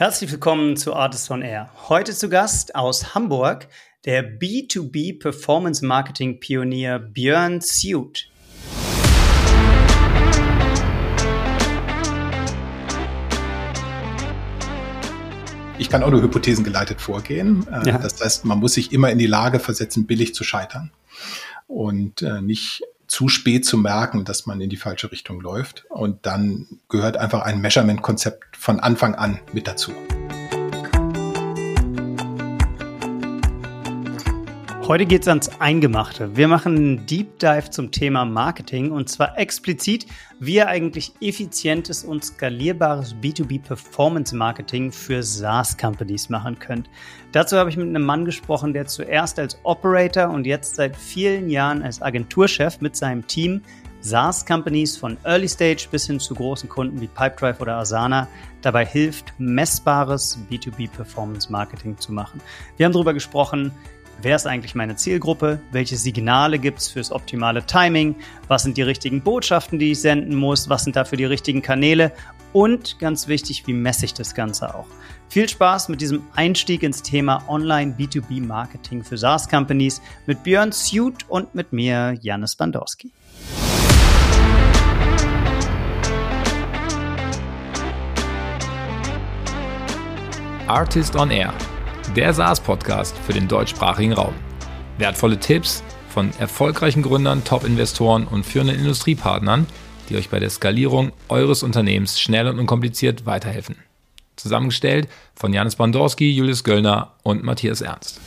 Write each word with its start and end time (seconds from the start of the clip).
Herzlich 0.00 0.32
willkommen 0.32 0.78
zu 0.78 0.94
Artist 0.94 1.30
on 1.30 1.42
Air. 1.42 1.68
Heute 1.90 2.14
zu 2.14 2.30
Gast 2.30 2.74
aus 2.74 3.14
Hamburg 3.14 3.68
der 4.06 4.40
B2B 4.40 5.20
Performance 5.20 5.84
Marketing 5.84 6.40
Pionier 6.40 6.98
Björn 6.98 7.60
Suit. 7.60 8.30
Ich 15.76 15.90
kann 15.90 16.02
auch 16.02 16.10
nur 16.10 16.22
hypothesengeleitet 16.22 17.02
vorgehen. 17.02 17.66
Äh, 17.70 17.90
ja. 17.90 17.98
Das 17.98 18.22
heißt, 18.22 18.46
man 18.46 18.58
muss 18.58 18.72
sich 18.72 18.92
immer 18.92 19.10
in 19.10 19.18
die 19.18 19.26
Lage 19.26 19.58
versetzen, 19.58 20.06
billig 20.06 20.34
zu 20.34 20.44
scheitern 20.44 20.92
und 21.66 22.22
äh, 22.22 22.40
nicht 22.40 22.84
zu 23.10 23.28
spät 23.28 23.64
zu 23.64 23.76
merken, 23.76 24.24
dass 24.24 24.46
man 24.46 24.60
in 24.60 24.70
die 24.70 24.76
falsche 24.76 25.10
Richtung 25.10 25.40
läuft. 25.40 25.84
Und 25.88 26.24
dann 26.26 26.66
gehört 26.88 27.16
einfach 27.16 27.42
ein 27.42 27.60
Measurement-Konzept 27.60 28.56
von 28.56 28.80
Anfang 28.80 29.16
an 29.16 29.40
mit 29.52 29.66
dazu. 29.66 29.92
Heute 34.90 35.06
geht 35.06 35.22
es 35.22 35.28
ans 35.28 35.48
Eingemachte. 35.60 36.36
Wir 36.36 36.48
machen 36.48 36.74
einen 36.74 37.06
Deep 37.06 37.38
Dive 37.38 37.70
zum 37.70 37.92
Thema 37.92 38.24
Marketing 38.24 38.90
und 38.90 39.08
zwar 39.08 39.38
explizit, 39.38 40.04
wie 40.40 40.56
ihr 40.56 40.66
eigentlich 40.66 41.12
effizientes 41.20 42.02
und 42.02 42.24
skalierbares 42.24 43.14
B2B 43.14 43.62
Performance 43.62 44.34
Marketing 44.34 44.90
für 44.90 45.22
SaaS-Companies 45.22 46.28
machen 46.28 46.58
könnt. 46.58 46.90
Dazu 47.30 47.56
habe 47.56 47.70
ich 47.70 47.76
mit 47.76 47.86
einem 47.86 48.04
Mann 48.04 48.24
gesprochen, 48.24 48.72
der 48.72 48.86
zuerst 48.86 49.38
als 49.38 49.60
Operator 49.62 50.28
und 50.28 50.44
jetzt 50.44 50.74
seit 50.74 50.96
vielen 50.96 51.50
Jahren 51.50 51.84
als 51.84 52.02
Agenturchef 52.02 52.80
mit 52.80 52.96
seinem 52.96 53.24
Team 53.28 53.62
SaaS-Companies 54.00 54.96
von 54.96 55.18
Early 55.22 55.48
Stage 55.48 55.86
bis 55.88 56.08
hin 56.08 56.18
zu 56.18 56.34
großen 56.34 56.68
Kunden 56.68 57.00
wie 57.00 57.06
Pipedrive 57.06 57.60
oder 57.60 57.76
Asana 57.76 58.26
dabei 58.62 58.84
hilft, 58.84 59.34
messbares 59.38 60.36
B2B 60.50 60.90
Performance 60.90 61.52
Marketing 61.52 61.96
zu 61.98 62.12
machen. 62.12 62.40
Wir 62.76 62.86
haben 62.86 62.92
darüber 62.92 63.14
gesprochen, 63.14 63.72
Wer 64.22 64.36
ist 64.36 64.46
eigentlich 64.46 64.74
meine 64.74 64.96
Zielgruppe? 64.96 65.60
Welche 65.72 65.96
Signale 65.96 66.58
gibt 66.58 66.80
es 66.80 66.88
fürs 66.88 67.10
optimale 67.10 67.64
Timing? 67.64 68.14
Was 68.48 68.64
sind 68.64 68.76
die 68.76 68.82
richtigen 68.82 69.22
Botschaften, 69.22 69.78
die 69.78 69.92
ich 69.92 70.00
senden 70.02 70.34
muss? 70.34 70.68
Was 70.68 70.84
sind 70.84 70.94
dafür 70.94 71.16
die 71.16 71.24
richtigen 71.24 71.62
Kanäle? 71.62 72.12
Und 72.52 72.98
ganz 72.98 73.28
wichtig, 73.28 73.66
wie 73.66 73.72
messe 73.72 74.04
ich 74.04 74.12
das 74.12 74.34
Ganze 74.34 74.74
auch? 74.74 74.84
Viel 75.30 75.48
Spaß 75.48 75.88
mit 75.88 76.02
diesem 76.02 76.24
Einstieg 76.34 76.82
ins 76.82 77.02
Thema 77.02 77.42
Online 77.48 77.94
B2B 77.98 78.44
Marketing 78.44 79.02
für 79.02 79.16
SaaS 79.16 79.48
Companies 79.48 80.02
mit 80.26 80.42
Björn 80.42 80.72
Suit 80.72 81.24
und 81.28 81.54
mit 81.54 81.72
mir, 81.72 82.14
Janis 82.20 82.56
Bandowski. 82.56 83.12
Artist 90.66 91.16
on 91.16 91.30
Air 91.30 91.54
der 92.16 92.34
SaaS-Podcast 92.34 93.16
für 93.18 93.32
den 93.32 93.46
deutschsprachigen 93.46 94.12
Raum. 94.12 94.34
Wertvolle 94.98 95.38
Tipps 95.38 95.82
von 96.08 96.30
erfolgreichen 96.38 97.02
Gründern, 97.02 97.44
Top-Investoren 97.44 98.26
und 98.26 98.44
führenden 98.44 98.76
Industriepartnern, 98.76 99.66
die 100.08 100.16
euch 100.16 100.28
bei 100.28 100.40
der 100.40 100.50
Skalierung 100.50 101.12
eures 101.28 101.62
Unternehmens 101.62 102.20
schnell 102.20 102.48
und 102.48 102.58
unkompliziert 102.58 103.26
weiterhelfen. 103.26 103.76
Zusammengestellt 104.36 105.08
von 105.34 105.52
Janis 105.52 105.76
Bandorski, 105.76 106.30
Julius 106.30 106.64
Göllner 106.64 107.12
und 107.22 107.44
Matthias 107.44 107.80
Ernst. 107.80 108.20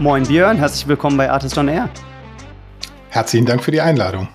Moin 0.00 0.24
Björn, 0.24 0.58
herzlich 0.58 0.86
willkommen 0.86 1.16
bei 1.16 1.30
Artist 1.30 1.56
on 1.56 1.68
Air. 1.68 1.88
Herzlichen 3.08 3.46
Dank 3.46 3.64
für 3.64 3.70
die 3.70 3.80
Einladung. 3.80 4.28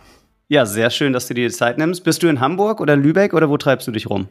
Ja, 0.49 0.65
sehr 0.65 0.89
schön, 0.89 1.13
dass 1.13 1.27
du 1.27 1.33
dir 1.33 1.47
die 1.47 1.53
Zeit 1.53 1.77
nimmst. 1.77 2.03
Bist 2.03 2.21
du 2.21 2.27
in 2.27 2.41
Hamburg 2.41 2.81
oder 2.81 2.97
Lübeck 2.97 3.33
oder 3.33 3.49
wo 3.49 3.57
treibst 3.57 3.87
du 3.87 3.91
dich 3.91 4.09
rum? 4.09 4.27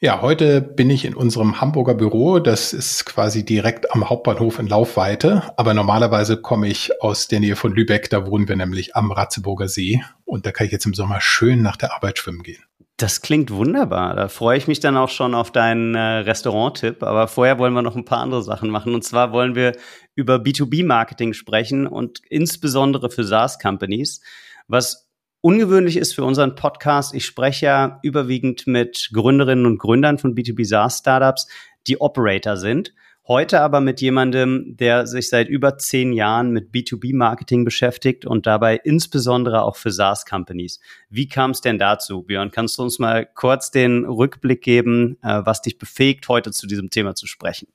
Ja, 0.00 0.20
heute 0.20 0.60
bin 0.60 0.90
ich 0.90 1.04
in 1.04 1.14
unserem 1.14 1.60
Hamburger 1.60 1.94
Büro. 1.94 2.40
Das 2.40 2.72
ist 2.72 3.06
quasi 3.06 3.44
direkt 3.44 3.92
am 3.92 4.10
Hauptbahnhof 4.10 4.58
in 4.58 4.66
Laufweite. 4.66 5.42
Aber 5.56 5.72
normalerweise 5.72 6.36
komme 6.36 6.66
ich 6.66 7.00
aus 7.00 7.28
der 7.28 7.38
Nähe 7.38 7.54
von 7.54 7.72
Lübeck. 7.72 8.10
Da 8.10 8.26
wohnen 8.26 8.48
wir 8.48 8.56
nämlich 8.56 8.96
am 8.96 9.12
Ratzeburger 9.12 9.68
See. 9.68 10.02
Und 10.24 10.46
da 10.46 10.50
kann 10.50 10.66
ich 10.66 10.72
jetzt 10.72 10.84
im 10.84 10.94
Sommer 10.94 11.20
schön 11.20 11.62
nach 11.62 11.76
der 11.76 11.94
Arbeit 11.94 12.18
schwimmen 12.18 12.42
gehen. 12.42 12.62
Das 12.96 13.20
klingt 13.22 13.50
wunderbar. 13.52 14.16
Da 14.16 14.28
freue 14.28 14.58
ich 14.58 14.66
mich 14.66 14.80
dann 14.80 14.96
auch 14.96 15.08
schon 15.08 15.34
auf 15.34 15.52
deinen 15.52 15.94
äh, 15.94 16.00
Restaurant-Tipp. 16.00 17.04
Aber 17.04 17.28
vorher 17.28 17.58
wollen 17.58 17.72
wir 17.72 17.82
noch 17.82 17.96
ein 17.96 18.04
paar 18.04 18.20
andere 18.20 18.42
Sachen 18.42 18.68
machen. 18.68 18.94
Und 18.94 19.04
zwar 19.04 19.32
wollen 19.32 19.54
wir 19.54 19.72
über 20.16 20.36
B2B-Marketing 20.36 21.32
sprechen 21.34 21.86
und 21.86 22.20
insbesondere 22.28 23.10
für 23.10 23.22
SaaS-Companies. 23.22 24.20
Was 24.68 25.01
ungewöhnlich 25.42 25.98
ist 25.98 26.14
für 26.14 26.24
unseren 26.24 26.54
Podcast. 26.54 27.14
Ich 27.14 27.26
spreche 27.26 27.66
ja 27.66 27.98
überwiegend 28.02 28.66
mit 28.66 29.10
Gründerinnen 29.12 29.66
und 29.66 29.78
Gründern 29.78 30.16
von 30.16 30.34
B2B 30.34 30.64
SaaS 30.64 31.00
Startups, 31.00 31.46
die 31.86 32.00
Operator 32.00 32.56
sind. 32.56 32.94
Heute 33.28 33.60
aber 33.60 33.80
mit 33.80 34.00
jemandem, 34.00 34.76
der 34.76 35.06
sich 35.06 35.28
seit 35.28 35.48
über 35.48 35.78
zehn 35.78 36.12
Jahren 36.12 36.50
mit 36.50 36.72
B2B-Marketing 36.72 37.64
beschäftigt 37.64 38.24
und 38.24 38.46
dabei 38.46 38.80
insbesondere 38.82 39.62
auch 39.62 39.76
für 39.76 39.92
SaaS-Companies. 39.92 40.80
Wie 41.08 41.28
kam 41.28 41.52
es 41.52 41.60
denn 41.60 41.78
dazu, 41.78 42.22
Björn? 42.22 42.50
Kannst 42.50 42.78
du 42.78 42.82
uns 42.82 42.98
mal 42.98 43.26
kurz 43.26 43.70
den 43.70 44.04
Rückblick 44.04 44.62
geben, 44.62 45.18
äh, 45.22 45.42
was 45.44 45.62
dich 45.62 45.78
befähigt, 45.78 46.28
heute 46.28 46.50
zu 46.50 46.66
diesem 46.66 46.90
Thema 46.90 47.14
zu 47.14 47.28
sprechen? 47.28 47.68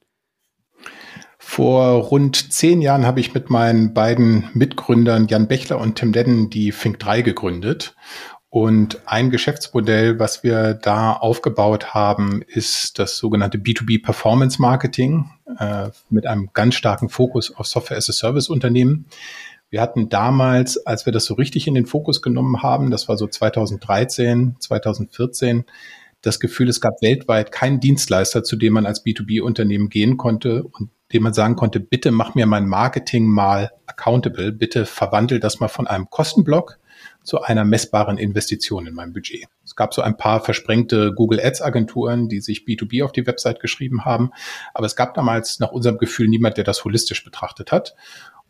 Vor 1.50 2.04
rund 2.04 2.52
zehn 2.52 2.82
Jahren 2.82 3.06
habe 3.06 3.22
ich 3.22 3.34
mit 3.34 3.50
meinen 3.50 3.94
beiden 3.94 4.50
Mitgründern 4.54 5.28
Jan 5.28 5.48
Bechler 5.48 5.80
und 5.80 5.96
Tim 5.96 6.12
Ledden 6.12 6.50
die 6.50 6.74
Fink 6.74 7.00
3 7.00 7.22
gegründet. 7.22 7.96
Und 8.50 9.02
ein 9.08 9.32
Geschäftsmodell, 9.32 10.20
was 10.20 10.44
wir 10.44 10.74
da 10.74 11.14
aufgebaut 11.14 11.94
haben, 11.94 12.44
ist 12.46 13.00
das 13.00 13.18
sogenannte 13.18 13.60
B2B 13.60 14.04
Performance 14.04 14.62
Marketing 14.62 15.32
äh, 15.58 15.90
mit 16.10 16.28
einem 16.28 16.50
ganz 16.54 16.76
starken 16.76 17.08
Fokus 17.08 17.56
auf 17.56 17.66
Software 17.66 17.98
as 17.98 18.10
a 18.10 18.14
Service 18.14 18.50
Unternehmen. 18.50 19.06
Wir 19.70 19.82
hatten 19.82 20.10
damals, 20.10 20.86
als 20.86 21.06
wir 21.06 21.14
das 21.14 21.24
so 21.24 21.34
richtig 21.36 21.66
in 21.66 21.76
den 21.76 21.86
Fokus 21.86 22.22
genommen 22.22 22.62
haben, 22.62 22.92
das 22.92 23.08
war 23.08 23.18
so 23.18 23.26
2013, 23.26 24.58
2014, 24.60 25.64
das 26.22 26.42
Gefühl, 26.42 26.68
es 26.68 26.82
gab 26.82 27.02
weltweit 27.02 27.54
keinen 27.54 27.80
Dienstleister, 27.80 28.44
zu 28.44 28.58
dem 28.58 28.74
man 28.74 28.86
als 28.86 29.06
B2B-Unternehmen 29.06 29.88
gehen 29.88 30.18
konnte 30.18 30.64
und 30.64 30.90
dem 31.14 31.24
man 31.24 31.34
sagen 31.34 31.56
konnte, 31.56 31.80
bitte 31.80 32.12
mach 32.12 32.36
mir 32.36 32.46
mein 32.46 32.68
Marketing 32.68 33.28
mal 33.28 33.72
accountable, 33.86 34.52
bitte 34.52 34.86
verwandel 34.86 35.40
das 35.40 35.60
mal 35.60 35.68
von 35.68 35.88
einem 35.88 36.10
Kostenblock 36.10 36.80
zu 37.24 37.42
einer 37.42 37.66
messbaren 37.66 38.18
Investition 38.18 38.88
in 38.88 38.94
mein 38.94 39.14
Budget. 39.14 39.46
Es 39.64 39.76
gab 39.76 39.94
so 39.94 40.02
ein 40.02 40.18
paar 40.18 40.44
versprengte 40.44 41.14
Google 41.14 41.40
Ads 41.40 41.62
Agenturen, 41.62 42.30
die 42.30 42.40
sich 42.42 42.66
B2B 42.66 43.04
auf 43.04 43.12
die 43.12 43.28
Website 43.28 43.60
geschrieben 43.60 44.06
haben, 44.06 44.32
aber 44.74 44.86
es 44.86 44.96
gab 44.96 45.14
damals 45.14 45.60
nach 45.60 45.72
unserem 45.72 45.98
Gefühl 45.98 46.28
niemand, 46.28 46.58
der 46.58 46.64
das 46.64 46.84
holistisch 46.84 47.24
betrachtet 47.24 47.72
hat. 47.72 47.96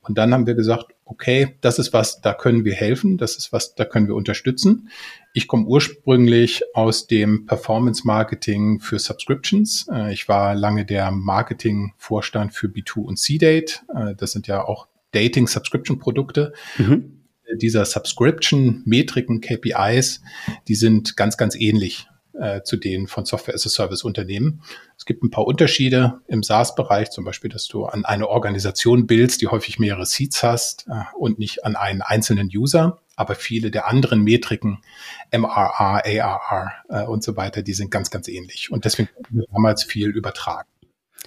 Und 0.02 0.18
dann 0.18 0.34
haben 0.34 0.48
wir 0.48 0.56
gesagt, 0.56 0.94
okay, 1.04 1.58
das 1.60 1.80
ist 1.80 1.92
was, 1.92 2.22
da 2.22 2.34
können 2.34 2.64
wir 2.64 2.74
helfen, 2.74 3.18
das 3.18 3.36
ist 3.36 3.52
was, 3.52 3.76
da 3.76 3.84
können 3.84 4.08
wir 4.08 4.16
unterstützen. 4.16 4.90
Ich 5.38 5.48
komme 5.48 5.68
ursprünglich 5.68 6.64
aus 6.74 7.06
dem 7.06 7.46
Performance 7.46 8.08
Marketing 8.08 8.80
für 8.80 8.98
Subscriptions. 8.98 9.88
Äh, 9.88 10.12
ich 10.12 10.28
war 10.28 10.56
lange 10.56 10.84
der 10.84 11.12
Marketing-Vorstand 11.12 12.56
für 12.56 12.66
B2 12.66 13.02
und 13.02 13.20
C-Date. 13.20 13.84
Äh, 13.94 14.16
das 14.16 14.32
sind 14.32 14.48
ja 14.48 14.66
auch 14.66 14.88
Dating-Subscription-Produkte. 15.12 16.54
Mhm. 16.80 17.22
Dieser 17.54 17.86
Subscription-Metriken, 17.86 19.40
KPIs, 19.40 20.24
die 20.68 20.74
sind 20.74 21.16
ganz, 21.16 21.38
ganz 21.38 21.56
ähnlich 21.56 22.08
äh, 22.40 22.62
zu 22.64 22.78
denen 22.78 23.08
von 23.08 23.26
Software 23.26 23.56
as 23.56 23.66
a 23.66 23.70
Service 23.70 24.04
Unternehmen. 24.04 24.62
Es 24.98 25.06
gibt 25.06 25.24
ein 25.24 25.32
paar 25.32 25.46
Unterschiede 25.46 26.22
im 26.28 26.44
SaaS-Bereich, 26.44 27.10
zum 27.10 27.26
Beispiel, 27.26 27.50
dass 27.50 27.68
du 27.68 27.86
an 27.86 28.06
eine 28.06 28.28
Organisation 28.28 29.08
bildest, 29.08 29.42
die 29.42 29.48
häufig 29.48 29.80
mehrere 29.80 30.06
Seats 30.06 30.44
hast 30.44 30.88
äh, 30.88 31.04
und 31.18 31.40
nicht 31.40 31.66
an 31.66 31.76
einen 31.76 32.02
einzelnen 32.02 32.50
User. 32.54 33.00
Aber 33.16 33.34
viele 33.34 33.72
der 33.72 33.88
anderen 33.88 34.22
Metriken, 34.22 34.80
MRR, 35.32 35.80
ARR 35.80 36.72
äh, 36.90 37.04
und 37.04 37.24
so 37.24 37.36
weiter, 37.36 37.64
die 37.64 37.74
sind 37.74 37.90
ganz, 37.90 38.12
ganz 38.12 38.28
ähnlich. 38.28 38.72
Und 38.72 38.86
deswegen 38.86 39.10
haben 39.16 39.40
wir 39.40 39.46
damals 39.52 39.84
viel 39.84 40.10
übertragen. 40.10 40.70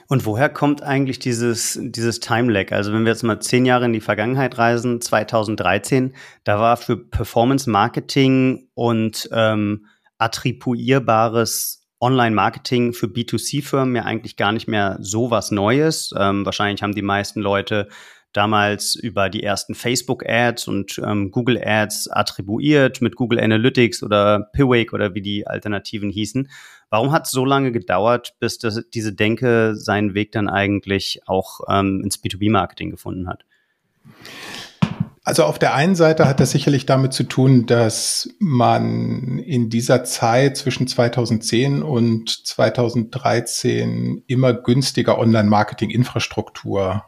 Und 0.07 0.27
woher 0.27 0.49
kommt 0.49 0.83
eigentlich 0.83 1.19
dieses, 1.19 1.79
dieses 1.81 2.21
Time-Lag? 2.21 2.73
Also 2.73 2.93
wenn 2.93 3.05
wir 3.05 3.13
jetzt 3.13 3.23
mal 3.23 3.41
zehn 3.41 3.65
Jahre 3.65 3.85
in 3.85 3.93
die 3.93 4.01
Vergangenheit 4.01 4.59
reisen, 4.59 5.01
2013, 5.01 6.15
da 6.45 6.59
war 6.59 6.77
für 6.77 6.97
Performance 6.97 7.71
Marketing 7.71 8.69
und 8.75 9.29
ähm, 9.33 9.87
attribuierbares 10.21 11.87
Online-Marketing 12.01 12.93
für 12.93 13.07
B2C-Firmen 13.07 13.97
ja 13.97 14.05
eigentlich 14.05 14.37
gar 14.37 14.53
nicht 14.53 14.69
mehr 14.69 14.97
so 15.01 15.31
was 15.31 15.51
Neues. 15.51 16.15
Ähm, 16.17 16.47
wahrscheinlich 16.47 16.83
haben 16.83 16.95
die 16.95 17.03
meisten 17.03 17.41
Leute 17.41 17.89
damals 18.33 18.95
über 18.95 19.29
die 19.29 19.43
ersten 19.43 19.75
Facebook-Ads 19.75 20.69
und 20.69 21.01
ähm, 21.05 21.31
Google-Ads 21.31 22.09
attribuiert 22.09 23.03
mit 23.03 23.17
Google 23.17 23.41
Analytics 23.41 24.03
oder 24.03 24.49
Piwik 24.53 24.93
oder 24.93 25.15
wie 25.15 25.23
die 25.23 25.47
Alternativen 25.47 26.11
hießen. 26.11 26.49
Warum 26.91 27.13
hat 27.13 27.27
es 27.27 27.33
so 27.33 27.45
lange 27.45 27.73
gedauert, 27.73 28.35
bis 28.39 28.59
das, 28.59 28.83
diese 28.95 29.13
Denke 29.13 29.75
seinen 29.75 30.15
Weg 30.15 30.33
dann 30.33 30.49
eigentlich 30.49 31.21
auch 31.27 31.61
ähm, 31.69 32.03
ins 32.05 32.23
B2B-Marketing 32.23 32.91
gefunden 32.91 33.29
hat? 33.29 33.45
Also 35.23 35.45
auf 35.45 35.59
der 35.59 35.75
einen 35.75 35.97
Seite 35.97 36.27
hat 36.27 36.41
das 36.41 36.53
sicherlich 36.53 36.87
damit 36.87 37.13
zu 37.13 37.25
tun, 37.25 37.67
dass 37.67 38.31
man 38.39 39.39
in 39.39 39.69
dieser 39.69 40.03
Zeit 40.05 40.57
zwischen 40.57 40.87
2010 40.87 41.83
und 41.83 42.31
2013 42.47 44.25
immer 44.27 44.55
günstiger 44.55 45.19
Online-Marketing-Infrastruktur 45.19 47.05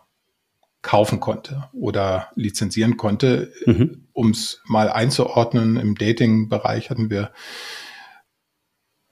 kaufen 0.82 1.20
konnte 1.20 1.70
oder 1.73 2.29
lizenzieren 2.35 2.99
konnte. 2.99 3.50
Mhm. 3.64 4.09
Um 4.12 4.31
es 4.31 4.61
mal 4.67 4.91
einzuordnen, 4.91 5.76
im 5.76 5.94
Dating-Bereich 5.94 6.91
hatten 6.91 7.09
wir 7.09 7.31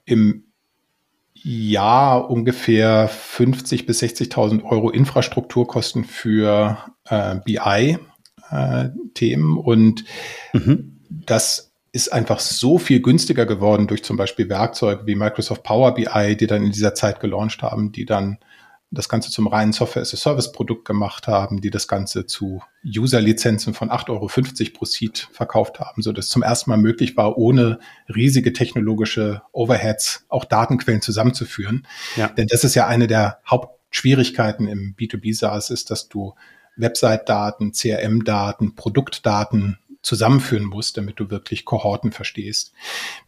im 0.05 0.51
Jahr 1.33 2.29
ungefähr 2.29 3.07
50 3.07 3.87
bis 3.87 4.03
60.000 4.03 4.63
Euro 4.63 4.91
Infrastrukturkosten 4.91 6.03
für 6.03 6.77
äh, 7.05 7.37
BI 7.43 7.97
äh, 8.51 8.89
Themen 9.13 9.57
und 9.57 10.05
mhm. 10.53 10.99
das 11.09 11.71
ist 11.93 12.13
einfach 12.13 12.39
so 12.39 12.77
viel 12.77 13.01
günstiger 13.01 13.45
geworden 13.45 13.87
durch 13.87 14.03
zum 14.03 14.15
Beispiel 14.15 14.47
Werkzeuge 14.49 15.05
wie 15.05 15.15
Microsoft 15.15 15.63
Power 15.63 15.93
BI, 15.93 16.37
die 16.37 16.47
dann 16.47 16.63
in 16.63 16.71
dieser 16.71 16.95
Zeit 16.95 17.19
gelauncht 17.19 17.61
haben, 17.63 17.91
die 17.91 18.05
dann 18.05 18.37
das 18.91 19.07
Ganze 19.07 19.31
zum 19.31 19.47
reinen 19.47 19.71
Software-as-a-Service-Produkt 19.71 20.83
gemacht 20.83 21.27
haben, 21.27 21.61
die 21.61 21.69
das 21.69 21.87
Ganze 21.87 22.25
zu 22.25 22.61
User-Lizenzen 22.85 23.73
von 23.73 23.89
8,50 23.89 24.09
Euro 24.09 24.27
pro 24.73 24.85
Seed 24.85 25.29
verkauft 25.31 25.79
haben, 25.79 26.01
so 26.01 26.11
dass 26.11 26.27
zum 26.27 26.43
ersten 26.43 26.69
Mal 26.69 26.77
möglich 26.77 27.15
war, 27.15 27.37
ohne 27.37 27.79
riesige 28.13 28.51
technologische 28.51 29.41
Overheads 29.53 30.25
auch 30.27 30.43
Datenquellen 30.43 31.01
zusammenzuführen. 31.01 31.87
Ja. 32.17 32.27
Denn 32.27 32.47
das 32.47 32.65
ist 32.65 32.75
ja 32.75 32.85
eine 32.87 33.07
der 33.07 33.39
Hauptschwierigkeiten 33.49 34.67
im 34.67 34.93
B2B 34.97 35.37
SaaS, 35.37 35.69
ist, 35.69 35.89
dass 35.89 36.09
du 36.09 36.35
Website-Daten, 36.77 37.73
CRM-Daten, 37.73 38.75
Produktdaten 38.75 39.77
zusammenführen 40.01 40.65
musst, 40.65 40.97
damit 40.97 41.19
du 41.19 41.29
wirklich 41.29 41.65
Kohorten 41.65 42.11
verstehst. 42.11 42.73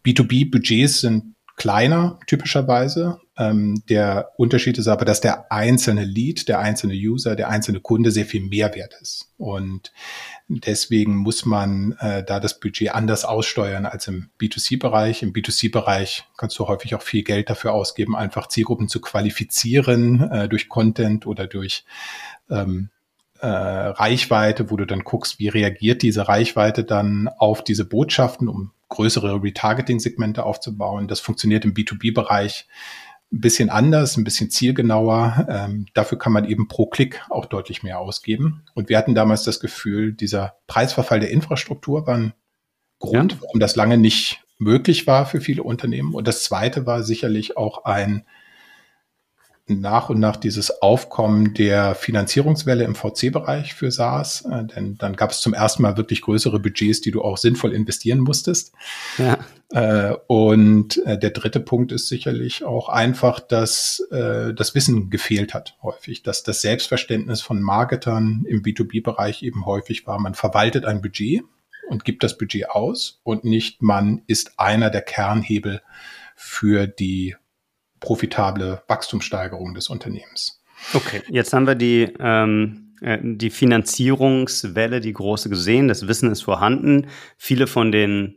B2B-Budgets 0.04 1.00
sind 1.00 1.34
kleiner 1.56 2.18
typischerweise. 2.26 3.20
Ähm, 3.36 3.82
der 3.88 4.30
Unterschied 4.36 4.78
ist 4.78 4.88
aber, 4.88 5.04
dass 5.04 5.20
der 5.20 5.52
einzelne 5.52 6.04
Lead, 6.04 6.48
der 6.48 6.58
einzelne 6.58 6.94
User, 6.94 7.36
der 7.36 7.48
einzelne 7.48 7.80
Kunde 7.80 8.10
sehr 8.10 8.26
viel 8.26 8.42
Mehrwert 8.42 8.94
ist. 9.00 9.32
Und 9.38 9.92
deswegen 10.48 11.16
muss 11.16 11.44
man 11.44 11.92
äh, 12.00 12.24
da 12.24 12.40
das 12.40 12.58
Budget 12.58 12.92
anders 12.92 13.24
aussteuern 13.24 13.86
als 13.86 14.08
im 14.08 14.30
B2C-Bereich. 14.40 15.22
Im 15.22 15.32
B2C-Bereich 15.32 16.24
kannst 16.36 16.58
du 16.58 16.66
häufig 16.66 16.94
auch 16.94 17.02
viel 17.02 17.22
Geld 17.22 17.50
dafür 17.50 17.72
ausgeben, 17.72 18.16
einfach 18.16 18.48
Zielgruppen 18.48 18.88
zu 18.88 19.00
qualifizieren 19.00 20.30
äh, 20.30 20.48
durch 20.48 20.68
Content 20.68 21.26
oder 21.26 21.46
durch 21.46 21.84
ähm, 22.50 22.90
äh, 23.40 23.46
Reichweite, 23.46 24.70
wo 24.70 24.76
du 24.76 24.86
dann 24.86 25.00
guckst, 25.00 25.38
wie 25.38 25.48
reagiert 25.48 26.02
diese 26.02 26.28
Reichweite 26.28 26.84
dann 26.84 27.28
auf 27.28 27.62
diese 27.64 27.84
Botschaften, 27.84 28.48
um 28.48 28.72
größere 28.88 29.42
Retargeting-Segmente 29.42 30.44
aufzubauen. 30.44 31.08
Das 31.08 31.20
funktioniert 31.20 31.64
im 31.64 31.74
B2B-Bereich 31.74 32.66
ein 33.32 33.40
bisschen 33.40 33.70
anders, 33.70 34.16
ein 34.16 34.24
bisschen 34.24 34.50
zielgenauer. 34.50 35.46
Ähm, 35.48 35.86
dafür 35.94 36.18
kann 36.18 36.32
man 36.32 36.44
eben 36.44 36.68
pro 36.68 36.86
Klick 36.86 37.22
auch 37.30 37.46
deutlich 37.46 37.82
mehr 37.82 37.98
ausgeben. 37.98 38.62
Und 38.74 38.88
wir 38.88 38.96
hatten 38.96 39.14
damals 39.14 39.42
das 39.42 39.58
Gefühl, 39.58 40.12
dieser 40.12 40.54
Preisverfall 40.66 41.20
der 41.20 41.30
Infrastruktur 41.30 42.06
war 42.06 42.16
ein 42.16 42.34
Grund, 43.00 43.32
ja. 43.32 43.38
warum 43.42 43.60
das 43.60 43.74
lange 43.74 43.98
nicht 43.98 44.44
möglich 44.58 45.06
war 45.06 45.26
für 45.26 45.40
viele 45.40 45.64
Unternehmen. 45.64 46.14
Und 46.14 46.28
das 46.28 46.44
zweite 46.44 46.86
war 46.86 47.02
sicherlich 47.02 47.56
auch 47.56 47.84
ein 47.84 48.24
nach 49.66 50.10
und 50.10 50.20
nach 50.20 50.36
dieses 50.36 50.82
Aufkommen 50.82 51.54
der 51.54 51.94
Finanzierungswelle 51.94 52.84
im 52.84 52.94
VC-Bereich 52.94 53.72
für 53.72 53.90
SaaS, 53.90 54.44
äh, 54.44 54.64
denn 54.64 54.96
dann 54.98 55.16
gab 55.16 55.30
es 55.30 55.40
zum 55.40 55.54
ersten 55.54 55.82
Mal 55.82 55.96
wirklich 55.96 56.20
größere 56.20 56.60
Budgets, 56.60 57.00
die 57.00 57.10
du 57.10 57.22
auch 57.22 57.38
sinnvoll 57.38 57.72
investieren 57.72 58.20
musstest. 58.20 58.72
Ja. 59.16 59.38
Äh, 59.70 60.16
und 60.26 60.98
äh, 61.06 61.18
der 61.18 61.30
dritte 61.30 61.60
Punkt 61.60 61.92
ist 61.92 62.08
sicherlich 62.08 62.64
auch 62.64 62.88
einfach, 62.88 63.40
dass 63.40 64.02
das 64.10 64.74
Wissen 64.74 65.10
gefehlt 65.10 65.54
hat 65.54 65.76
häufig, 65.82 66.22
dass 66.22 66.42
das 66.42 66.60
Selbstverständnis 66.60 67.40
von 67.40 67.60
Marketern 67.60 68.44
im 68.48 68.62
B2B-Bereich 68.62 69.42
eben 69.42 69.66
häufig 69.66 70.06
war, 70.06 70.18
man 70.18 70.34
verwaltet 70.34 70.84
ein 70.84 71.00
Budget 71.00 71.42
und 71.88 72.04
gibt 72.04 72.22
das 72.22 72.38
Budget 72.38 72.70
aus 72.70 73.20
und 73.22 73.44
nicht 73.44 73.82
man 73.82 74.22
ist 74.26 74.58
einer 74.58 74.90
der 74.90 75.02
Kernhebel 75.02 75.82
für 76.36 76.86
die 76.86 77.36
profitable 78.04 78.82
Wachstumssteigerung 78.86 79.72
des 79.72 79.88
Unternehmens. 79.88 80.62
Okay, 80.92 81.22
jetzt 81.30 81.54
haben 81.54 81.66
wir 81.66 81.74
die, 81.74 82.12
ähm, 82.20 82.94
äh, 83.00 83.18
die 83.22 83.48
Finanzierungswelle, 83.48 85.00
die 85.00 85.14
große 85.14 85.48
gesehen. 85.48 85.88
Das 85.88 86.06
Wissen 86.06 86.30
ist 86.30 86.42
vorhanden. 86.42 87.06
Viele 87.38 87.66
von 87.66 87.92
den 87.92 88.36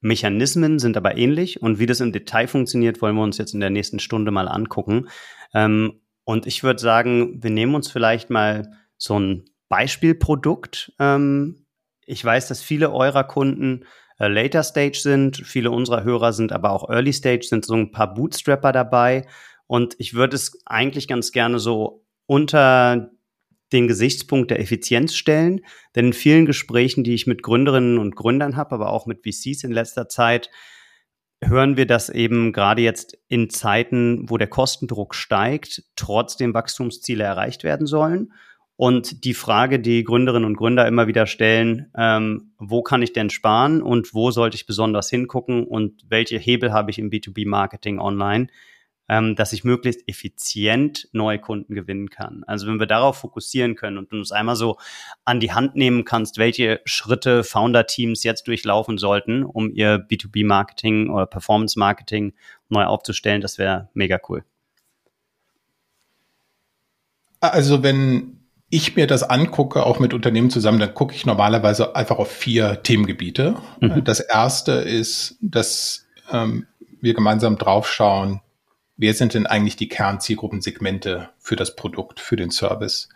Mechanismen 0.00 0.78
sind 0.78 0.96
aber 0.96 1.18
ähnlich 1.18 1.60
und 1.60 1.78
wie 1.78 1.84
das 1.84 2.00
im 2.00 2.12
Detail 2.12 2.46
funktioniert, 2.46 3.02
wollen 3.02 3.16
wir 3.16 3.22
uns 3.22 3.36
jetzt 3.36 3.52
in 3.52 3.60
der 3.60 3.68
nächsten 3.68 3.98
Stunde 3.98 4.30
mal 4.30 4.48
angucken. 4.48 5.08
Ähm, 5.52 6.00
und 6.24 6.46
ich 6.46 6.62
würde 6.62 6.80
sagen, 6.80 7.42
wir 7.42 7.50
nehmen 7.50 7.74
uns 7.74 7.90
vielleicht 7.90 8.30
mal 8.30 8.70
so 8.96 9.18
ein 9.18 9.44
Beispielprodukt. 9.68 10.92
Ähm, 10.98 11.66
ich 12.06 12.24
weiß, 12.24 12.48
dass 12.48 12.62
viele 12.62 12.92
eurer 12.92 13.24
Kunden 13.24 13.84
äh, 14.18 14.28
Later 14.28 14.62
Stage 14.62 14.98
sind. 14.98 15.36
Viele 15.36 15.70
unserer 15.70 16.04
Hörer 16.04 16.32
sind 16.32 16.52
aber 16.52 16.70
auch 16.70 16.88
Early 16.88 17.12
Stage, 17.12 17.46
sind 17.46 17.64
so 17.64 17.74
ein 17.74 17.90
paar 17.90 18.14
Bootstrapper 18.14 18.72
dabei. 18.72 19.26
Und 19.66 19.94
ich 19.98 20.14
würde 20.14 20.36
es 20.36 20.60
eigentlich 20.66 21.08
ganz 21.08 21.32
gerne 21.32 21.58
so 21.58 22.04
unter 22.26 23.10
den 23.72 23.88
Gesichtspunkt 23.88 24.50
der 24.50 24.60
Effizienz 24.60 25.14
stellen. 25.14 25.60
Denn 25.94 26.06
in 26.06 26.12
vielen 26.12 26.46
Gesprächen, 26.46 27.04
die 27.04 27.14
ich 27.14 27.26
mit 27.26 27.42
Gründerinnen 27.42 27.98
und 27.98 28.14
Gründern 28.14 28.56
habe, 28.56 28.74
aber 28.74 28.92
auch 28.92 29.06
mit 29.06 29.22
VCs 29.26 29.64
in 29.64 29.72
letzter 29.72 30.08
Zeit, 30.08 30.50
hören 31.42 31.76
wir, 31.76 31.86
dass 31.86 32.08
eben 32.08 32.52
gerade 32.52 32.82
jetzt 32.82 33.18
in 33.28 33.50
Zeiten, 33.50 34.30
wo 34.30 34.38
der 34.38 34.46
Kostendruck 34.46 35.14
steigt, 35.14 35.82
trotzdem 35.96 36.54
Wachstumsziele 36.54 37.24
erreicht 37.24 37.64
werden 37.64 37.86
sollen. 37.86 38.32
Und 38.76 39.24
die 39.24 39.32
Frage, 39.32 39.80
die 39.80 40.04
Gründerinnen 40.04 40.46
und 40.46 40.56
Gründer 40.56 40.86
immer 40.86 41.06
wieder 41.06 41.26
stellen, 41.26 41.90
ähm, 41.96 42.52
wo 42.58 42.82
kann 42.82 43.00
ich 43.00 43.14
denn 43.14 43.30
sparen 43.30 43.80
und 43.80 44.12
wo 44.12 44.30
sollte 44.30 44.56
ich 44.56 44.66
besonders 44.66 45.08
hingucken 45.08 45.66
und 45.66 46.02
welche 46.08 46.38
Hebel 46.38 46.72
habe 46.72 46.90
ich 46.90 46.98
im 46.98 47.10
B2B-Marketing 47.10 47.98
online, 47.98 48.48
ähm, 49.08 49.34
dass 49.34 49.54
ich 49.54 49.64
möglichst 49.64 50.06
effizient 50.08 51.08
neue 51.12 51.38
Kunden 51.38 51.74
gewinnen 51.74 52.10
kann. 52.10 52.44
Also 52.46 52.66
wenn 52.66 52.78
wir 52.78 52.86
darauf 52.86 53.16
fokussieren 53.16 53.76
können 53.76 53.96
und 53.96 54.12
du 54.12 54.16
uns 54.16 54.30
einmal 54.30 54.56
so 54.56 54.76
an 55.24 55.40
die 55.40 55.52
Hand 55.52 55.74
nehmen 55.74 56.04
kannst, 56.04 56.36
welche 56.36 56.80
Schritte 56.84 57.44
Founder-Teams 57.44 58.24
jetzt 58.24 58.46
durchlaufen 58.46 58.98
sollten, 58.98 59.42
um 59.42 59.70
ihr 59.72 60.06
B2B-Marketing 60.06 61.08
oder 61.08 61.24
Performance-Marketing 61.24 62.34
neu 62.68 62.84
aufzustellen, 62.84 63.40
das 63.40 63.56
wäre 63.56 63.88
mega 63.94 64.18
cool. 64.28 64.44
Also 67.40 67.82
wenn 67.82 68.35
ich 68.68 68.96
mir 68.96 69.06
das 69.06 69.22
angucke, 69.22 69.86
auch 69.86 70.00
mit 70.00 70.12
Unternehmen 70.12 70.50
zusammen, 70.50 70.80
dann 70.80 70.94
gucke 70.94 71.14
ich 71.14 71.24
normalerweise 71.24 71.94
einfach 71.94 72.18
auf 72.18 72.30
vier 72.30 72.82
Themengebiete. 72.82 73.56
Mhm. 73.80 74.02
Das 74.04 74.20
erste 74.20 74.72
ist, 74.72 75.36
dass 75.40 76.06
ähm, 76.32 76.66
wir 77.00 77.14
gemeinsam 77.14 77.58
draufschauen, 77.58 78.40
wer 78.96 79.14
sind 79.14 79.34
denn 79.34 79.46
eigentlich 79.46 79.76
die 79.76 79.88
Kernzielgruppensegmente 79.88 81.28
für 81.38 81.56
das 81.56 81.76
Produkt, 81.76 82.18
für 82.18 82.36
den 82.36 82.50
Service. 82.50 83.08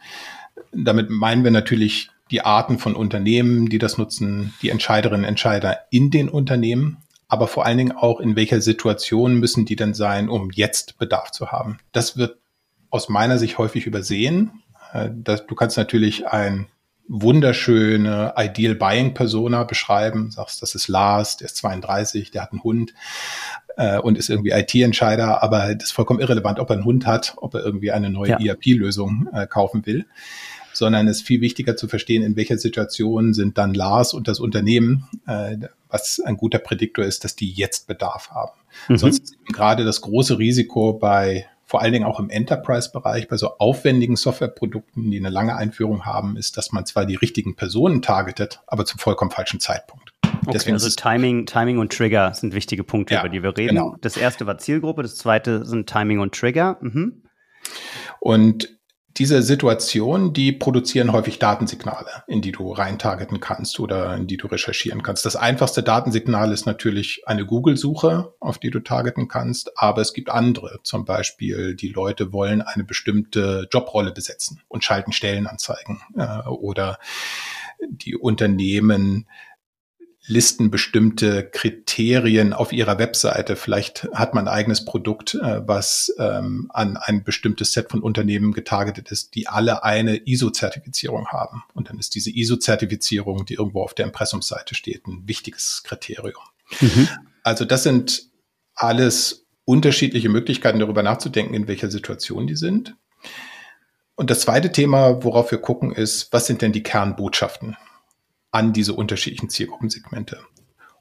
Damit 0.72 1.10
meinen 1.10 1.42
wir 1.42 1.50
natürlich 1.50 2.10
die 2.30 2.42
Arten 2.42 2.78
von 2.78 2.94
Unternehmen, 2.94 3.68
die 3.68 3.78
das 3.78 3.98
nutzen, 3.98 4.54
die 4.62 4.70
Entscheiderinnen 4.70 5.24
und 5.24 5.28
Entscheider 5.28 5.78
in 5.90 6.10
den 6.10 6.28
Unternehmen, 6.28 6.98
aber 7.26 7.48
vor 7.48 7.66
allen 7.66 7.78
Dingen 7.78 7.92
auch, 7.92 8.20
in 8.20 8.36
welcher 8.36 8.60
Situation 8.60 9.34
müssen 9.34 9.64
die 9.64 9.76
denn 9.76 9.94
sein, 9.94 10.28
um 10.28 10.50
jetzt 10.52 10.98
Bedarf 10.98 11.32
zu 11.32 11.50
haben. 11.50 11.78
Das 11.90 12.16
wird 12.16 12.38
aus 12.90 13.08
meiner 13.08 13.38
Sicht 13.38 13.58
häufig 13.58 13.86
übersehen 13.86 14.62
das, 14.92 15.46
du 15.46 15.54
kannst 15.54 15.76
natürlich 15.76 16.26
ein 16.26 16.66
wunderschöne 17.10 18.34
Ideal 18.36 18.76
Buying 18.76 19.14
Persona 19.14 19.64
beschreiben, 19.64 20.30
sagst, 20.30 20.62
das 20.62 20.76
ist 20.76 20.86
Lars, 20.86 21.36
der 21.36 21.46
ist 21.46 21.56
32, 21.56 22.30
der 22.30 22.42
hat 22.42 22.52
einen 22.52 22.62
Hund 22.62 22.94
äh, 23.76 23.98
und 23.98 24.16
ist 24.16 24.30
irgendwie 24.30 24.50
IT-Entscheider, 24.50 25.42
aber 25.42 25.74
das 25.74 25.86
ist 25.88 25.92
vollkommen 25.92 26.20
irrelevant, 26.20 26.60
ob 26.60 26.70
er 26.70 26.76
einen 26.76 26.84
Hund 26.84 27.06
hat, 27.06 27.34
ob 27.38 27.54
er 27.54 27.64
irgendwie 27.64 27.90
eine 27.90 28.10
neue 28.10 28.30
ja. 28.30 28.38
ERP-Lösung 28.40 29.28
äh, 29.32 29.48
kaufen 29.48 29.84
will, 29.86 30.06
sondern 30.72 31.08
es 31.08 31.18
ist 31.18 31.26
viel 31.26 31.40
wichtiger 31.40 31.76
zu 31.76 31.88
verstehen, 31.88 32.22
in 32.22 32.36
welcher 32.36 32.58
Situation 32.58 33.34
sind 33.34 33.58
dann 33.58 33.74
Lars 33.74 34.14
und 34.14 34.28
das 34.28 34.38
Unternehmen, 34.38 35.08
äh, 35.26 35.56
was 35.88 36.20
ein 36.24 36.36
guter 36.36 36.60
Prädiktor 36.60 37.04
ist, 37.04 37.24
dass 37.24 37.34
die 37.34 37.50
jetzt 37.50 37.88
Bedarf 37.88 38.30
haben. 38.30 38.56
Mhm. 38.86 38.98
Sonst 38.98 39.24
ist 39.24 39.46
gerade 39.46 39.84
das 39.84 40.00
große 40.00 40.38
Risiko 40.38 40.92
bei 40.92 41.46
vor 41.70 41.82
allen 41.82 41.92
Dingen 41.92 42.04
auch 42.04 42.18
im 42.18 42.30
Enterprise-Bereich 42.30 43.28
bei 43.28 43.36
so 43.36 43.56
aufwendigen 43.58 44.16
Softwareprodukten, 44.16 45.08
die 45.08 45.18
eine 45.18 45.30
lange 45.30 45.54
Einführung 45.54 46.04
haben, 46.04 46.36
ist, 46.36 46.56
dass 46.56 46.72
man 46.72 46.84
zwar 46.84 47.06
die 47.06 47.14
richtigen 47.14 47.54
Personen 47.54 48.02
targetet, 48.02 48.60
aber 48.66 48.84
zum 48.84 48.98
vollkommen 48.98 49.30
falschen 49.30 49.60
Zeitpunkt. 49.60 50.12
Okay, 50.24 50.50
Deswegen 50.52 50.74
also 50.74 50.90
Timing, 50.90 51.46
Timing 51.46 51.78
und 51.78 51.92
Trigger 51.92 52.34
sind 52.34 52.54
wichtige 52.54 52.82
Punkte, 52.82 53.14
ja, 53.14 53.20
über 53.20 53.28
die 53.28 53.44
wir 53.44 53.56
reden. 53.56 53.76
Genau. 53.76 53.94
Das 54.00 54.16
erste 54.16 54.48
war 54.48 54.58
Zielgruppe, 54.58 55.02
das 55.02 55.14
zweite 55.14 55.64
sind 55.64 55.88
Timing 55.88 56.18
und 56.18 56.34
Trigger. 56.34 56.76
Mhm. 56.80 57.22
Und 58.18 58.79
diese 59.16 59.42
Situationen, 59.42 60.32
die 60.32 60.52
produzieren 60.52 61.12
häufig 61.12 61.38
Datensignale, 61.38 62.22
in 62.26 62.42
die 62.42 62.52
du 62.52 62.72
reintargeten 62.72 63.40
kannst 63.40 63.80
oder 63.80 64.14
in 64.16 64.26
die 64.26 64.36
du 64.36 64.46
recherchieren 64.46 65.02
kannst. 65.02 65.26
Das 65.26 65.36
einfachste 65.36 65.82
Datensignal 65.82 66.52
ist 66.52 66.66
natürlich 66.66 67.22
eine 67.26 67.44
Google-Suche, 67.44 68.34
auf 68.40 68.58
die 68.58 68.70
du 68.70 68.80
targeten 68.80 69.28
kannst, 69.28 69.76
aber 69.76 70.00
es 70.00 70.12
gibt 70.12 70.30
andere. 70.30 70.80
Zum 70.84 71.04
Beispiel, 71.04 71.74
die 71.74 71.88
Leute 71.88 72.32
wollen 72.32 72.62
eine 72.62 72.84
bestimmte 72.84 73.68
Jobrolle 73.72 74.12
besetzen 74.12 74.60
und 74.68 74.84
schalten 74.84 75.12
Stellenanzeigen 75.12 76.00
äh, 76.16 76.48
oder 76.48 76.98
die 77.88 78.16
Unternehmen 78.16 79.26
listen 80.26 80.70
bestimmte 80.70 81.48
Kriterien 81.48 82.52
auf 82.52 82.72
ihrer 82.72 82.98
Webseite. 82.98 83.56
Vielleicht 83.56 84.08
hat 84.12 84.34
man 84.34 84.46
ein 84.46 84.54
eigenes 84.54 84.84
Produkt, 84.84 85.34
äh, 85.34 85.66
was 85.66 86.14
ähm, 86.18 86.70
an 86.72 86.96
ein 86.96 87.24
bestimmtes 87.24 87.72
Set 87.72 87.90
von 87.90 88.00
Unternehmen 88.00 88.52
getargetet 88.52 89.10
ist, 89.10 89.34
die 89.34 89.48
alle 89.48 89.82
eine 89.82 90.16
ISO-Zertifizierung 90.16 91.28
haben. 91.28 91.62
Und 91.74 91.88
dann 91.88 91.98
ist 91.98 92.14
diese 92.14 92.30
ISO-Zertifizierung, 92.30 93.46
die 93.46 93.54
irgendwo 93.54 93.82
auf 93.82 93.94
der 93.94 94.06
Impressumsseite 94.06 94.74
steht, 94.74 95.06
ein 95.06 95.26
wichtiges 95.26 95.82
Kriterium. 95.84 96.42
Mhm. 96.80 97.08
Also 97.42 97.64
das 97.64 97.82
sind 97.82 98.28
alles 98.74 99.46
unterschiedliche 99.64 100.28
Möglichkeiten, 100.28 100.80
darüber 100.80 101.02
nachzudenken, 101.02 101.54
in 101.54 101.68
welcher 101.68 101.90
Situation 101.90 102.46
die 102.46 102.56
sind. 102.56 102.94
Und 104.16 104.30
das 104.30 104.40
zweite 104.40 104.70
Thema, 104.70 105.24
worauf 105.24 105.50
wir 105.50 105.58
gucken, 105.58 105.92
ist, 105.92 106.30
was 106.32 106.46
sind 106.46 106.60
denn 106.60 106.72
die 106.72 106.82
Kernbotschaften? 106.82 107.76
An 108.50 108.72
diese 108.72 108.94
unterschiedlichen 108.94 109.48
Zielgruppensegmente. 109.48 110.38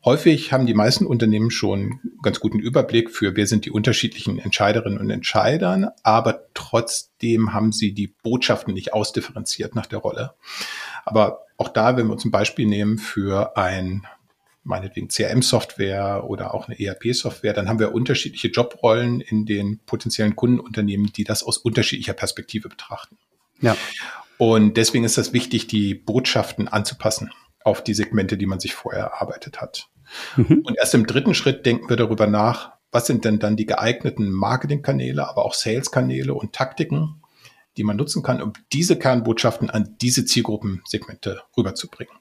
Häufig 0.06 0.53
haben 0.53 0.65
die 0.65 0.74
meisten 0.74 1.06
Unternehmen 1.06 1.51
schon 1.51 2.00
ganz 2.22 2.39
guten 2.39 2.60
Überblick 2.60 3.12
für, 3.12 3.36
wer 3.36 3.48
sind 3.48 3.65
die 3.65 3.72
unterschiedlichen 3.72 4.39
Entscheiderinnen 4.39 4.98
und 4.98 5.10
Entscheidern, 5.10 5.89
aber 6.03 6.46
trotzdem 6.53 7.53
haben 7.53 7.74
sie 7.74 7.94
die 7.94 8.08
Botschaften 8.08 8.74
nicht 8.74 8.94
ausdifferenziert 8.94 9.75
nach 9.75 9.88
der 9.88 10.00
Rolle. 10.00 10.36
Aber 11.03 11.41
auch 11.58 11.68
da, 11.68 11.98
wenn 11.98 12.08
wir 12.08 12.13
uns 12.13 12.24
ein 12.24 12.32
Beispiel 12.32 12.65
nehmen 12.65 12.98
für 12.98 13.58
ein 13.58 14.08
meinetwegen 14.63 15.10
CRM-Software 15.10 16.24
oder 16.25 16.53
auch 16.53 16.70
eine 16.70 16.79
ERP-Software, 16.79 17.53
dann 17.53 17.68
haben 17.68 17.79
wir 17.79 17.94
unterschiedliche 17.94 18.50
Jobrollen 18.50 19.20
in 19.20 19.46
den 19.46 19.79
potenziellen 19.86 20.36
Kundenunternehmen, 20.36 21.12
die 21.12 21.25
das 21.25 21.44
aus 21.44 21.58
unterschiedlicher 21.58 22.13
Perspektive 22.13 22.70
betrachten. 22.70 23.18
Ja. 23.60 23.75
Und 24.39 24.77
deswegen 24.77 25.03
ist 25.03 25.17
es 25.17 25.34
wichtig, 25.34 25.67
die 25.67 25.93
Botschaften 25.93 26.69
anzupassen 26.69 27.29
auf 27.65 27.84
die 27.84 27.93
Segmente, 27.93 28.38
die 28.38 28.46
man 28.46 28.62
sich 28.62 28.74
vorher 28.74 29.03
erarbeitet 29.03 29.60
hat. 29.60 29.89
Mhm. 30.38 30.63
Und 30.65 30.77
erst 30.77 30.93
im 30.93 31.05
dritten 31.05 31.34
Schritt 31.34 31.65
denken 31.65 31.89
wir 31.89 31.98
darüber 31.98 32.25
nach, 32.25 32.72
was 32.89 33.05
sind 33.05 33.25
denn 33.25 33.39
dann 33.39 33.58
die 33.58 33.65
geeigneten 33.65 34.31
Marketingkanäle, 34.31 35.27
aber 35.27 35.43
auch 35.46 35.53
Saleskanäle 35.53 36.34
und 36.34 36.53
Taktiken, 36.53 37.22
die 37.75 37.84
man 37.84 37.98
nutzen 37.98 38.24
kann, 38.24 38.41
um 38.41 38.53
diese 38.72 38.98
Kernbotschaften 38.98 39.69
an 39.69 39.98
diese 40.00 40.24
Zielgruppensegmente 40.24 41.41
rüberzubringen. 41.58 42.15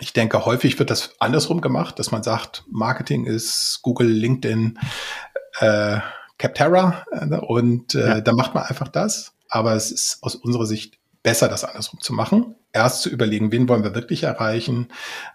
Ich 0.00 0.12
denke, 0.12 0.44
häufig 0.44 0.76
wird 0.80 0.90
das 0.90 1.14
andersrum 1.20 1.60
gemacht, 1.60 2.00
dass 2.00 2.10
man 2.10 2.24
sagt, 2.24 2.64
Marketing 2.68 3.26
ist 3.26 3.78
Google, 3.82 4.08
LinkedIn, 4.08 4.76
äh, 5.60 5.98
Capterra 6.36 7.06
äh, 7.12 7.36
und 7.36 7.94
äh, 7.94 8.08
ja. 8.08 8.20
da 8.20 8.32
macht 8.32 8.54
man 8.54 8.64
einfach 8.64 8.88
das. 8.88 9.34
Aber 9.48 9.74
es 9.74 9.92
ist 9.92 10.18
aus 10.22 10.34
unserer 10.34 10.66
Sicht 10.66 10.98
besser, 11.28 11.48
das 11.48 11.62
andersrum 11.62 12.00
zu 12.00 12.14
machen. 12.14 12.54
Erst 12.72 13.02
zu 13.02 13.10
überlegen, 13.10 13.52
wen 13.52 13.68
wollen 13.68 13.84
wir 13.84 13.94
wirklich 13.94 14.22
erreichen, 14.22 14.88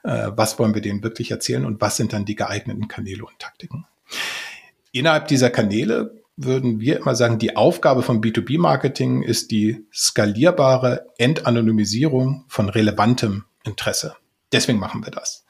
äh, 0.04 0.32
was 0.36 0.58
wollen 0.58 0.74
wir 0.74 0.82
denen 0.82 1.04
wirklich 1.04 1.30
erzählen 1.30 1.66
und 1.66 1.82
was 1.82 1.98
sind 1.98 2.14
dann 2.14 2.26
die 2.26 2.34
geeigneten 2.34 2.88
Kanäle 2.88 3.24
und 3.26 3.38
Taktiken. 3.38 3.86
Innerhalb 4.92 5.28
dieser 5.28 5.52
Kanäle 5.52 6.20
würden 6.36 6.80
wir 6.80 6.98
immer 6.98 7.16
sagen, 7.16 7.38
die 7.38 7.56
Aufgabe 7.56 8.02
von 8.02 8.22
B2B-Marketing 8.22 9.22
ist 9.22 9.52
die 9.52 9.86
skalierbare 9.94 11.06
Entanonymisierung 11.20 12.46
von 12.48 12.70
relevantem 12.70 13.46
Interesse. 13.64 14.16
Deswegen 14.52 14.80
machen 14.80 15.06
wir 15.06 15.12
das. 15.12 15.46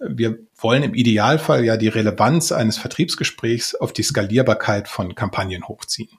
Wir 0.00 0.36
wollen 0.56 0.82
im 0.82 0.94
Idealfall 0.94 1.64
ja 1.64 1.76
die 1.76 1.86
Relevanz 1.86 2.50
eines 2.50 2.76
Vertriebsgesprächs 2.76 3.76
auf 3.76 3.92
die 3.92 4.02
Skalierbarkeit 4.02 4.88
von 4.88 5.14
Kampagnen 5.14 5.68
hochziehen. 5.68 6.18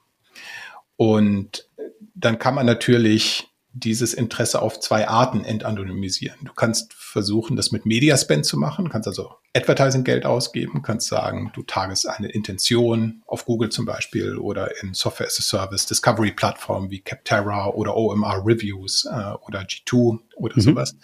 Und 0.96 1.68
dann 2.16 2.40
kann 2.40 2.56
man 2.56 2.66
natürlich 2.66 3.47
dieses 3.80 4.14
Interesse 4.14 4.62
auf 4.62 4.80
zwei 4.80 5.08
Arten 5.08 5.44
entanonymisieren. 5.44 6.38
Du 6.44 6.54
kannst 6.54 6.94
versuchen, 6.94 7.56
das 7.56 7.72
mit 7.72 7.86
Mediaspend 7.86 8.46
zu 8.46 8.58
machen, 8.58 8.90
kannst 8.90 9.08
also 9.08 9.36
Advertising-Geld 9.56 10.26
ausgeben, 10.26 10.82
kannst 10.82 11.08
sagen, 11.08 11.52
du 11.54 11.64
tagest 11.64 12.08
eine 12.08 12.30
Intention 12.30 13.24
auf 13.28 13.46
Google 13.46 13.70
zum 13.70 13.86
Beispiel 13.86 14.38
oder 14.38 14.82
in 14.82 14.94
Software 14.94 15.28
as 15.28 15.40
a 15.40 15.42
Service, 15.42 15.86
Discovery-Plattformen 15.86 16.90
wie 16.90 17.00
Capterra 17.00 17.68
oder 17.68 17.96
OMR 17.96 18.44
Reviews 18.46 19.06
äh, 19.06 19.34
oder 19.48 19.62
G2 19.62 20.20
oder 20.36 20.56
mhm. 20.56 20.62
sowas. 20.62 20.96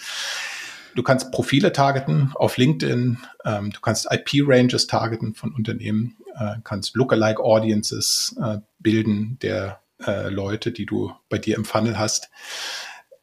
Du 0.96 1.02
kannst 1.02 1.32
Profile 1.32 1.72
targeten 1.74 2.32
auf 2.36 2.58
LinkedIn, 2.58 3.18
ähm, 3.46 3.72
du 3.72 3.80
kannst 3.82 4.08
IP-Ranges 4.12 4.88
targeten 4.88 5.34
von 5.34 5.54
Unternehmen, 5.54 6.18
äh, 6.36 6.56
kannst 6.64 6.96
Lookalike 6.96 7.42
Audiences 7.42 8.36
äh, 8.42 8.60
bilden, 8.80 9.40
der 9.42 9.83
äh, 10.08 10.30
Leute, 10.30 10.72
die 10.72 10.86
du 10.86 11.12
bei 11.30 11.38
dir 11.38 11.56
im 11.56 11.66
Funnel 11.66 11.98
hast. 11.98 12.30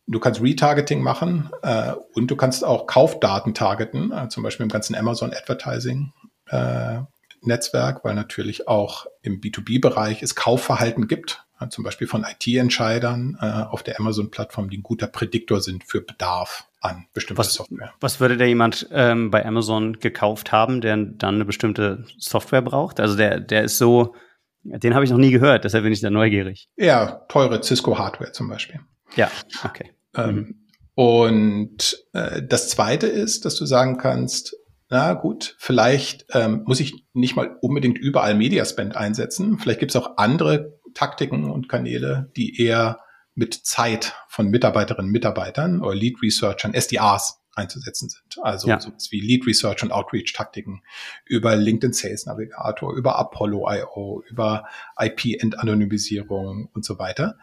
Du 0.06 0.18
kannst 0.18 0.42
Retargeting 0.42 1.02
machen 1.02 1.50
äh, 1.62 1.92
und 2.14 2.30
du 2.30 2.36
kannst 2.36 2.64
auch 2.64 2.86
Kaufdaten 2.86 3.54
targeten, 3.54 4.12
äh, 4.12 4.28
zum 4.28 4.42
Beispiel 4.42 4.64
im 4.64 4.70
ganzen 4.70 4.96
Amazon 4.96 5.32
Advertising 5.32 6.12
äh, 6.48 7.00
Netzwerk, 7.42 8.04
weil 8.04 8.14
natürlich 8.14 8.68
auch 8.68 9.06
im 9.22 9.40
B2B-Bereich 9.40 10.22
es 10.22 10.34
Kaufverhalten 10.34 11.08
gibt, 11.08 11.44
äh, 11.60 11.68
zum 11.68 11.84
Beispiel 11.84 12.06
von 12.06 12.24
IT-Entscheidern 12.24 13.38
äh, 13.40 13.46
auf 13.46 13.82
der 13.82 13.98
Amazon-Plattform, 14.00 14.70
die 14.70 14.78
ein 14.78 14.82
guter 14.82 15.06
Prädiktor 15.06 15.60
sind 15.60 15.84
für 15.84 16.00
Bedarf 16.00 16.64
an 16.80 17.06
bestimmter 17.12 17.40
was, 17.40 17.54
Software. 17.54 17.92
Was 18.00 18.20
würde 18.20 18.36
da 18.36 18.44
jemand 18.44 18.88
ähm, 18.90 19.30
bei 19.30 19.44
Amazon 19.44 19.98
gekauft 20.00 20.52
haben, 20.52 20.80
der 20.80 20.96
dann 20.96 21.36
eine 21.36 21.44
bestimmte 21.44 22.04
Software 22.18 22.62
braucht? 22.62 23.00
Also 23.00 23.16
der, 23.16 23.40
der 23.40 23.64
ist 23.64 23.78
so 23.78 24.14
den 24.62 24.94
habe 24.94 25.04
ich 25.04 25.10
noch 25.10 25.18
nie 25.18 25.30
gehört, 25.30 25.64
deshalb 25.64 25.84
bin 25.84 25.92
ich 25.92 26.00
da 26.00 26.10
neugierig. 26.10 26.68
Ja, 26.76 27.24
teure 27.28 27.62
Cisco-Hardware 27.62 28.32
zum 28.32 28.48
Beispiel. 28.48 28.80
Ja, 29.16 29.30
okay. 29.64 29.92
Ähm, 30.16 30.34
mhm. 30.34 30.54
Und 30.94 31.96
äh, 32.12 32.42
das 32.42 32.68
Zweite 32.68 33.06
ist, 33.06 33.44
dass 33.44 33.56
du 33.56 33.64
sagen 33.64 33.96
kannst, 33.96 34.56
na 34.90 35.14
gut, 35.14 35.54
vielleicht 35.58 36.26
ähm, 36.32 36.64
muss 36.66 36.80
ich 36.80 37.06
nicht 37.14 37.36
mal 37.36 37.56
unbedingt 37.62 37.96
überall 37.96 38.34
Mediaspend 38.34 38.96
einsetzen. 38.96 39.58
Vielleicht 39.58 39.80
gibt 39.80 39.92
es 39.92 39.96
auch 39.96 40.16
andere 40.16 40.78
Taktiken 40.94 41.50
und 41.50 41.68
Kanäle, 41.68 42.30
die 42.36 42.60
eher 42.60 42.98
mit 43.34 43.54
Zeit 43.54 44.14
von 44.28 44.48
Mitarbeiterinnen 44.48 45.06
und 45.06 45.12
Mitarbeitern 45.12 45.80
oder 45.80 45.94
Lead 45.94 46.20
Researchern, 46.22 46.74
SDRs 46.74 47.39
einzusetzen 47.60 48.08
sind. 48.08 48.38
Also 48.42 48.68
ja. 48.68 48.80
sowas 48.80 49.08
wie 49.10 49.20
Lead 49.20 49.46
Research 49.46 49.82
und 49.82 49.92
Outreach 49.92 50.32
Taktiken 50.32 50.82
über 51.24 51.56
LinkedIn 51.56 51.92
Sales 51.92 52.26
Navigator, 52.26 52.94
über 52.94 53.18
Apollo 53.18 53.68
IO, 53.70 54.22
über 54.28 54.66
IP 54.98 55.42
Anonymisierung 55.56 56.68
und 56.74 56.84
so 56.84 56.98
weiter. 56.98 57.38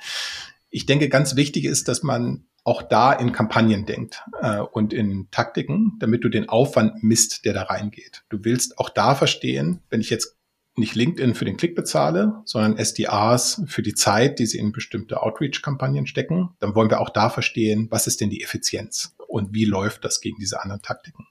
Ich 0.69 0.85
denke, 0.85 1.09
ganz 1.09 1.35
wichtig 1.35 1.65
ist, 1.65 1.87
dass 1.87 2.03
man 2.03 2.45
auch 2.63 2.81
da 2.81 3.13
in 3.13 3.31
Kampagnen 3.31 3.85
denkt 3.85 4.23
äh, 4.41 4.59
und 4.59 4.91
in 4.91 5.29
Taktiken, 5.31 5.93
damit 5.99 6.25
du 6.25 6.29
den 6.29 6.49
Aufwand 6.49 7.01
misst, 7.01 7.45
der 7.45 7.53
da 7.53 7.63
reingeht. 7.63 8.25
Du 8.27 8.43
willst 8.43 8.77
auch 8.77 8.89
da 8.89 9.15
verstehen, 9.15 9.79
wenn 9.89 10.01
ich 10.01 10.09
jetzt 10.09 10.37
nicht 10.77 10.93
LinkedIn 10.93 11.33
für 11.33 11.45
den 11.45 11.57
Klick 11.57 11.75
bezahle, 11.75 12.41
sondern 12.45 12.77
SDRs 12.77 13.63
für 13.65 13.81
die 13.81 13.95
Zeit, 13.95 14.39
die 14.39 14.45
sie 14.45 14.59
in 14.59 14.71
bestimmte 14.71 15.23
Outreach-Kampagnen 15.23 16.05
stecken, 16.07 16.49
dann 16.59 16.75
wollen 16.75 16.89
wir 16.89 16.99
auch 16.99 17.09
da 17.09 17.29
verstehen, 17.29 17.87
was 17.89 18.05
ist 18.05 18.21
denn 18.21 18.29
die 18.29 18.43
Effizienz 18.43 19.15
und 19.27 19.53
wie 19.53 19.65
läuft 19.65 20.03
das 20.05 20.21
gegen 20.21 20.37
diese 20.39 20.61
anderen 20.61 20.81
Taktiken. 20.81 21.27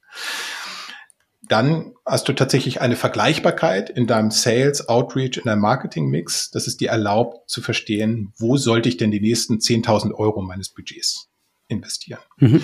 Dann 1.48 1.94
hast 2.04 2.28
du 2.28 2.32
tatsächlich 2.32 2.80
eine 2.80 2.96
Vergleichbarkeit 2.96 3.88
in 3.88 4.06
deinem 4.06 4.32
Sales, 4.32 4.88
Outreach, 4.88 5.36
in 5.36 5.44
deinem 5.44 5.60
Marketing-Mix, 5.60 6.50
dass 6.50 6.66
es 6.66 6.76
dir 6.76 6.90
erlaubt 6.90 7.48
zu 7.48 7.62
verstehen, 7.62 8.32
wo 8.36 8.56
sollte 8.56 8.88
ich 8.88 8.96
denn 8.96 9.12
die 9.12 9.20
nächsten 9.20 9.58
10.000 9.58 10.12
Euro 10.12 10.42
meines 10.42 10.70
Budgets 10.70 11.30
investieren. 11.68 12.20
Mhm. 12.38 12.62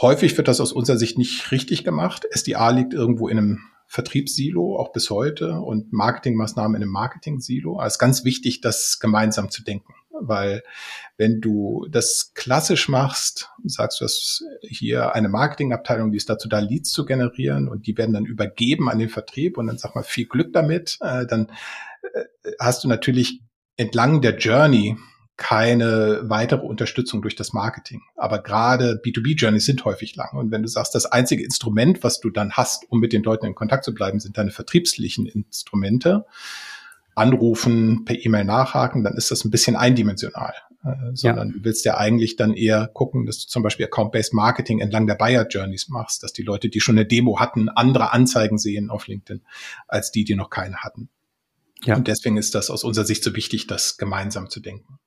Häufig 0.00 0.36
wird 0.36 0.48
das 0.48 0.60
aus 0.60 0.72
unserer 0.72 0.96
Sicht 0.96 1.18
nicht 1.18 1.52
richtig 1.52 1.84
gemacht. 1.84 2.26
SDA 2.30 2.70
liegt 2.70 2.94
irgendwo 2.94 3.28
in 3.28 3.36
einem 3.36 3.60
Vertriebssilo, 3.86 4.78
auch 4.78 4.92
bis 4.92 5.10
heute, 5.10 5.60
und 5.60 5.92
Marketingmaßnahmen 5.92 6.76
in 6.76 6.82
einem 6.82 6.92
Marketing-Silo. 6.92 7.82
Es 7.82 7.94
ist 7.94 7.98
ganz 7.98 8.24
wichtig, 8.24 8.60
das 8.60 8.98
gemeinsam 9.00 9.50
zu 9.50 9.62
denken. 9.62 9.92
Weil 10.20 10.62
wenn 11.16 11.40
du 11.40 11.86
das 11.90 12.32
klassisch 12.34 12.88
machst, 12.88 13.50
sagst 13.64 14.00
du, 14.00 14.04
dass 14.04 14.42
hier 14.62 15.14
eine 15.14 15.28
Marketingabteilung, 15.28 16.10
die 16.10 16.16
ist 16.16 16.30
dazu 16.30 16.48
da, 16.48 16.58
Leads 16.58 16.90
zu 16.90 17.04
generieren 17.04 17.68
und 17.68 17.86
die 17.86 17.96
werden 17.96 18.12
dann 18.12 18.26
übergeben 18.26 18.88
an 18.88 18.98
den 18.98 19.08
Vertrieb 19.08 19.58
und 19.58 19.66
dann 19.66 19.78
sag 19.78 19.94
mal 19.94 20.02
viel 20.02 20.26
Glück 20.26 20.52
damit, 20.52 20.98
äh, 21.00 21.26
dann 21.26 21.50
äh, 22.14 22.24
hast 22.58 22.84
du 22.84 22.88
natürlich 22.88 23.40
entlang 23.76 24.20
der 24.20 24.36
Journey 24.36 24.96
keine 25.40 26.20
weitere 26.24 26.60
Unterstützung 26.66 27.22
durch 27.22 27.34
das 27.34 27.54
Marketing. 27.54 28.02
Aber 28.14 28.42
gerade 28.42 29.00
B2B-Journeys 29.02 29.64
sind 29.64 29.86
häufig 29.86 30.14
lang. 30.14 30.36
Und 30.36 30.50
wenn 30.50 30.60
du 30.60 30.68
sagst, 30.68 30.94
das 30.94 31.06
einzige 31.06 31.42
Instrument, 31.42 32.04
was 32.04 32.20
du 32.20 32.28
dann 32.28 32.52
hast, 32.52 32.84
um 32.90 33.00
mit 33.00 33.14
den 33.14 33.22
Leuten 33.22 33.46
in 33.46 33.54
Kontakt 33.54 33.84
zu 33.84 33.94
bleiben, 33.94 34.20
sind 34.20 34.36
deine 34.36 34.50
vertriebslichen 34.50 35.24
Instrumente, 35.24 36.26
anrufen, 37.14 38.04
per 38.04 38.16
E-Mail 38.24 38.44
nachhaken, 38.44 39.04
dann 39.04 39.14
ist 39.14 39.30
das 39.30 39.44
ein 39.44 39.50
bisschen 39.50 39.76
eindimensional. 39.76 40.54
äh, 40.84 41.14
sondern 41.14 41.48
ja. 41.48 41.54
du 41.54 41.64
willst 41.64 41.84
ja 41.84 41.98
eigentlich 41.98 42.36
dann 42.36 42.54
eher 42.54 42.88
gucken, 42.92 43.26
dass 43.26 43.38
du 43.38 43.48
zum 43.48 43.62
Beispiel 43.62 43.86
Account-Based 43.86 44.32
Marketing 44.32 44.80
entlang 44.80 45.06
der 45.06 45.14
Buyer 45.14 45.46
Journeys 45.46 45.88
machst, 45.88 46.22
dass 46.22 46.32
die 46.32 46.42
Leute, 46.42 46.68
die 46.68 46.80
schon 46.80 46.96
eine 46.96 47.06
Demo 47.06 47.38
hatten, 47.38 47.68
andere 47.68 48.12
Anzeigen 48.12 48.58
sehen 48.58 48.90
auf 48.90 49.06
LinkedIn, 49.06 49.42
als 49.88 50.10
die, 50.10 50.24
die 50.24 50.36
noch 50.36 50.50
keine 50.50 50.78
hatten. 50.78 51.10
Ja. 51.84 51.96
Und 51.96 52.08
deswegen 52.08 52.36
ist 52.36 52.54
das 52.54 52.70
aus 52.70 52.84
unserer 52.84 53.04
Sicht 53.04 53.24
so 53.24 53.34
wichtig, 53.34 53.66
das 53.66 53.96
gemeinsam 53.96 54.50
zu 54.50 54.60
denken. 54.60 54.98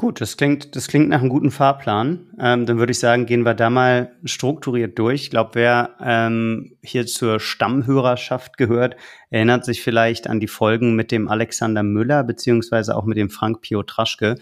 Gut, 0.00 0.22
das 0.22 0.38
klingt, 0.38 0.76
das 0.76 0.88
klingt 0.88 1.10
nach 1.10 1.20
einem 1.20 1.28
guten 1.28 1.50
Fahrplan. 1.50 2.30
Ähm, 2.40 2.64
dann 2.64 2.78
würde 2.78 2.90
ich 2.90 2.98
sagen, 2.98 3.26
gehen 3.26 3.44
wir 3.44 3.52
da 3.52 3.68
mal 3.68 4.16
strukturiert 4.24 4.98
durch. 4.98 5.24
Ich 5.24 5.30
glaube, 5.30 5.50
wer 5.52 5.94
ähm, 6.00 6.74
hier 6.82 7.06
zur 7.06 7.38
Stammhörerschaft 7.38 8.56
gehört, 8.56 8.96
erinnert 9.28 9.66
sich 9.66 9.82
vielleicht 9.82 10.26
an 10.26 10.40
die 10.40 10.48
Folgen 10.48 10.96
mit 10.96 11.12
dem 11.12 11.28
Alexander 11.28 11.82
Müller 11.82 12.24
beziehungsweise 12.24 12.96
auch 12.96 13.04
mit 13.04 13.18
dem 13.18 13.28
Frank 13.28 13.60
Piotraschke, 13.60 14.36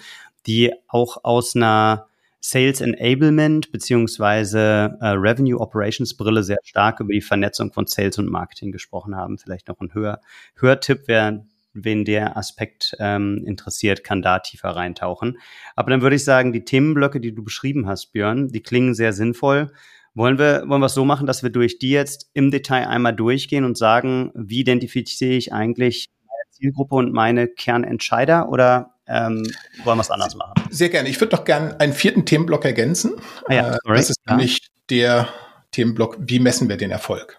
die 0.46 0.72
auch 0.86 1.24
aus 1.24 1.56
einer 1.56 2.06
Sales 2.38 2.80
Enablement 2.80 3.72
beziehungsweise 3.72 4.96
äh, 5.00 5.08
Revenue 5.08 5.58
Operations 5.58 6.16
Brille 6.16 6.44
sehr 6.44 6.58
stark 6.62 7.00
über 7.00 7.12
die 7.12 7.20
Vernetzung 7.20 7.72
von 7.72 7.88
Sales 7.88 8.16
und 8.18 8.30
Marketing 8.30 8.70
gesprochen 8.70 9.16
haben. 9.16 9.38
Vielleicht 9.38 9.66
noch 9.66 9.80
ein 9.80 9.92
Hör 9.92 10.20
Hörtipp, 10.54 11.02
wer 11.06 11.44
wen 11.74 12.04
der 12.04 12.36
Aspekt 12.36 12.96
ähm, 12.98 13.44
interessiert, 13.46 14.04
kann 14.04 14.22
da 14.22 14.38
tiefer 14.38 14.70
reintauchen. 14.70 15.38
Aber 15.76 15.90
dann 15.90 16.02
würde 16.02 16.16
ich 16.16 16.24
sagen, 16.24 16.52
die 16.52 16.64
Themenblöcke, 16.64 17.20
die 17.20 17.34
du 17.34 17.44
beschrieben 17.44 17.86
hast, 17.86 18.12
Björn, 18.12 18.48
die 18.48 18.62
klingen 18.62 18.94
sehr 18.94 19.12
sinnvoll. 19.12 19.72
Wollen 20.14 20.38
wir, 20.38 20.64
wollen 20.66 20.80
wir 20.80 20.86
es 20.86 20.94
so 20.94 21.04
machen, 21.04 21.26
dass 21.26 21.42
wir 21.42 21.50
durch 21.50 21.78
die 21.78 21.90
jetzt 21.90 22.30
im 22.34 22.50
Detail 22.50 22.88
einmal 22.88 23.14
durchgehen 23.14 23.64
und 23.64 23.78
sagen, 23.78 24.32
wie 24.34 24.60
identifiziere 24.60 25.32
ich 25.32 25.52
eigentlich 25.52 26.08
meine 26.26 26.50
Zielgruppe 26.50 26.96
und 26.96 27.12
meine 27.12 27.46
Kernentscheider 27.46 28.48
oder 28.48 28.94
ähm, 29.06 29.44
wollen 29.84 29.98
wir 29.98 30.02
es 30.02 30.10
anders 30.10 30.34
machen? 30.34 30.54
Sehr 30.70 30.88
gerne. 30.88 31.08
Ich 31.08 31.20
würde 31.20 31.36
doch 31.36 31.44
gerne 31.44 31.78
einen 31.80 31.92
vierten 31.92 32.24
Themenblock 32.24 32.64
ergänzen. 32.64 33.12
Ah 33.46 33.54
ja, 33.54 33.74
äh, 33.74 33.78
das 33.86 34.10
ist 34.10 34.20
nämlich 34.26 34.68
der 34.90 35.28
Themenblock, 35.70 36.16
wie 36.20 36.40
messen 36.40 36.68
wir 36.68 36.76
den 36.76 36.90
Erfolg? 36.90 37.38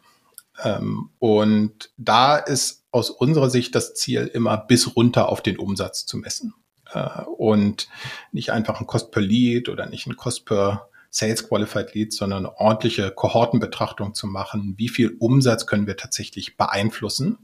Ähm, 0.64 1.10
und 1.20 1.92
da 1.98 2.38
ist 2.38 2.86
aus 2.92 3.10
unserer 3.10 3.50
Sicht 3.50 3.76
das 3.76 3.94
Ziel 3.94 4.30
immer 4.34 4.58
bis 4.58 4.96
runter 4.96 5.30
auf 5.30 5.42
den 5.42 5.58
Umsatz 5.58 6.06
zu 6.06 6.18
messen. 6.18 6.54
Äh, 6.92 7.24
und 7.24 7.88
nicht 8.32 8.52
einfach 8.52 8.80
ein 8.80 8.88
Cost 8.88 9.12
per 9.12 9.22
Lead 9.22 9.70
oder 9.70 9.88
nicht 9.88 10.08
ein 10.08 10.18
Cost 10.18 10.46
per 10.46 10.90
Sales 11.12 11.48
Qualified 11.48 11.94
Lead, 11.96 12.14
sondern 12.14 12.46
eine 12.46 12.58
ordentliche 12.60 13.12
Kohortenbetrachtung 13.12 14.14
zu 14.14 14.28
machen. 14.28 14.76
Wie 14.78 14.90
viel 14.90 15.16
Umsatz 15.20 15.66
können 15.66 15.88
wir 15.88 15.98
tatsächlich 15.98 16.56
beeinflussen 16.56 17.40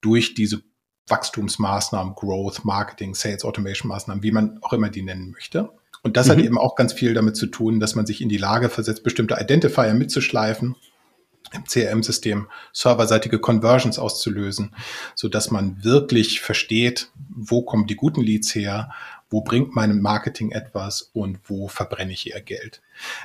durch 0.00 0.34
diese 0.34 0.62
Wachstumsmaßnahmen, 1.08 2.14
Growth, 2.14 2.64
Marketing, 2.64 3.14
Sales 3.14 3.44
Automation 3.44 3.88
Maßnahmen, 3.88 4.22
wie 4.22 4.32
man 4.32 4.58
auch 4.62 4.72
immer 4.72 4.88
die 4.88 5.02
nennen 5.02 5.30
möchte. 5.32 5.70
Und 6.02 6.16
das 6.16 6.28
mhm. 6.28 6.32
hat 6.32 6.38
eben 6.38 6.58
auch 6.58 6.76
ganz 6.76 6.94
viel 6.94 7.12
damit 7.14 7.36
zu 7.36 7.46
tun, 7.46 7.78
dass 7.78 7.94
man 7.94 8.06
sich 8.06 8.22
in 8.22 8.30
die 8.30 8.38
Lage 8.38 8.70
versetzt, 8.70 9.04
bestimmte 9.04 9.36
Identifier 9.38 9.92
mitzuschleifen 9.92 10.76
im 11.52 11.64
CRM-System 11.64 12.48
serverseitige 12.72 13.38
Conversions 13.38 13.98
auszulösen, 13.98 14.74
so 15.14 15.28
dass 15.28 15.50
man 15.50 15.84
wirklich 15.84 16.40
versteht, 16.40 17.10
wo 17.28 17.62
kommen 17.62 17.86
die 17.86 17.96
guten 17.96 18.22
Leads 18.22 18.54
her, 18.54 18.90
wo 19.30 19.42
bringt 19.42 19.74
mein 19.74 20.00
Marketing 20.00 20.50
etwas 20.52 21.10
und 21.12 21.38
wo 21.44 21.68
verbrenne 21.68 22.12
ich 22.12 22.30
eher 22.30 22.40
Geld. 22.40 22.82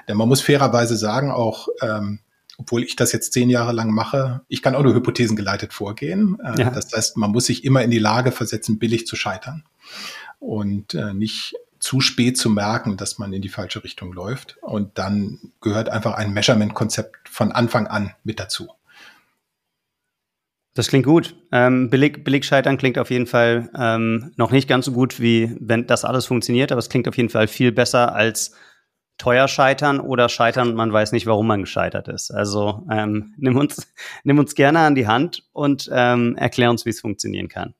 Denn 0.07 0.17
man 0.17 0.27
muss 0.27 0.41
fairerweise 0.41 0.95
sagen, 0.95 1.31
auch 1.31 1.67
ähm, 1.81 2.19
obwohl 2.59 2.83
ich 2.83 2.97
das 2.97 3.13
jetzt 3.13 3.31
zehn 3.31 3.49
Jahre 3.49 3.71
lang 3.71 3.91
mache, 3.91 4.41
ich 4.49 4.61
kann 4.61 4.75
auch 4.75 4.83
nur 4.83 4.93
hypothesengeleitet 4.93 5.73
vorgehen. 5.73 6.37
Äh, 6.43 6.63
ja. 6.63 6.69
Das 6.69 6.91
heißt, 6.93 7.15
man 7.15 7.31
muss 7.31 7.45
sich 7.45 7.63
immer 7.63 7.83
in 7.83 7.89
die 7.89 7.99
Lage 7.99 8.33
versetzen, 8.33 8.79
billig 8.79 9.07
zu 9.07 9.15
scheitern 9.15 9.63
und 10.39 10.93
äh, 10.93 11.13
nicht 11.13 11.55
zu 11.79 12.01
spät 12.01 12.37
zu 12.37 12.49
merken, 12.49 12.97
dass 12.97 13.17
man 13.17 13.33
in 13.33 13.41
die 13.41 13.49
falsche 13.49 13.83
Richtung 13.83 14.13
läuft. 14.13 14.57
Und 14.61 14.97
dann 14.97 15.39
gehört 15.61 15.89
einfach 15.89 16.13
ein 16.13 16.33
Measurement-Konzept 16.33 17.29
von 17.29 17.51
Anfang 17.51 17.87
an 17.87 18.13
mit 18.23 18.39
dazu. 18.39 18.69
Das 20.75 20.87
klingt 20.87 21.05
gut. 21.05 21.35
Ähm, 21.51 21.89
billig, 21.89 22.23
billig 22.23 22.45
scheitern 22.45 22.77
klingt 22.77 22.97
auf 22.97 23.09
jeden 23.09 23.27
Fall 23.27 23.69
ähm, 23.77 24.31
noch 24.37 24.51
nicht 24.51 24.67
ganz 24.69 24.85
so 24.85 24.91
gut, 24.91 25.19
wie 25.19 25.55
wenn 25.59 25.87
das 25.87 26.05
alles 26.05 26.25
funktioniert, 26.25 26.71
aber 26.71 26.79
es 26.79 26.89
klingt 26.89 27.07
auf 27.07 27.17
jeden 27.17 27.29
Fall 27.29 27.47
viel 27.47 27.71
besser 27.71 28.15
als 28.15 28.55
teuer 29.17 29.47
scheitern 29.47 29.99
oder 29.99 30.29
scheitern 30.29 30.69
und 30.69 30.75
man 30.75 30.93
weiß 30.93 31.11
nicht, 31.11 31.27
warum 31.27 31.47
man 31.47 31.61
gescheitert 31.61 32.07
ist. 32.07 32.31
Also 32.31 32.87
ähm, 32.89 33.33
nimm, 33.37 33.57
uns, 33.57 33.91
nimm 34.23 34.39
uns 34.39 34.55
gerne 34.55 34.79
an 34.79 34.95
die 34.95 35.07
Hand 35.07 35.43
und 35.51 35.89
ähm, 35.91 36.35
erklär 36.37 36.69
uns, 36.69 36.85
wie 36.85 36.91
es 36.91 37.01
funktionieren 37.01 37.49
kann. 37.49 37.73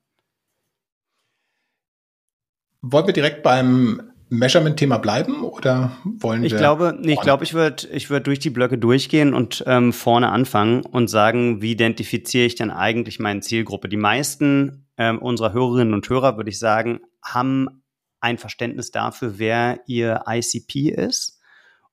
Wollen 2.82 3.06
wir 3.06 3.12
direkt 3.12 3.42
beim 3.42 4.10
Measurement-Thema 4.30 4.98
bleiben 4.98 5.42
oder 5.42 5.92
wollen 6.04 6.44
ich 6.44 6.52
wir? 6.52 6.58
Glaube, 6.58 6.96
nee, 6.98 7.14
ich 7.14 7.20
glaube, 7.20 7.44
ich 7.44 7.52
würde 7.52 7.88
ich 7.88 8.10
würd 8.10 8.26
durch 8.26 8.38
die 8.38 8.50
Blöcke 8.50 8.78
durchgehen 8.78 9.34
und 9.34 9.64
ähm, 9.66 9.92
vorne 9.92 10.30
anfangen 10.30 10.82
und 10.86 11.08
sagen, 11.08 11.60
wie 11.60 11.72
identifiziere 11.72 12.46
ich 12.46 12.54
denn 12.54 12.70
eigentlich 12.70 13.18
meine 13.18 13.40
Zielgruppe? 13.40 13.88
Die 13.88 13.96
meisten 13.96 14.86
ähm, 14.96 15.18
unserer 15.18 15.52
Hörerinnen 15.52 15.94
und 15.94 16.08
Hörer, 16.08 16.36
würde 16.36 16.50
ich 16.50 16.58
sagen, 16.58 17.00
haben 17.22 17.82
ein 18.20 18.38
Verständnis 18.38 18.90
dafür, 18.90 19.38
wer 19.38 19.80
ihr 19.86 20.22
ICP 20.28 20.90
ist 20.90 21.40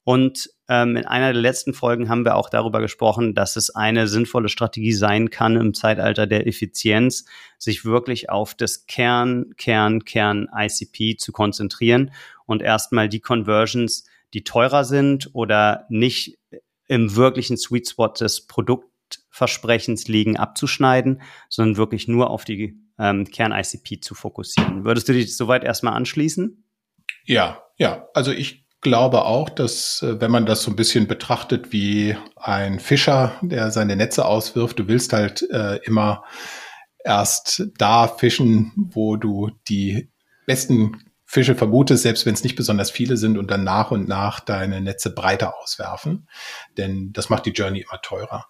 und 0.04 0.50
in 0.70 1.06
einer 1.06 1.32
der 1.32 1.42
letzten 1.42 1.74
Folgen 1.74 2.10
haben 2.10 2.26
wir 2.26 2.36
auch 2.36 2.50
darüber 2.50 2.82
gesprochen, 2.82 3.34
dass 3.34 3.56
es 3.56 3.70
eine 3.74 4.08
sinnvolle 4.10 4.50
Strategie 4.50 4.92
sein 4.92 5.30
kann 5.30 5.56
im 5.56 5.74
Zeitalter 5.74 6.28
der 6.28 6.46
Effizienz, 6.46 7.26
sich 7.58 7.86
wirklich 7.86 8.30
auf 8.30 8.54
das 8.54 8.86
Kern, 8.86 9.54
Kern, 9.56 10.04
Kern 10.04 10.50
ICP 10.54 11.18
zu 11.18 11.32
konzentrieren 11.32 12.12
und 12.46 12.62
erstmal 12.62 13.08
die 13.08 13.22
Conversions, 13.22 14.06
die 14.34 14.44
teurer 14.44 14.84
sind 14.84 15.30
oder 15.34 15.86
nicht 15.88 16.38
im 16.88 17.16
wirklichen 17.16 17.56
Sweet 17.56 17.88
Spot 17.88 18.10
des 18.10 18.46
Produktversprechens 18.48 20.10
liegen, 20.10 20.36
abzuschneiden, 20.36 21.22
sondern 21.48 21.78
wirklich 21.78 22.10
nur 22.10 22.30
auf 22.30 22.44
die 22.44 22.78
ähm, 23.00 23.26
Kern-ICP 23.26 24.02
zu 24.02 24.16
fokussieren. 24.16 24.84
Würdest 24.84 25.08
du 25.08 25.14
dich 25.14 25.36
soweit 25.38 25.64
erstmal 25.64 25.94
anschließen? 25.94 26.64
Ja, 27.24 27.64
ja. 27.78 28.08
Also 28.14 28.32
ich 28.32 28.67
glaube 28.82 29.26
auch, 29.26 29.50
dass 29.50 30.02
äh, 30.02 30.20
wenn 30.22 30.32
man 30.32 30.46
das 30.46 30.64
so 30.64 30.72
ein 30.72 30.76
bisschen 30.76 31.08
betrachtet 31.08 31.72
wie 31.72 32.16
ein 32.36 32.80
Fischer, 32.80 33.36
der 33.42 33.72
seine 33.72 33.96
Netze 33.96 34.26
auswirft, 34.26 34.80
du 34.80 34.88
willst 34.88 35.14
halt 35.14 35.42
äh, 35.52 35.78
immer 35.84 36.24
erst 37.04 37.68
da 37.78 38.08
fischen, 38.08 38.74
wo 38.76 39.16
du 39.16 39.52
die 39.68 40.12
besten 40.46 41.04
Fische 41.30 41.56
vermutest, 41.56 42.04
selbst 42.04 42.26
wenn 42.26 42.36
es 42.36 42.44
nicht 42.44 42.56
besonders 42.56 42.90
viele 42.90 43.18
sind 43.18 43.38
und 43.38 43.52
dann 43.52 43.66
nach 43.66 43.92
und 43.92 44.08
nach 44.08 44.40
deine 44.40 44.80
Netze 44.80 45.14
breiter 45.14 45.56
auswerfen. 45.62 46.30
Denn 46.78 47.12
das 47.12 47.30
macht 47.30 47.46
die 47.46 47.52
Journey 47.52 47.82
immer 47.82 48.02
teurer. 48.02 48.46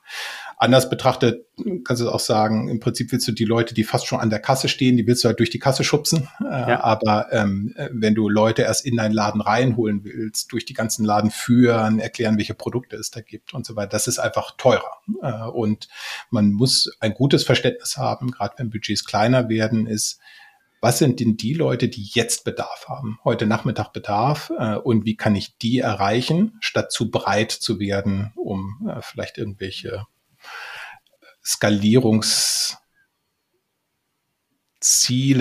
Anders 0.59 0.89
betrachtet 0.89 1.45
kannst 1.85 2.01
du 2.01 2.09
auch 2.09 2.19
sagen, 2.19 2.67
im 2.67 2.79
Prinzip 2.79 3.11
willst 3.11 3.27
du 3.27 3.31
die 3.31 3.45
Leute, 3.45 3.75
die 3.75 3.83
fast 3.83 4.07
schon 4.07 4.19
an 4.19 4.31
der 4.31 4.39
Kasse 4.39 4.67
stehen, 4.67 4.97
die 4.97 5.05
willst 5.05 5.23
du 5.23 5.27
halt 5.27 5.37
durch 5.37 5.51
die 5.51 5.59
Kasse 5.59 5.83
schubsen. 5.83 6.27
Äh, 6.47 6.69
ja. 6.69 6.83
Aber 6.83 7.27
ähm, 7.33 7.75
wenn 7.91 8.15
du 8.15 8.29
Leute 8.29 8.61
erst 8.61 8.85
in 8.85 8.95
deinen 8.95 9.11
Laden 9.11 9.41
reinholen 9.41 10.05
willst, 10.05 10.53
durch 10.53 10.63
die 10.63 10.73
ganzen 10.73 11.03
Laden 11.03 11.29
führen, 11.29 11.99
erklären, 11.99 12.37
welche 12.37 12.53
Produkte 12.53 12.95
es 12.95 13.11
da 13.11 13.19
gibt 13.19 13.53
und 13.53 13.65
so 13.65 13.75
weiter, 13.75 13.89
das 13.89 14.07
ist 14.07 14.17
einfach 14.17 14.55
teurer. 14.55 15.01
Äh, 15.21 15.49
und 15.49 15.89
man 16.29 16.53
muss 16.53 16.89
ein 17.01 17.13
gutes 17.13 17.43
Verständnis 17.43 17.97
haben, 17.97 18.31
gerade 18.31 18.53
wenn 18.57 18.69
Budgets 18.69 19.03
kleiner 19.03 19.49
werden, 19.49 19.87
ist, 19.87 20.21
was 20.79 20.99
sind 20.99 21.19
denn 21.19 21.35
die 21.35 21.53
Leute, 21.53 21.89
die 21.89 22.07
jetzt 22.13 22.45
Bedarf 22.45 22.85
haben, 22.87 23.19
heute 23.25 23.45
Nachmittag 23.45 23.91
Bedarf 23.91 24.51
äh, 24.57 24.75
und 24.75 25.05
wie 25.05 25.17
kann 25.17 25.35
ich 25.35 25.57
die 25.57 25.79
erreichen, 25.79 26.53
statt 26.61 26.93
zu 26.93 27.11
breit 27.11 27.51
zu 27.51 27.79
werden, 27.79 28.31
um 28.35 28.89
äh, 28.89 29.01
vielleicht 29.01 29.37
irgendwelche 29.37 30.05
Skalierungsziele 31.47 32.77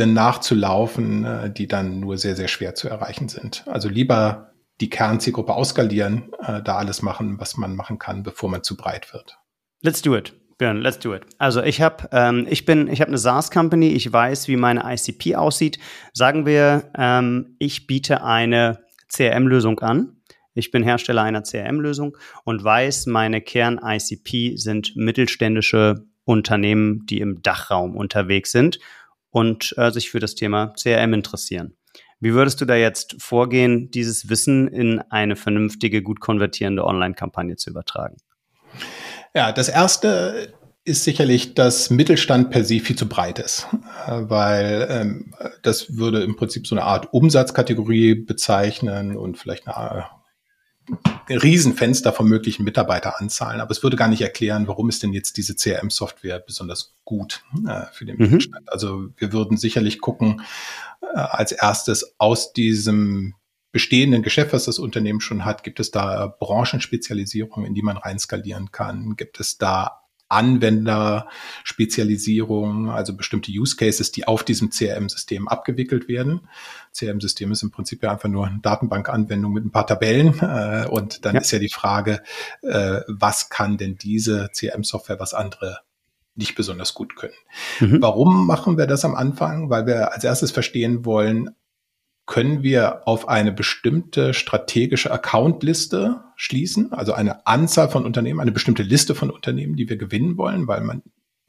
nachzulaufen, 0.06 1.24
äh, 1.24 1.52
die 1.52 1.66
dann 1.66 1.98
nur 1.98 2.16
sehr, 2.16 2.36
sehr 2.36 2.46
schwer 2.48 2.76
zu 2.76 2.88
erreichen 2.88 3.28
sind. 3.28 3.66
Also 3.66 3.88
lieber 3.88 4.52
die 4.80 4.88
Kernzielgruppe 4.88 5.52
ausskalieren, 5.52 6.32
äh, 6.46 6.62
da 6.62 6.76
alles 6.76 7.02
machen, 7.02 7.40
was 7.40 7.56
man 7.56 7.74
machen 7.74 7.98
kann, 7.98 8.22
bevor 8.22 8.48
man 8.48 8.62
zu 8.62 8.76
breit 8.76 9.12
wird. 9.12 9.36
Let's 9.82 10.00
do 10.00 10.16
it. 10.16 10.34
Björn, 10.58 10.80
let's 10.80 11.00
do 11.00 11.14
it. 11.14 11.26
Also 11.38 11.62
ich 11.62 11.82
habe, 11.82 12.08
ähm, 12.12 12.46
ich 12.48 12.64
bin, 12.64 12.88
eine 12.88 13.18
SaaS-Company. 13.18 13.88
Ich 13.88 14.10
weiß, 14.10 14.48
wie 14.48 14.56
meine 14.56 14.84
ICP 14.90 15.34
aussieht. 15.36 15.78
Sagen 16.12 16.46
wir, 16.46 16.90
ähm, 16.96 17.56
ich 17.58 17.86
biete 17.86 18.22
eine 18.22 18.78
CRM-Lösung 19.08 19.80
an 19.80 20.15
ich 20.56 20.70
bin 20.70 20.82
Hersteller 20.82 21.22
einer 21.22 21.42
CRM-Lösung 21.42 22.16
und 22.44 22.64
weiß, 22.64 23.06
meine 23.06 23.40
Kern-ICP 23.40 24.56
sind 24.56 24.96
mittelständische 24.96 26.06
Unternehmen, 26.24 27.06
die 27.06 27.20
im 27.20 27.42
Dachraum 27.42 27.96
unterwegs 27.96 28.50
sind 28.50 28.80
und 29.30 29.74
äh, 29.76 29.90
sich 29.92 30.10
für 30.10 30.18
das 30.18 30.34
Thema 30.34 30.72
CRM 30.74 31.14
interessieren. 31.14 31.76
Wie 32.18 32.32
würdest 32.32 32.60
du 32.60 32.64
da 32.64 32.74
jetzt 32.74 33.16
vorgehen, 33.18 33.90
dieses 33.90 34.30
Wissen 34.30 34.68
in 34.68 35.00
eine 35.10 35.36
vernünftige, 35.36 36.02
gut 36.02 36.20
konvertierende 36.20 36.84
Online-Kampagne 36.84 37.56
zu 37.56 37.70
übertragen? 37.70 38.16
Ja, 39.34 39.52
das 39.52 39.68
erste 39.68 40.54
ist 40.84 41.04
sicherlich, 41.04 41.54
dass 41.54 41.90
Mittelstand 41.90 42.50
per 42.50 42.64
se 42.64 42.80
viel 42.80 42.96
zu 42.96 43.08
breit 43.08 43.38
ist, 43.38 43.66
weil 44.06 44.86
ähm, 44.88 45.34
das 45.62 45.96
würde 45.96 46.22
im 46.22 46.36
Prinzip 46.36 46.66
so 46.66 46.74
eine 46.74 46.84
Art 46.84 47.12
Umsatzkategorie 47.12 48.14
bezeichnen 48.14 49.16
und 49.16 49.36
vielleicht 49.36 49.66
eine 49.66 50.06
Riesenfenster 51.28 52.12
von 52.12 52.28
möglichen 52.28 52.64
Mitarbeiteranzahlen, 52.64 53.60
aber 53.60 53.70
es 53.72 53.82
würde 53.82 53.96
gar 53.96 54.08
nicht 54.08 54.22
erklären, 54.22 54.68
warum 54.68 54.88
ist 54.88 55.02
denn 55.02 55.12
jetzt 55.12 55.36
diese 55.36 55.56
CRM-Software 55.56 56.38
besonders 56.38 56.94
gut 57.04 57.42
äh, 57.68 57.86
für 57.92 58.04
den 58.04 58.16
mhm. 58.16 58.22
Mittelstand. 58.22 58.72
Also 58.72 59.08
wir 59.16 59.32
würden 59.32 59.56
sicherlich 59.56 60.00
gucken, 60.00 60.42
äh, 61.02 61.18
als 61.18 61.52
erstes 61.52 62.14
aus 62.18 62.52
diesem 62.52 63.34
bestehenden 63.72 64.22
Geschäft, 64.22 64.52
was 64.52 64.64
das 64.64 64.78
Unternehmen 64.78 65.20
schon 65.20 65.44
hat, 65.44 65.62
gibt 65.62 65.80
es 65.80 65.90
da 65.90 66.28
Branchenspezialisierungen, 66.28 67.66
in 67.66 67.74
die 67.74 67.82
man 67.82 67.96
rein 67.96 68.18
skalieren 68.18 68.70
kann? 68.70 69.16
Gibt 69.16 69.40
es 69.40 69.58
da 69.58 70.05
Anwenderspezialisierung, 70.28 72.90
also 72.90 73.16
bestimmte 73.16 73.52
Use 73.52 73.76
Cases, 73.76 74.10
die 74.12 74.26
auf 74.26 74.42
diesem 74.42 74.70
CRM-System 74.70 75.48
abgewickelt 75.48 76.08
werden. 76.08 76.48
CRM-System 76.92 77.52
ist 77.52 77.62
im 77.62 77.70
Prinzip 77.70 78.02
ja 78.02 78.12
einfach 78.12 78.28
nur 78.28 78.46
eine 78.46 78.58
Datenbankanwendung 78.60 79.52
mit 79.52 79.64
ein 79.64 79.70
paar 79.70 79.86
Tabellen. 79.86 80.38
Äh, 80.40 80.86
und 80.88 81.24
dann 81.24 81.34
ja. 81.34 81.40
ist 81.40 81.50
ja 81.50 81.58
die 81.58 81.68
Frage, 81.68 82.22
äh, 82.62 83.00
was 83.08 83.50
kann 83.50 83.76
denn 83.76 83.96
diese 83.96 84.48
CRM-Software, 84.52 85.20
was 85.20 85.34
andere 85.34 85.80
nicht 86.36 86.54
besonders 86.54 86.94
gut 86.94 87.16
können. 87.16 87.34
Mhm. 87.80 88.02
Warum 88.02 88.46
machen 88.46 88.76
wir 88.76 88.86
das 88.86 89.04
am 89.04 89.14
Anfang? 89.14 89.70
Weil 89.70 89.86
wir 89.86 90.12
als 90.12 90.22
erstes 90.22 90.50
verstehen 90.50 91.04
wollen, 91.04 91.50
können 92.26 92.62
wir 92.62 93.06
auf 93.06 93.28
eine 93.28 93.52
bestimmte 93.52 94.34
strategische 94.34 95.12
Accountliste 95.12 96.24
schließen, 96.34 96.92
also 96.92 97.12
eine 97.12 97.46
Anzahl 97.46 97.88
von 97.88 98.04
Unternehmen, 98.04 98.40
eine 98.40 98.52
bestimmte 98.52 98.82
Liste 98.82 99.14
von 99.14 99.30
Unternehmen, 99.30 99.76
die 99.76 99.88
wir 99.88 99.96
gewinnen 99.96 100.36
wollen, 100.36 100.66
weil 100.66 100.80
man 100.82 101.02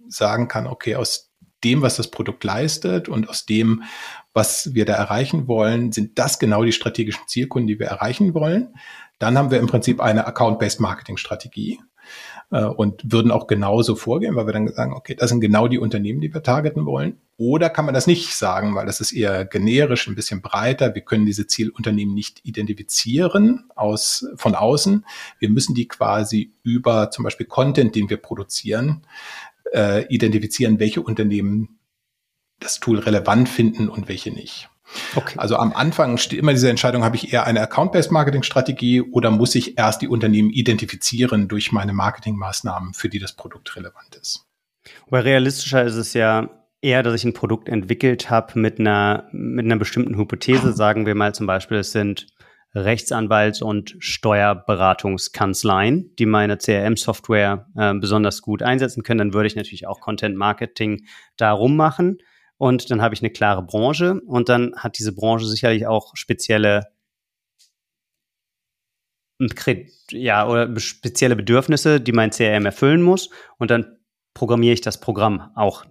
sagen 0.07 0.47
kann, 0.47 0.67
okay, 0.67 0.95
aus 0.95 1.33
dem, 1.63 1.81
was 1.81 1.97
das 1.97 2.11
Produkt 2.11 2.43
leistet 2.43 3.09
und 3.09 3.27
aus 3.27 3.45
dem, 3.45 3.83
was 4.33 4.75
wir 4.75 4.85
da 4.85 4.93
erreichen 4.93 5.47
wollen, 5.47 5.91
sind 5.91 6.19
das 6.19 6.37
genau 6.37 6.63
die 6.63 6.71
strategischen 6.71 7.27
Zielkunden, 7.27 7.67
die 7.67 7.79
wir 7.79 7.87
erreichen 7.87 8.35
wollen. 8.35 8.75
Dann 9.17 9.35
haben 9.37 9.49
wir 9.49 9.59
im 9.59 9.67
Prinzip 9.67 9.99
eine 9.99 10.27
Account-Based 10.27 10.79
Marketing-Strategie 10.79 11.79
äh, 12.51 12.63
und 12.63 13.11
würden 13.11 13.31
auch 13.31 13.47
genauso 13.47 13.95
vorgehen, 13.95 14.35
weil 14.35 14.45
wir 14.45 14.53
dann 14.53 14.67
sagen, 14.69 14.93
okay, 14.93 15.15
das 15.15 15.29
sind 15.29 15.41
genau 15.41 15.67
die 15.67 15.79
Unternehmen, 15.79 16.21
die 16.21 16.33
wir 16.33 16.43
targeten 16.43 16.85
wollen. 16.85 17.17
Oder 17.37 17.69
kann 17.69 17.85
man 17.85 17.93
das 17.93 18.07
nicht 18.07 18.35
sagen, 18.35 18.73
weil 18.73 18.85
das 18.87 18.99
ist 18.99 19.11
eher 19.11 19.45
generisch, 19.45 20.07
ein 20.07 20.15
bisschen 20.15 20.41
breiter. 20.41 20.95
Wir 20.95 21.03
können 21.03 21.25
diese 21.25 21.45
Zielunternehmen 21.45 22.13
nicht 22.13 22.41
identifizieren 22.43 23.69
aus, 23.75 24.25
von 24.37 24.55
außen. 24.55 25.05
Wir 25.39 25.49
müssen 25.49 25.75
die 25.75 25.87
quasi 25.87 26.53
über 26.63 27.11
zum 27.11 27.23
Beispiel 27.23 27.45
Content, 27.45 27.95
den 27.95 28.09
wir 28.09 28.17
produzieren, 28.17 29.03
äh, 29.73 30.05
identifizieren, 30.07 30.79
welche 30.79 31.01
Unternehmen 31.01 31.77
das 32.59 32.79
Tool 32.79 32.97
relevant 32.97 33.49
finden 33.49 33.87
und 33.87 34.07
welche 34.07 34.31
nicht. 34.31 34.69
Okay. 35.15 35.35
Also 35.37 35.57
am 35.57 35.73
Anfang 35.73 36.17
steht 36.17 36.39
immer 36.39 36.53
diese 36.53 36.69
Entscheidung, 36.69 37.03
habe 37.03 37.15
ich 37.15 37.33
eher 37.33 37.45
eine 37.45 37.61
Account-Based 37.61 38.11
Marketing-Strategie 38.11 39.01
oder 39.01 39.31
muss 39.31 39.55
ich 39.55 39.77
erst 39.77 40.01
die 40.01 40.07
Unternehmen 40.07 40.49
identifizieren 40.49 41.47
durch 41.47 41.71
meine 41.71 41.93
Marketingmaßnahmen, 41.93 42.93
für 42.93 43.09
die 43.09 43.19
das 43.19 43.33
Produkt 43.33 43.75
relevant 43.75 44.15
ist? 44.15 44.45
Aber 45.07 45.25
realistischer 45.25 45.83
ist 45.83 45.95
es 45.95 46.13
ja 46.13 46.49
eher, 46.81 47.03
dass 47.03 47.15
ich 47.15 47.25
ein 47.25 47.33
Produkt 47.33 47.69
entwickelt 47.69 48.29
habe 48.29 48.59
mit 48.59 48.79
einer, 48.79 49.27
mit 49.31 49.65
einer 49.65 49.77
bestimmten 49.77 50.17
Hypothese. 50.17 50.73
Sagen 50.73 51.05
wir 51.05 51.15
mal 51.15 51.35
zum 51.35 51.47
Beispiel, 51.47 51.77
es 51.77 51.91
sind 51.91 52.27
Rechtsanwalts- 52.75 53.63
und 53.63 53.95
Steuerberatungskanzleien, 53.99 56.15
die 56.17 56.25
meine 56.25 56.57
CRM-Software 56.57 57.67
äh, 57.75 57.93
besonders 57.95 58.41
gut 58.41 58.61
einsetzen 58.61 59.03
können. 59.03 59.19
Dann 59.19 59.33
würde 59.33 59.47
ich 59.47 59.55
natürlich 59.55 59.87
auch 59.87 59.99
Content-Marketing 59.99 61.05
darum 61.37 61.75
machen. 61.75 62.19
Und 62.57 62.89
dann 62.89 63.01
habe 63.01 63.13
ich 63.13 63.21
eine 63.21 63.29
klare 63.29 63.63
Branche 63.63 64.21
und 64.25 64.49
dann 64.49 64.75
hat 64.75 64.97
diese 64.97 65.13
Branche 65.13 65.45
sicherlich 65.45 65.85
auch 65.85 66.15
spezielle 66.15 66.87
ja, 70.11 70.47
oder 70.47 70.79
spezielle 70.79 71.35
Bedürfnisse, 71.35 72.01
die 72.01 72.11
mein 72.11 72.31
CRM 72.31 72.65
erfüllen 72.65 73.03
muss. 73.03 73.29
Und 73.57 73.69
dann 73.69 73.97
programmiere 74.33 74.73
ich 74.73 74.81
das 74.81 74.99
Programm 74.99 75.51
auch 75.55 75.85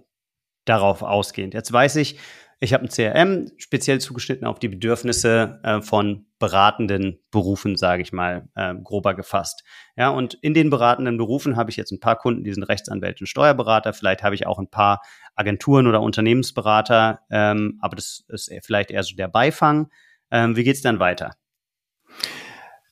darauf 0.65 1.01
ausgehend. 1.01 1.53
Jetzt 1.53 1.71
weiß 1.71 1.95
ich, 1.97 2.19
ich 2.59 2.73
habe 2.73 2.85
ein 2.85 2.89
CRM 2.89 3.51
speziell 3.57 4.01
zugeschnitten 4.01 4.47
auf 4.47 4.57
die 4.57 4.67
Bedürfnisse 4.67 5.59
äh, 5.63 5.81
von 5.81 6.25
beratenden 6.39 7.19
Berufen, 7.29 7.77
sage 7.77 8.01
ich 8.01 8.13
mal, 8.13 8.49
äh, 8.55 8.73
grober 8.83 9.13
gefasst. 9.13 9.63
Ja, 9.95 10.09
und 10.09 10.33
in 10.35 10.53
den 10.53 10.69
beratenden 10.69 11.17
Berufen 11.17 11.55
habe 11.55 11.69
ich 11.69 11.77
jetzt 11.77 11.91
ein 11.91 11.99
paar 11.99 12.15
Kunden, 12.15 12.43
die 12.43 12.53
sind 12.53 12.63
Rechtsanwälte 12.63 13.21
und 13.21 13.27
Steuerberater. 13.27 13.93
Vielleicht 13.93 14.23
habe 14.23 14.33
ich 14.33 14.47
auch 14.47 14.57
ein 14.57 14.69
paar 14.69 15.01
Agenturen 15.35 15.85
oder 15.85 16.01
Unternehmensberater, 16.01 17.19
ähm, 17.29 17.77
aber 17.81 17.95
das 17.95 18.23
ist 18.27 18.51
vielleicht 18.63 18.89
eher 18.89 19.03
so 19.03 19.15
der 19.15 19.27
Beifang. 19.27 19.89
Ähm, 20.31 20.55
wie 20.55 20.63
geht's 20.63 20.81
dann 20.81 20.99
weiter? 20.99 21.35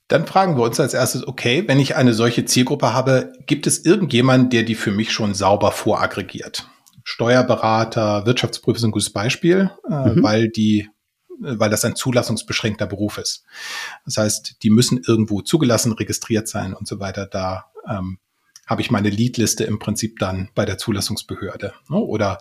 Dann 0.07 0.27
fragen 0.27 0.55
wir 0.55 0.63
uns 0.63 0.79
als 0.79 0.93
erstes, 0.93 1.27
okay, 1.27 1.63
wenn 1.67 1.79
ich 1.79 1.95
eine 1.95 2.13
solche 2.13 2.45
Zielgruppe 2.45 2.93
habe, 2.93 3.33
gibt 3.47 3.65
es 3.65 3.83
irgendjemanden, 3.83 4.51
der 4.51 4.61
die 4.61 4.75
für 4.75 4.91
mich 4.91 5.11
schon 5.11 5.33
sauber 5.33 5.71
voraggregiert? 5.71 6.69
Steuerberater, 7.07 8.25
Wirtschaftsprüfer 8.25 8.79
sind 8.79 8.89
ein 8.89 8.91
gutes 8.91 9.13
Beispiel, 9.13 9.71
äh, 9.89 10.09
mhm. 10.09 10.23
weil 10.23 10.49
die 10.49 10.89
weil 11.37 11.69
das 11.69 11.83
ein 11.83 11.97
zulassungsbeschränkter 11.97 12.87
Beruf 12.87 13.17
ist. 13.17 13.43
Das 14.05 14.15
heißt, 14.15 14.63
die 14.63 14.69
müssen 14.69 15.01
irgendwo 15.05 15.41
zugelassen, 15.41 15.91
registriert 15.91 16.47
sein 16.47 16.73
und 16.73 16.87
so 16.87 17.01
weiter. 17.01 17.25
Da 17.25 17.65
ähm, 17.89 18.19
habe 18.65 18.81
ich 18.81 18.89
meine 18.89 19.09
Leadliste 19.09 19.65
im 19.65 19.77
Prinzip 19.77 20.17
dann 20.19 20.49
bei 20.55 20.65
der 20.65 20.77
Zulassungsbehörde. 20.77 21.73
Ne? 21.89 21.97
Oder 21.97 22.39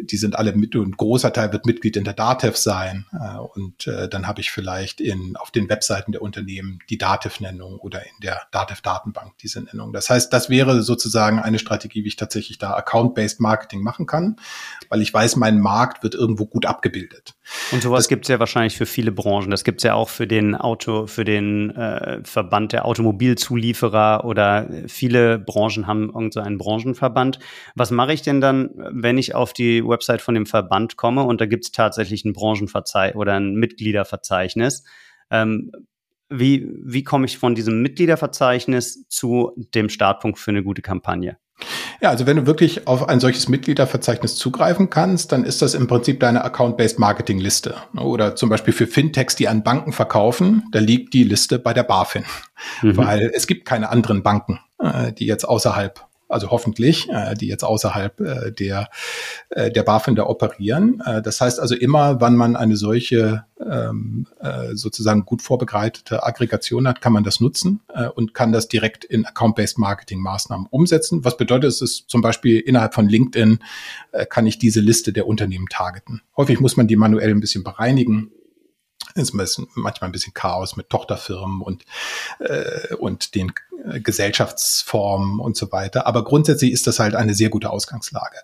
die 0.00 0.16
sind 0.16 0.36
alle 0.36 0.52
mit 0.52 0.76
und 0.76 0.88
ein 0.88 0.96
großer 0.96 1.32
Teil 1.32 1.52
wird 1.52 1.66
Mitglied 1.66 1.96
in 1.96 2.04
der 2.04 2.14
DATEV 2.14 2.56
sein. 2.56 3.06
Äh, 3.12 3.38
und 3.38 3.86
äh, 3.86 4.08
dann 4.08 4.26
habe 4.26 4.40
ich 4.40 4.50
vielleicht 4.50 5.00
in, 5.00 5.36
auf 5.36 5.50
den 5.50 5.68
Webseiten 5.68 6.12
der 6.12 6.22
Unternehmen 6.22 6.78
die 6.88 6.98
DATEV-Nennung 6.98 7.78
oder 7.78 8.02
in 8.02 8.20
der 8.22 8.42
DATEV-Datenbank 8.52 9.38
diese 9.38 9.62
Nennung. 9.62 9.92
Das 9.92 10.10
heißt, 10.10 10.32
das 10.32 10.50
wäre 10.50 10.82
sozusagen 10.82 11.38
eine 11.38 11.58
Strategie, 11.58 12.04
wie 12.04 12.08
ich 12.08 12.16
tatsächlich 12.16 12.58
da 12.58 12.74
Account-Based 12.74 13.40
Marketing 13.40 13.82
machen 13.82 14.06
kann, 14.06 14.36
weil 14.88 15.02
ich 15.02 15.12
weiß, 15.12 15.36
mein 15.36 15.60
Markt 15.60 16.02
wird 16.02 16.14
irgendwo 16.14 16.46
gut 16.46 16.66
abgebildet. 16.66 17.34
Und 17.72 17.82
sowas 17.82 18.08
gibt 18.08 18.24
es 18.24 18.28
ja 18.28 18.40
wahrscheinlich 18.40 18.76
für 18.76 18.86
viele 18.86 19.12
Branchen. 19.12 19.50
Das 19.50 19.62
gibt 19.62 19.80
es 19.80 19.84
ja 19.84 19.94
auch 19.94 20.08
für 20.08 20.26
den 20.26 20.54
Auto, 20.54 21.06
für 21.06 21.24
den 21.24 21.70
äh, 21.70 22.20
Verband 22.24 22.72
der 22.72 22.84
Automobilzulieferer 22.84 24.24
oder 24.24 24.68
viele 24.88 25.38
Branchen 25.38 25.86
haben 25.86 26.06
irgend 26.08 26.34
so 26.34 26.40
einen 26.40 26.58
Branchenverband. 26.58 27.38
Was 27.74 27.90
mache 27.90 28.12
ich 28.12 28.22
denn 28.22 28.40
dann, 28.40 28.70
wenn 28.74 29.18
ich 29.18 29.34
auf 29.34 29.52
die 29.52 29.82
Website 29.88 30.20
von 30.20 30.34
dem 30.34 30.46
Verband 30.46 30.96
komme 30.96 31.22
und 31.22 31.40
da 31.40 31.46
gibt 31.46 31.64
es 31.64 31.72
tatsächlich 31.72 32.24
ein 32.24 32.32
Branchenverzeichnis 32.32 33.16
oder 33.16 33.34
ein 33.34 33.54
Mitgliederverzeichnis? 33.54 34.84
Ähm, 35.30 35.72
wie, 36.28 36.68
wie 36.82 37.04
komme 37.04 37.26
ich 37.26 37.38
von 37.38 37.54
diesem 37.54 37.82
Mitgliederverzeichnis 37.82 39.06
zu 39.08 39.52
dem 39.74 39.88
Startpunkt 39.88 40.38
für 40.38 40.50
eine 40.50 40.64
gute 40.64 40.82
Kampagne? 40.82 41.38
Ja, 42.00 42.10
also 42.10 42.26
wenn 42.26 42.36
du 42.36 42.46
wirklich 42.46 42.86
auf 42.86 43.08
ein 43.08 43.20
solches 43.20 43.48
Mitgliederverzeichnis 43.48 44.36
zugreifen 44.36 44.90
kannst, 44.90 45.32
dann 45.32 45.44
ist 45.44 45.62
das 45.62 45.74
im 45.74 45.86
Prinzip 45.86 46.20
deine 46.20 46.44
Account-Based 46.44 46.98
Marketing-Liste. 46.98 47.74
Oder 47.96 48.36
zum 48.36 48.50
Beispiel 48.50 48.74
für 48.74 48.86
Fintechs, 48.86 49.36
die 49.36 49.48
an 49.48 49.62
Banken 49.62 49.92
verkaufen, 49.92 50.64
da 50.72 50.78
liegt 50.78 51.14
die 51.14 51.24
Liste 51.24 51.58
bei 51.58 51.72
der 51.72 51.84
BaFin. 51.84 52.24
Mhm. 52.82 52.96
Weil 52.96 53.30
es 53.34 53.46
gibt 53.46 53.64
keine 53.64 53.88
anderen 53.88 54.22
Banken, 54.22 54.60
äh, 54.78 55.12
die 55.12 55.26
jetzt 55.26 55.44
außerhalb 55.44 56.06
also 56.28 56.50
hoffentlich, 56.50 57.08
äh, 57.08 57.34
die 57.34 57.46
jetzt 57.46 57.64
außerhalb 57.64 58.20
äh, 58.20 58.52
der, 58.52 58.88
äh, 59.50 59.70
der 59.70 59.82
BaFin 59.82 60.16
da 60.16 60.26
operieren. 60.26 61.02
Äh, 61.04 61.22
das 61.22 61.40
heißt 61.40 61.60
also 61.60 61.74
immer, 61.74 62.20
wann 62.20 62.36
man 62.36 62.56
eine 62.56 62.76
solche 62.76 63.44
ähm, 63.60 64.26
äh, 64.40 64.74
sozusagen 64.74 65.24
gut 65.24 65.42
vorbereitete 65.42 66.24
Aggregation 66.24 66.86
hat, 66.88 67.00
kann 67.00 67.12
man 67.12 67.24
das 67.24 67.40
nutzen 67.40 67.80
äh, 67.94 68.08
und 68.08 68.34
kann 68.34 68.52
das 68.52 68.68
direkt 68.68 69.04
in 69.04 69.24
Account-Based 69.24 69.78
Marketing-Maßnahmen 69.78 70.66
umsetzen. 70.70 71.24
Was 71.24 71.36
bedeutet 71.36 71.70
es, 71.70 71.80
ist 71.80 72.04
zum 72.08 72.20
Beispiel 72.20 72.60
innerhalb 72.60 72.94
von 72.94 73.08
LinkedIn 73.08 73.58
äh, 74.12 74.26
kann 74.26 74.46
ich 74.46 74.58
diese 74.58 74.80
Liste 74.80 75.12
der 75.12 75.26
Unternehmen 75.26 75.66
targeten. 75.68 76.22
Häufig 76.36 76.60
muss 76.60 76.76
man 76.76 76.86
die 76.86 76.96
manuell 76.96 77.30
ein 77.30 77.40
bisschen 77.40 77.64
bereinigen 77.64 78.30
ist 79.14 79.34
manchmal 79.34 80.08
ein 80.08 80.12
bisschen 80.12 80.34
Chaos 80.34 80.76
mit 80.76 80.90
Tochterfirmen 80.90 81.60
und, 81.60 81.84
äh, 82.40 82.94
und 82.96 83.34
den 83.34 83.52
äh, 83.84 84.00
Gesellschaftsformen 84.00 85.40
und 85.40 85.56
so 85.56 85.72
weiter. 85.72 86.06
Aber 86.06 86.24
grundsätzlich 86.24 86.72
ist 86.72 86.86
das 86.86 86.98
halt 86.98 87.14
eine 87.14 87.34
sehr 87.34 87.48
gute 87.48 87.70
Ausgangslage. 87.70 88.36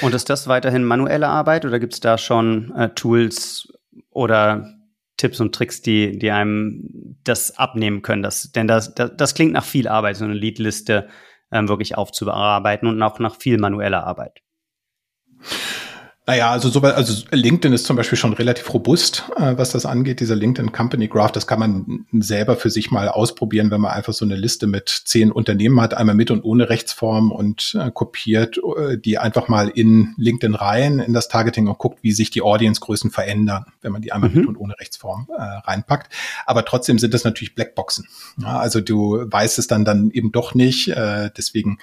Und 0.00 0.14
ist 0.14 0.30
das 0.30 0.48
weiterhin 0.48 0.84
manuelle 0.84 1.28
Arbeit 1.28 1.64
oder 1.64 1.78
gibt 1.78 1.94
es 1.94 2.00
da 2.00 2.18
schon 2.18 2.74
äh, 2.76 2.88
Tools 2.90 3.68
oder 4.10 4.72
Tipps 5.16 5.40
und 5.40 5.54
Tricks, 5.54 5.82
die, 5.82 6.18
die 6.18 6.30
einem 6.30 7.16
das 7.24 7.56
abnehmen 7.58 8.02
können? 8.02 8.22
Das, 8.22 8.52
denn 8.52 8.66
das, 8.66 8.94
das, 8.94 9.12
das 9.16 9.34
klingt 9.34 9.52
nach 9.52 9.64
viel 9.64 9.88
Arbeit, 9.88 10.16
so 10.16 10.24
eine 10.24 10.34
Leadliste 10.34 11.08
ähm, 11.52 11.68
wirklich 11.68 11.96
aufzubearbeiten 11.96 12.88
und 12.88 13.02
auch 13.02 13.18
nach 13.18 13.36
viel 13.36 13.58
manueller 13.58 14.04
Arbeit. 14.04 14.42
Naja, 16.28 16.50
also 16.50 16.68
so, 16.68 16.80
also 16.80 17.24
LinkedIn 17.30 17.72
ist 17.72 17.86
zum 17.86 17.94
Beispiel 17.94 18.18
schon 18.18 18.32
relativ 18.32 18.74
robust, 18.74 19.30
äh, 19.36 19.56
was 19.56 19.70
das 19.70 19.86
angeht. 19.86 20.18
Dieser 20.18 20.34
LinkedIn 20.34 20.72
Company 20.72 21.06
Graph, 21.06 21.30
das 21.30 21.46
kann 21.46 21.60
man 21.60 22.06
selber 22.18 22.56
für 22.56 22.68
sich 22.68 22.90
mal 22.90 23.08
ausprobieren, 23.08 23.70
wenn 23.70 23.80
man 23.80 23.92
einfach 23.92 24.12
so 24.12 24.24
eine 24.24 24.34
Liste 24.34 24.66
mit 24.66 24.88
zehn 24.88 25.30
Unternehmen 25.30 25.80
hat, 25.80 25.94
einmal 25.94 26.16
mit 26.16 26.32
und 26.32 26.42
ohne 26.42 26.68
Rechtsform 26.68 27.30
und 27.30 27.78
äh, 27.80 27.92
kopiert, 27.92 28.58
äh, 28.58 28.98
die 28.98 29.18
einfach 29.18 29.46
mal 29.46 29.68
in 29.68 30.14
LinkedIn 30.16 30.56
rein 30.56 30.98
in 30.98 31.12
das 31.12 31.28
Targeting 31.28 31.68
und 31.68 31.78
guckt, 31.78 32.00
wie 32.02 32.10
sich 32.10 32.30
die 32.30 32.42
Audience-Größen 32.42 33.12
verändern, 33.12 33.66
wenn 33.80 33.92
man 33.92 34.02
die 34.02 34.10
einmal 34.10 34.30
mhm. 34.30 34.36
mit 34.36 34.46
und 34.48 34.56
ohne 34.56 34.74
Rechtsform 34.80 35.28
äh, 35.30 35.40
reinpackt. 35.40 36.12
Aber 36.44 36.64
trotzdem 36.64 36.98
sind 36.98 37.14
das 37.14 37.22
natürlich 37.22 37.54
Blackboxen. 37.54 38.08
Ja, 38.42 38.58
also 38.58 38.80
du 38.80 39.24
weißt 39.30 39.60
es 39.60 39.68
dann 39.68 39.84
dann 39.84 40.10
eben 40.10 40.32
doch 40.32 40.56
nicht. 40.56 40.88
Äh, 40.88 41.30
deswegen 41.36 41.78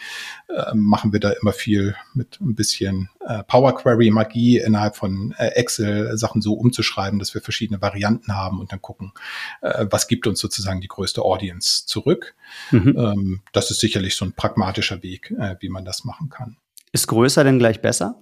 äh, 0.50 0.76
machen 0.76 1.14
wir 1.14 1.22
da 1.22 1.30
immer 1.30 1.54
viel 1.54 1.96
mit 2.14 2.42
ein 2.42 2.56
bisschen 2.56 3.10
Power 3.48 3.74
Query 3.74 4.12
Magie 4.34 4.58
innerhalb 4.58 4.96
von 4.96 5.34
äh, 5.38 5.48
Excel 5.50 6.18
Sachen 6.18 6.42
so 6.42 6.54
umzuschreiben, 6.54 7.20
dass 7.20 7.34
wir 7.34 7.42
verschiedene 7.42 7.82
Varianten 7.82 8.36
haben 8.36 8.60
und 8.60 8.72
dann 8.72 8.82
gucken, 8.82 9.14
äh, 9.62 9.86
was 9.90 10.08
gibt 10.08 10.28
uns 10.28 10.40
sozusagen 10.40 10.82
die 10.82 10.88
größte 10.88 11.22
Audience 11.22 11.86
zurück. 11.86 12.36
Mhm. 12.72 12.96
Ähm, 12.98 13.42
das 13.52 13.72
ist 13.72 13.80
sicherlich 13.80 14.16
so 14.16 14.26
ein 14.26 14.34
pragmatischer 14.34 15.04
Weg, 15.04 15.32
äh, 15.32 15.56
wie 15.60 15.70
man 15.70 15.86
das 15.86 16.04
machen 16.04 16.30
kann. 16.30 16.58
Ist 16.92 17.08
größer 17.08 17.44
denn 17.44 17.60
gleich 17.60 17.82
besser? 17.82 18.16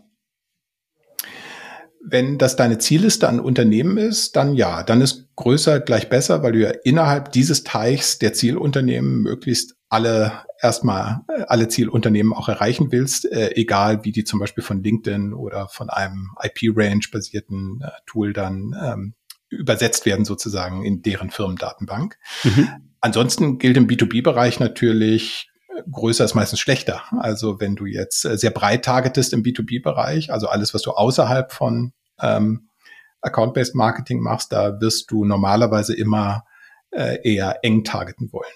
Wenn 2.04 2.38
das 2.38 2.56
deine 2.56 2.80
Zielliste 2.80 3.30
an 3.30 3.40
Unternehmen 3.40 3.98
ist, 3.98 4.36
dann 4.36 4.56
ja, 4.56 4.84
dann 4.84 5.02
ist 5.02 5.30
größer 5.36 5.80
gleich 5.80 6.10
besser, 6.10 6.44
weil 6.44 6.54
du 6.54 6.60
ja 6.60 6.72
innerhalb 6.84 7.32
dieses 7.32 7.64
Teichs 7.64 8.20
der 8.20 8.34
Zielunternehmen 8.34 9.22
möglichst 9.22 9.76
alle 9.90 10.32
erstmal 10.62 11.22
äh, 11.28 11.44
alle 11.48 11.68
Zielunternehmen 11.68 12.34
auch 12.34 12.50
erreichen 12.50 12.92
willst, 12.92 13.32
äh, 13.32 13.52
egal 13.56 14.04
wie 14.04 14.12
die 14.12 14.24
zum 14.24 14.40
Beispiel 14.40 14.64
von 14.64 14.82
LinkedIn 14.84 15.34
oder 15.34 15.68
von 15.68 15.90
einem 15.90 16.30
IP-Range 16.42 17.04
basierten 17.12 17.82
äh, 17.84 17.90
Tool 18.06 18.34
dann 18.34 18.76
ähm, 18.82 19.14
übersetzt 19.50 20.06
werden 20.06 20.24
sozusagen 20.24 20.86
in 20.86 21.02
deren 21.02 21.30
Firmendatenbank. 21.30 22.18
Mhm. 22.44 22.70
Ansonsten 23.02 23.58
gilt 23.58 23.78
im 23.78 23.88
B2B-Bereich 23.88 24.60
natürlich 24.60 25.51
größer 25.92 26.26
ist 26.26 26.36
meistens 26.36 26.60
schlechter. 26.60 27.04
Also 27.18 27.60
wenn 27.60 27.76
du 27.76 27.86
jetzt 27.86 28.26
äh, 28.26 28.38
sehr 28.38 28.52
breit 28.52 28.86
targetest 28.86 29.34
im 29.34 29.44
B2B-Bereich, 29.44 30.32
also 30.32 30.48
alles, 30.48 30.74
was 30.74 30.82
du 30.82 30.92
außerhalb 30.92 31.52
von 31.52 31.94
ähm, 32.20 32.70
Account-Based 33.22 33.76
Marketing 33.76 34.22
machst, 34.22 34.52
da 34.52 34.80
wirst 34.82 35.12
du 35.12 35.26
normalerweise 35.26 35.96
immer 35.96 36.44
äh, 36.92 37.18
eher 37.24 37.60
eng 37.64 37.84
targeten 37.84 38.32
wollen. 38.32 38.52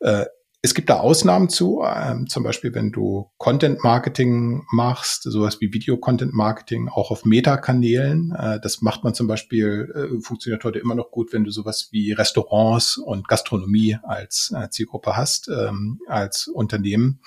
Äh, 0.00 0.26
es 0.64 0.74
gibt 0.74 0.90
da 0.90 1.00
Ausnahmen 1.00 1.48
zu, 1.48 1.82
ähm, 1.84 2.28
zum 2.28 2.44
Beispiel 2.44 2.72
wenn 2.72 2.92
du 2.92 3.28
Content 3.36 3.82
Marketing 3.82 4.62
machst, 4.70 5.24
sowas 5.24 5.60
wie 5.60 5.72
Video 5.72 5.96
Content 5.96 6.34
Marketing, 6.34 6.88
auch 6.88 7.10
auf 7.10 7.24
Meta-Kanälen. 7.24 8.32
Äh, 8.38 8.60
das 8.60 8.80
macht 8.80 9.02
man 9.02 9.12
zum 9.12 9.26
Beispiel, 9.26 9.92
äh, 9.92 10.20
funktioniert 10.22 10.62
heute 10.62 10.78
immer 10.78 10.94
noch 10.94 11.10
gut, 11.10 11.32
wenn 11.32 11.42
du 11.42 11.50
sowas 11.50 11.88
wie 11.90 12.12
Restaurants 12.12 12.96
und 12.96 13.26
Gastronomie 13.26 13.98
als 14.04 14.54
äh, 14.56 14.70
Zielgruppe 14.70 15.16
hast, 15.16 15.48
ähm, 15.48 16.00
als 16.06 16.46
Unternehmen. 16.46 17.20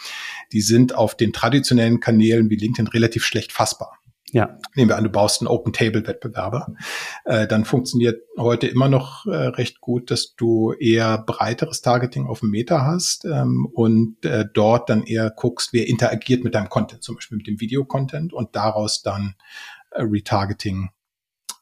Die 0.54 0.62
sind 0.62 0.96
auf 0.96 1.16
den 1.16 1.34
traditionellen 1.34 2.00
Kanälen 2.00 2.50
wie 2.50 2.56
LinkedIn 2.56 2.88
relativ 2.88 3.26
schlecht 3.26 3.52
fassbar. 3.52 4.00
Ja. 4.36 4.58
Nehmen 4.76 4.90
wir 4.90 4.98
an, 4.98 5.06
du 5.06 5.10
baust 5.10 5.40
einen 5.40 5.48
Open-Table-Wettbewerber. 5.48 6.76
Äh, 7.24 7.48
dann 7.48 7.64
funktioniert 7.64 8.22
heute 8.38 8.68
immer 8.68 8.90
noch 8.90 9.26
äh, 9.28 9.34
recht 9.34 9.80
gut, 9.80 10.12
dass 10.12 10.36
du 10.36 10.74
eher 10.74 11.20
breiteres 11.20 11.80
Targeting 11.80 12.28
auf 12.28 12.42
dem 12.42 12.50
Meta 12.50 12.86
hast 12.86 13.24
ähm, 13.24 13.66
und 13.74 14.26
äh, 14.26 14.44
dort 14.54 14.90
dann 14.90 15.04
eher 15.04 15.30
guckst, 15.30 15.72
wer 15.72 15.88
interagiert 15.88 16.44
mit 16.44 16.54
deinem 16.54 16.68
Content, 16.68 17.02
zum 17.02 17.16
Beispiel 17.16 17.38
mit 17.38 17.48
dem 17.48 17.62
Video-Content 17.62 18.34
und 18.34 18.58
daraus 18.58 19.02
dann 19.02 19.36
äh, 19.92 20.02
Retargeting 20.02 20.90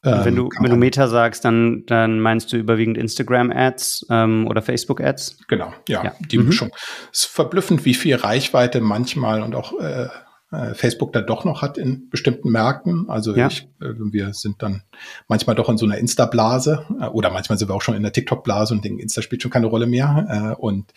ähm, 0.05 0.25
wenn 0.25 0.35
du, 0.35 0.49
wenn 0.59 0.69
du 0.69 0.75
Meta 0.75 1.07
sagst, 1.07 1.45
dann, 1.45 1.85
dann 1.85 2.19
meinst 2.19 2.51
du 2.51 2.57
überwiegend 2.57 2.97
Instagram-Ads 2.97 4.07
ähm, 4.09 4.47
oder 4.47 4.61
Facebook-Ads? 4.61 5.47
Genau, 5.47 5.71
ja, 5.87 6.03
ja. 6.03 6.13
die 6.19 6.39
mhm. 6.39 6.47
Mischung. 6.47 6.71
Es 7.11 7.19
ist 7.19 7.25
verblüffend, 7.27 7.85
wie 7.85 7.93
viel 7.93 8.15
Reichweite 8.15 8.81
manchmal 8.81 9.41
und 9.43 9.55
auch 9.55 9.79
äh, 9.79 10.07
Facebook 10.75 11.13
da 11.13 11.21
doch 11.21 11.45
noch 11.45 11.61
hat 11.61 11.77
in 11.77 12.09
bestimmten 12.09 12.49
Märkten. 12.49 13.09
Also 13.09 13.35
ja. 13.35 13.47
ich, 13.47 13.67
äh, 13.81 13.93
wir 13.97 14.33
sind 14.33 14.61
dann 14.61 14.83
manchmal 15.27 15.55
doch 15.55 15.69
in 15.69 15.77
so 15.77 15.85
einer 15.85 15.97
Insta-Blase 15.97 16.85
äh, 16.99 17.05
oder 17.05 17.31
manchmal 17.31 17.57
sind 17.57 17.69
wir 17.69 17.75
auch 17.75 17.81
schon 17.81 17.95
in 17.95 18.03
der 18.03 18.13
TikTok-Blase 18.13 18.73
und 18.73 18.85
denken, 18.85 18.99
Insta 18.99 19.21
spielt 19.21 19.41
schon 19.41 19.51
keine 19.51 19.67
Rolle 19.67 19.87
mehr. 19.87 20.55
Äh, 20.57 20.61
und 20.61 20.93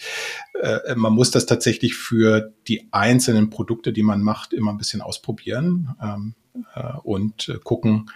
äh, 0.61 0.95
man 0.95 1.13
muss 1.13 1.31
das 1.31 1.47
tatsächlich 1.47 1.95
für 1.95 2.53
die 2.69 2.89
einzelnen 2.93 3.51
Produkte, 3.51 3.93
die 3.93 4.03
man 4.03 4.23
macht, 4.23 4.53
immer 4.53 4.73
ein 4.73 4.79
bisschen 4.79 5.01
ausprobieren 5.01 5.95
ähm, 6.03 6.35
äh, 6.75 6.93
und 7.03 7.49
äh, 7.49 7.59
gucken, 7.63 8.11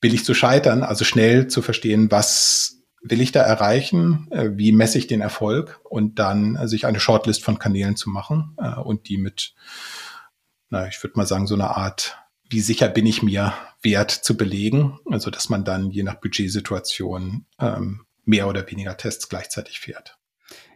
will 0.00 0.14
ich 0.14 0.24
zu 0.24 0.34
scheitern, 0.34 0.82
also 0.82 1.04
schnell 1.04 1.48
zu 1.48 1.62
verstehen, 1.62 2.10
was 2.10 2.80
will 3.02 3.20
ich 3.20 3.32
da 3.32 3.42
erreichen, 3.42 4.28
äh, 4.30 4.50
wie 4.54 4.72
messe 4.72 4.98
ich 4.98 5.06
den 5.06 5.20
Erfolg 5.20 5.80
und 5.84 6.18
dann 6.18 6.56
äh, 6.56 6.68
sich 6.68 6.86
eine 6.86 7.00
Shortlist 7.00 7.42
von 7.42 7.58
Kanälen 7.58 7.96
zu 7.96 8.10
machen 8.10 8.56
äh, 8.58 8.78
und 8.78 9.08
die 9.08 9.18
mit 9.18 9.54
na, 10.70 10.88
ich 10.88 11.02
würde 11.02 11.16
mal 11.16 11.26
sagen, 11.26 11.46
so 11.46 11.54
eine 11.54 11.76
Art, 11.76 12.18
wie 12.48 12.60
sicher 12.60 12.88
bin 12.88 13.06
ich 13.06 13.22
mir 13.22 13.52
wert 13.82 14.10
zu 14.10 14.36
belegen? 14.36 14.98
Also, 15.10 15.30
dass 15.30 15.48
man 15.48 15.64
dann 15.64 15.90
je 15.90 16.02
nach 16.02 16.20
Budgetsituation 16.20 17.46
ähm, 17.60 18.06
mehr 18.24 18.48
oder 18.48 18.68
weniger 18.70 18.96
Tests 18.96 19.28
gleichzeitig 19.28 19.80
fährt. 19.80 20.16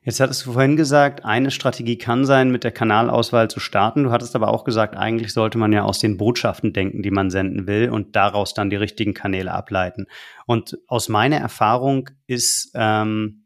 Jetzt 0.02 0.20
hattest 0.20 0.44
du 0.44 0.52
vorhin 0.52 0.76
gesagt, 0.76 1.24
eine 1.24 1.50
Strategie 1.50 1.96
kann 1.96 2.26
sein, 2.26 2.50
mit 2.50 2.62
der 2.62 2.72
Kanalauswahl 2.72 3.48
zu 3.48 3.58
starten. 3.58 4.04
Du 4.04 4.10
hattest 4.10 4.36
aber 4.36 4.48
auch 4.48 4.64
gesagt, 4.64 4.96
eigentlich 4.98 5.32
sollte 5.32 5.56
man 5.56 5.72
ja 5.72 5.84
aus 5.84 5.98
den 5.98 6.18
Botschaften 6.18 6.74
denken, 6.74 7.02
die 7.02 7.10
man 7.10 7.30
senden 7.30 7.66
will 7.66 7.88
und 7.88 8.14
daraus 8.14 8.52
dann 8.52 8.68
die 8.68 8.76
richtigen 8.76 9.14
Kanäle 9.14 9.52
ableiten. 9.52 10.06
Und 10.44 10.78
aus 10.88 11.08
meiner 11.08 11.38
Erfahrung 11.38 12.10
ist 12.26 12.72
ähm, 12.74 13.43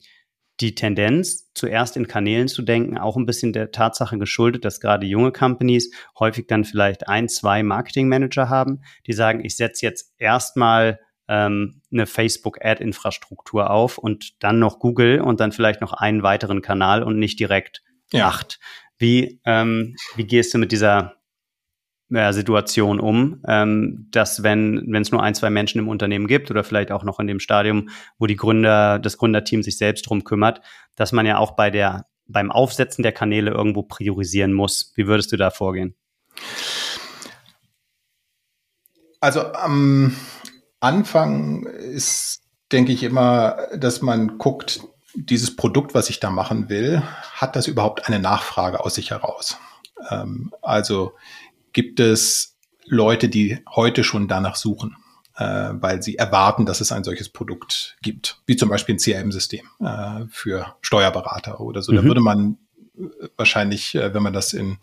die 0.61 0.75
Tendenz, 0.75 1.51
zuerst 1.55 1.97
in 1.97 2.09
Kanälen 2.09 2.49
zu 2.49 2.63
denken, 2.63 2.99
auch 2.99 3.17
ein 3.17 3.27
bisschen 3.27 3.53
der 3.53 3.71
Tatsache 3.71 4.19
geschuldet, 4.19 4.65
dass 4.65 4.81
gerade 4.81 5.07
junge 5.07 5.31
Companies 5.31 5.93
häufig 6.19 6.47
dann 6.49 6.65
vielleicht 6.65 7.09
ein, 7.09 7.29
zwei 7.29 7.63
Marketing-Manager 7.63 8.49
haben, 8.49 8.83
die 9.07 9.13
sagen, 9.13 9.45
ich 9.45 9.57
setze 9.57 9.87
jetzt 9.87 10.15
erstmal 10.19 10.99
ähm, 11.29 11.83
eine 11.93 12.07
Facebook-Ad-Infrastruktur 12.07 13.71
auf 13.71 13.99
und 13.99 14.43
dann 14.43 14.59
noch 14.59 14.81
Google 14.81 15.21
und 15.21 15.41
dann 15.41 15.53
vielleicht 15.53 15.81
noch 15.81 15.93
einen 15.93 16.23
weiteren 16.23 16.63
Kanal 16.63 17.03
und 17.03 17.19
nicht 17.19 17.39
direkt 17.39 17.83
ja. 18.13 18.27
acht. 18.27 18.59
Wie, 18.99 19.41
ähm, 19.45 19.95
wie 20.17 20.25
gehst 20.25 20.55
du 20.55 20.59
mit 20.59 20.73
dieser 20.73 21.18
äh, 22.13 22.33
Situation 22.33 23.01
um, 23.01 23.43
ähm, 23.47 24.09
dass 24.11 24.43
wenn 24.43 24.95
es 24.95 25.13
nur 25.13 25.23
ein, 25.23 25.35
zwei 25.35 25.51
Menschen 25.51 25.79
im 25.79 25.89
Unternehmen 25.89 26.27
gibt 26.27 26.51
oder 26.51 26.65
vielleicht 26.65 26.91
auch 26.91 27.05
noch 27.05 27.21
in 27.21 27.27
dem 27.27 27.41
Stadium, 27.41 27.89
wo 28.19 28.27
die 28.27 28.37
Gründer, 28.37 28.99
das 28.99 29.19
Gründerteam 29.19 29.63
sich 29.63 29.77
selbst 29.77 30.09
drum 30.09 30.25
kümmert, 30.25 30.61
dass 30.95 31.13
man 31.13 31.27
ja 31.27 31.39
auch 31.39 31.53
bei 31.53 31.71
der 31.71 32.07
beim 32.29 32.53
Aufsetzen 32.53 33.03
der 33.03 33.13
Kanäle 33.13 33.51
irgendwo 33.51 33.83
priorisieren 33.83 34.53
muss. 34.53 34.93
Wie 34.95 35.07
würdest 35.07 35.33
du 35.33 35.37
da 35.37 35.51
vorgehen? 35.51 35.95
Also 39.21 39.53
am 39.53 40.15
Anfang 40.79 41.65
ist, 41.65 42.43
denke 42.71 42.93
ich 42.93 43.03
immer, 43.03 43.57
dass 43.77 44.03
man 44.03 44.39
guckt, 44.39 44.83
dieses 45.15 45.57
Produkt, 45.57 45.95
was 45.95 46.11
ich 46.11 46.21
da 46.21 46.31
machen 46.31 46.69
will, 46.69 47.03
hat 47.33 47.57
das 47.57 47.67
überhaupt 47.67 48.07
eine 48.07 48.21
Nachfrage 48.21 48.85
aus 48.85 48.95
sich 48.95 49.11
heraus? 49.11 49.57
Ähm, 50.11 50.53
also 50.63 51.15
gibt 51.73 52.01
es 52.01 52.57
Leute, 52.87 53.29
die 53.29 53.59
heute 53.75 54.05
schon 54.05 54.29
danach 54.29 54.57
suchen, 54.57 54.97
äh, 55.37 55.71
weil 55.73 56.03
sie 56.03 56.17
erwarten, 56.17 56.67
dass 56.67 56.81
es 56.81 56.93
ein 56.93 57.05
solches 57.05 57.29
Produkt 57.29 57.97
gibt, 58.03 58.41
wie 58.47 58.57
zum 58.57 58.69
Beispiel 58.69 58.97
ein 58.97 58.99
CRM-System 58.99 59.67
äh, 59.81 60.27
für 60.31 60.77
Steuerberater 60.81 61.61
oder 61.61 61.83
so. 61.83 61.93
Mhm. 61.93 61.97
Da 61.97 62.05
würde 62.05 62.21
man 62.21 62.59
äh, 62.99 63.29
wahrscheinlich, 63.37 63.95
äh, 63.95 64.15
wenn 64.15 64.23
man 64.23 64.33
das 64.33 64.53
in 64.53 64.79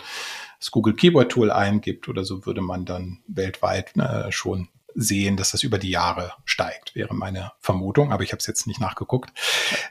das 0.59 0.71
Google 0.71 0.95
Keyword 0.95 1.31
Tool 1.31 1.51
eingibt 1.51 2.07
oder 2.07 2.23
so, 2.23 2.45
würde 2.45 2.61
man 2.61 2.85
dann 2.85 3.19
weltweit 3.27 3.95
äh, 3.97 4.31
schon 4.31 4.69
sehen, 4.95 5.35
dass 5.37 5.51
das 5.51 5.63
über 5.63 5.77
die 5.77 5.89
Jahre 5.89 6.31
steigt, 6.45 6.95
wäre 6.95 7.13
meine 7.13 7.51
Vermutung, 7.59 8.11
aber 8.11 8.23
ich 8.23 8.31
habe 8.31 8.39
es 8.39 8.47
jetzt 8.47 8.65
nicht 8.65 8.79
nachgeguckt. 8.79 9.31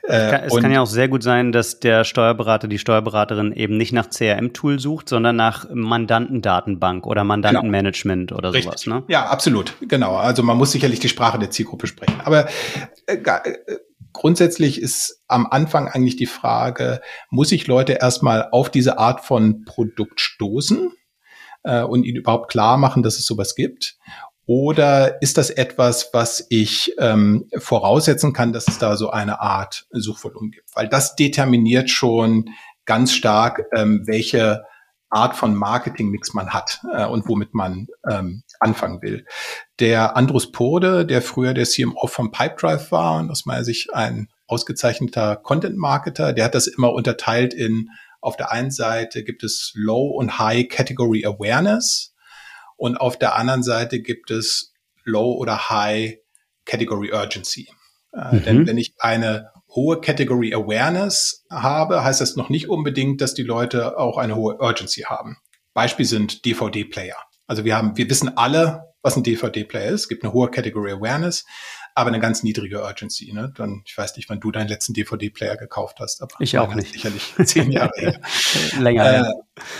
Es, 0.02 0.30
kann, 0.30 0.44
es 0.44 0.56
kann, 0.56 0.72
ja 0.72 0.80
auch 0.80 0.86
sehr 0.86 1.08
gut 1.08 1.22
sein, 1.22 1.52
dass 1.52 1.78
der 1.78 2.04
Steuerberater, 2.04 2.66
die 2.68 2.78
Steuerberaterin 2.78 3.52
eben 3.52 3.76
nicht 3.76 3.92
nach 3.92 4.08
CRM-Tool 4.08 4.80
sucht, 4.80 5.08
sondern 5.08 5.36
nach 5.36 5.66
Mandantendatenbank 5.72 7.06
oder 7.06 7.22
Mandantenmanagement 7.22 8.28
genau. 8.28 8.38
oder 8.38 8.50
sowas. 8.50 8.66
Richtig. 8.66 8.86
Ne? 8.86 9.04
Ja, 9.08 9.26
absolut, 9.26 9.74
genau. 9.82 10.16
Also 10.16 10.42
man 10.42 10.56
muss 10.56 10.72
sicherlich 10.72 11.00
die 11.00 11.08
Sprache 11.08 11.38
der 11.38 11.50
Zielgruppe 11.50 11.86
sprechen. 11.86 12.20
Aber 12.24 12.48
äh, 13.06 13.16
äh, 13.16 13.56
grundsätzlich 14.12 14.80
ist 14.80 15.22
am 15.28 15.46
Anfang 15.46 15.88
eigentlich 15.88 16.16
die 16.16 16.26
Frage, 16.26 17.02
muss 17.30 17.52
ich 17.52 17.66
Leute 17.66 17.92
erstmal 17.94 18.48
auf 18.50 18.70
diese 18.70 18.98
Art 18.98 19.20
von 19.24 19.64
Produkt 19.64 20.20
stoßen? 20.20 20.92
äh, 21.64 21.82
und 21.82 22.04
ihnen 22.04 22.18
überhaupt 22.18 22.50
klar 22.50 22.76
machen, 22.76 23.02
dass 23.02 23.18
es 23.18 23.26
sowas 23.26 23.54
gibt? 23.54 23.96
Oder 24.46 25.22
ist 25.22 25.38
das 25.38 25.50
etwas, 25.50 26.10
was 26.12 26.46
ich 26.50 26.94
ähm, 26.98 27.48
voraussetzen 27.56 28.32
kann, 28.32 28.52
dass 28.52 28.68
es 28.68 28.78
da 28.78 28.96
so 28.96 29.10
eine 29.10 29.40
Art 29.40 29.86
Suchvolumen 29.90 30.50
gibt? 30.50 30.68
Weil 30.74 30.88
das 30.88 31.16
determiniert 31.16 31.88
schon 31.88 32.50
ganz 32.84 33.12
stark, 33.12 33.64
ähm, 33.74 34.02
welche 34.06 34.64
Art 35.08 35.36
von 35.36 35.54
Marketingmix 35.54 36.34
man 36.34 36.50
hat 36.50 36.80
äh, 36.92 37.06
und 37.06 37.28
womit 37.28 37.54
man 37.54 37.86
ähm, 38.10 38.42
anfangen 38.60 39.00
will. 39.00 39.24
Der 39.78 40.16
Andrus 40.16 40.50
Porde, 40.50 41.06
der 41.06 41.22
früher 41.22 41.54
der 41.54 41.66
CMO 41.66 42.06
von 42.06 42.30
Pipedrive 42.30 42.90
war 42.90 43.18
und 43.18 43.30
aus 43.30 43.46
meiner 43.46 43.64
Sicht 43.64 43.94
ein 43.94 44.28
ausgezeichneter 44.46 45.36
Content-Marketer, 45.36 46.32
der 46.32 46.44
hat 46.44 46.54
das 46.54 46.66
immer 46.66 46.92
unterteilt 46.92 47.54
in, 47.54 47.90
auf 48.20 48.36
der 48.36 48.50
einen 48.50 48.70
Seite 48.70 49.22
gibt 49.22 49.44
es 49.44 49.72
Low 49.74 50.08
und 50.08 50.38
High 50.38 50.68
Category 50.68 51.24
Awareness 51.24 52.13
und 52.84 52.98
auf 52.98 53.18
der 53.18 53.34
anderen 53.34 53.62
Seite 53.62 54.02
gibt 54.02 54.30
es 54.30 54.74
Low 55.04 55.32
oder 55.32 55.70
High 55.70 56.18
Category 56.66 57.12
Urgency. 57.12 57.70
Äh, 58.12 58.36
mhm. 58.36 58.44
Denn 58.44 58.66
wenn 58.66 58.76
ich 58.76 58.92
eine 58.98 59.52
hohe 59.74 60.02
Category 60.02 60.52
Awareness 60.52 61.46
habe, 61.50 62.04
heißt 62.04 62.20
das 62.20 62.36
noch 62.36 62.50
nicht 62.50 62.68
unbedingt, 62.68 63.22
dass 63.22 63.32
die 63.32 63.42
Leute 63.42 63.96
auch 63.96 64.18
eine 64.18 64.36
hohe 64.36 64.58
Urgency 64.60 65.04
haben. 65.04 65.38
Beispiel 65.72 66.04
sind 66.04 66.44
DVD-Player. 66.44 67.16
Also 67.46 67.64
wir 67.64 67.74
haben, 67.74 67.96
wir 67.96 68.10
wissen 68.10 68.36
alle, 68.36 68.92
was 69.00 69.16
ein 69.16 69.22
DVD-Player 69.22 69.88
ist. 69.88 70.02
Es 70.02 70.08
gibt 70.10 70.22
eine 70.22 70.34
hohe 70.34 70.50
Category 70.50 70.92
Awareness, 70.92 71.46
aber 71.94 72.08
eine 72.08 72.18
ganz 72.20 72.42
niedrige 72.42 72.82
Urgency. 72.82 73.32
Ne? 73.32 73.52
Dann, 73.56 73.82
ich 73.86 73.96
weiß 73.96 74.16
nicht, 74.16 74.28
wann 74.28 74.40
du 74.40 74.50
deinen 74.50 74.68
letzten 74.68 74.94
DVD-Player 74.94 75.56
gekauft 75.56 75.98
hast. 76.00 76.22
Aber 76.22 76.34
ich 76.40 76.58
auch 76.58 76.74
nicht. 76.74 76.92
Sicherlich 76.92 77.34
zehn 77.44 77.70
Jahre 77.70 77.92
her. 77.96 78.20
Länger. 78.78 79.30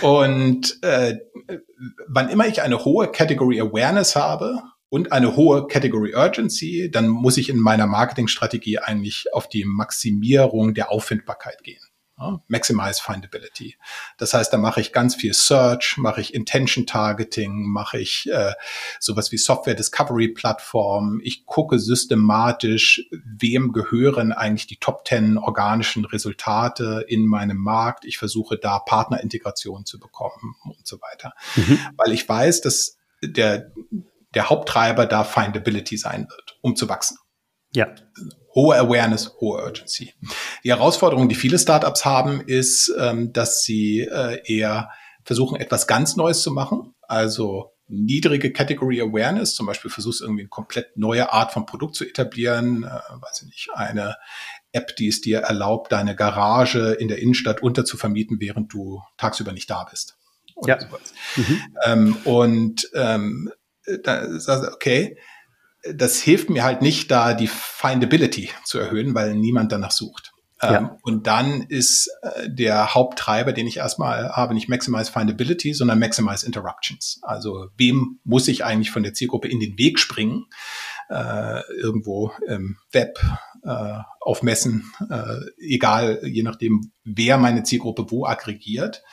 Äh, 0.01 0.05
und 0.05 0.81
äh, 0.81 1.17
wann 2.07 2.29
immer 2.29 2.47
ich 2.47 2.61
eine 2.61 2.85
hohe 2.85 3.11
Category 3.11 3.59
Awareness 3.59 4.15
habe 4.15 4.61
und 4.89 5.11
eine 5.11 5.35
hohe 5.35 5.67
Category 5.67 6.15
Urgency, 6.15 6.89
dann 6.89 7.09
muss 7.09 7.37
ich 7.37 7.49
in 7.49 7.57
meiner 7.57 7.87
Marketingstrategie 7.87 8.79
eigentlich 8.79 9.33
auf 9.33 9.49
die 9.49 9.65
Maximierung 9.65 10.73
der 10.73 10.91
Auffindbarkeit 10.91 11.63
gehen. 11.63 11.81
Ja, 12.17 12.41
maximize 12.47 13.01
Findability. 13.01 13.75
Das 14.17 14.33
heißt, 14.33 14.53
da 14.53 14.57
mache 14.57 14.79
ich 14.79 14.93
ganz 14.93 15.15
viel 15.15 15.33
Search, 15.33 15.97
mache 15.97 16.21
ich 16.21 16.33
Intention 16.33 16.85
Targeting, 16.85 17.67
mache 17.67 17.99
ich 17.99 18.29
äh, 18.31 18.53
sowas 19.01 19.33
wie 19.33 19.37
Software 19.37 19.75
Discovery 19.75 20.29
Plattform. 20.29 21.19
Ich 21.23 21.45
gucke 21.45 21.77
systematisch, 21.77 23.05
wem 23.11 23.73
gehören 23.73 24.31
eigentlich 24.31 24.67
die 24.67 24.77
Top 24.77 25.05
10 25.05 25.37
organischen 25.37 26.05
Resultate 26.05 27.03
in 27.09 27.25
meinem 27.25 27.57
Markt. 27.57 28.05
Ich 28.05 28.17
versuche 28.17 28.57
da 28.57 28.79
Partnerintegration 28.79 29.85
zu 29.85 29.99
bekommen 29.99 30.55
und 30.63 30.87
so 30.87 31.01
weiter. 31.01 31.33
Mhm. 31.57 31.79
Weil 31.97 32.13
ich 32.13 32.27
weiß, 32.27 32.61
dass 32.61 32.97
der, 33.21 33.73
der 34.33 34.49
Haupttreiber 34.49 35.05
da 35.05 35.25
Findability 35.25 35.97
sein 35.97 36.27
wird, 36.29 36.57
um 36.61 36.77
zu 36.77 36.87
wachsen. 36.87 37.17
Ja 37.73 37.93
hohe 38.55 38.77
Awareness, 38.77 39.35
hohe 39.41 39.61
Urgency. 39.61 40.13
Die 40.63 40.69
Herausforderung, 40.69 41.29
die 41.29 41.35
viele 41.35 41.59
Startups 41.59 42.05
haben, 42.05 42.41
ist, 42.41 42.91
ähm, 42.97 43.33
dass 43.33 43.63
sie 43.63 43.99
äh, 43.99 44.41
eher 44.45 44.89
versuchen, 45.23 45.59
etwas 45.59 45.87
ganz 45.87 46.15
Neues 46.15 46.41
zu 46.41 46.51
machen. 46.51 46.95
Also 47.01 47.73
niedrige 47.87 48.51
Category 48.51 49.01
Awareness, 49.01 49.53
zum 49.53 49.67
Beispiel 49.67 49.91
versuchst 49.91 50.21
irgendwie 50.21 50.43
eine 50.43 50.49
komplett 50.49 50.97
neue 50.97 51.31
Art 51.31 51.51
von 51.51 51.65
Produkt 51.65 51.95
zu 51.95 52.05
etablieren, 52.05 52.83
äh, 52.83 52.87
weiß 52.87 53.41
ich 53.41 53.47
nicht, 53.47 53.69
eine 53.73 54.15
App, 54.71 54.95
die 54.95 55.07
es 55.07 55.21
dir 55.21 55.39
erlaubt, 55.39 55.91
deine 55.91 56.15
Garage 56.15 56.93
in 56.93 57.07
der 57.07 57.19
Innenstadt 57.19 57.61
unterzuvermieten, 57.61 58.39
während 58.39 58.73
du 58.73 59.01
tagsüber 59.17 59.51
nicht 59.51 59.69
da 59.69 59.83
bist. 59.89 60.17
ja. 60.65 60.77
Mhm. 61.35 61.61
Ähm, 61.85 62.17
und 62.23 62.89
ähm, 62.93 63.51
da 64.03 64.39
sagst 64.39 64.63
du, 64.63 64.73
okay, 64.73 65.17
das 65.93 66.21
hilft 66.21 66.49
mir 66.49 66.63
halt 66.63 66.81
nicht, 66.81 67.11
da 67.11 67.33
die 67.33 67.47
Findability 67.47 68.49
zu 68.63 68.79
erhöhen, 68.79 69.13
weil 69.13 69.35
niemand 69.35 69.71
danach 69.71 69.91
sucht. 69.91 70.33
Ja. 70.61 70.77
Ähm, 70.77 70.89
und 71.03 71.27
dann 71.27 71.63
ist 71.63 72.09
äh, 72.21 72.49
der 72.49 72.93
Haupttreiber, 72.93 73.51
den 73.51 73.67
ich 73.67 73.77
erstmal 73.77 74.29
habe, 74.29 74.53
nicht 74.53 74.69
Maximize 74.69 75.11
Findability, 75.11 75.73
sondern 75.73 75.99
Maximize 75.99 76.45
Interruptions. 76.45 77.19
Also 77.23 77.67
wem 77.77 78.19
muss 78.23 78.47
ich 78.47 78.63
eigentlich 78.63 78.91
von 78.91 79.03
der 79.03 79.13
Zielgruppe 79.13 79.47
in 79.47 79.59
den 79.59 79.77
Weg 79.77 79.99
springen? 79.99 80.45
Äh, 81.09 81.61
irgendwo 81.79 82.31
im 82.47 82.77
Web, 82.91 83.19
äh, 83.63 83.99
auf 84.21 84.41
Messen, 84.41 84.91
äh, 85.09 85.39
egal, 85.59 86.21
je 86.23 86.41
nachdem, 86.41 86.91
wer 87.03 87.37
meine 87.37 87.63
Zielgruppe 87.63 88.09
wo 88.09 88.25
aggregiert 88.25 89.03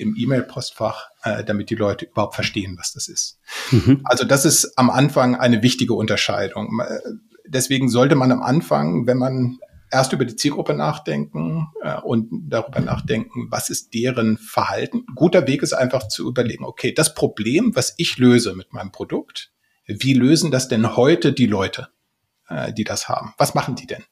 im 0.00 0.16
E-Mail-Postfach, 0.16 1.10
äh, 1.22 1.44
damit 1.44 1.70
die 1.70 1.74
Leute 1.74 2.06
überhaupt 2.06 2.34
verstehen, 2.34 2.76
was 2.78 2.92
das 2.92 3.08
ist. 3.08 3.38
Mhm. 3.70 4.00
Also 4.04 4.24
das 4.24 4.44
ist 4.44 4.72
am 4.76 4.90
Anfang 4.90 5.36
eine 5.36 5.62
wichtige 5.62 5.94
Unterscheidung. 5.94 6.80
Äh, 6.80 6.98
deswegen 7.46 7.88
sollte 7.88 8.14
man 8.14 8.32
am 8.32 8.42
Anfang, 8.42 9.06
wenn 9.06 9.18
man 9.18 9.58
erst 9.90 10.12
über 10.12 10.24
die 10.24 10.36
Zielgruppe 10.36 10.74
nachdenken 10.74 11.68
äh, 11.82 12.00
und 12.00 12.28
darüber 12.48 12.80
nachdenken, 12.80 13.48
was 13.50 13.70
ist 13.70 13.92
deren 13.94 14.38
Verhalten. 14.38 15.04
Guter 15.14 15.46
Weg 15.46 15.62
ist 15.62 15.72
einfach 15.72 16.08
zu 16.08 16.28
überlegen, 16.28 16.64
okay, 16.64 16.92
das 16.92 17.14
Problem, 17.14 17.72
was 17.74 17.94
ich 17.96 18.18
löse 18.18 18.54
mit 18.54 18.72
meinem 18.72 18.92
Produkt, 18.92 19.52
wie 19.86 20.14
lösen 20.14 20.50
das 20.50 20.68
denn 20.68 20.96
heute 20.96 21.32
die 21.32 21.46
Leute? 21.46 21.88
Äh, 22.50 22.72
die 22.72 22.84
das 22.84 23.08
haben. 23.08 23.32
Was 23.38 23.54
machen 23.54 23.76
die 23.76 23.86
denn? 23.86 24.04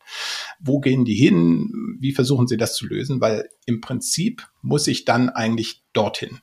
Wo 0.61 0.81
gehen 0.81 1.05
die 1.05 1.15
hin? 1.15 1.99
Wie 2.01 2.13
versuchen 2.13 2.47
sie 2.47 2.57
das 2.57 2.75
zu 2.75 2.87
lösen? 2.87 3.21
Weil 3.21 3.49
im 3.67 3.81
Prinzip 3.81 4.47
muss 4.63 4.87
ich 4.87 5.05
dann 5.05 5.29
eigentlich 5.29 5.83
dorthin. 5.93 6.39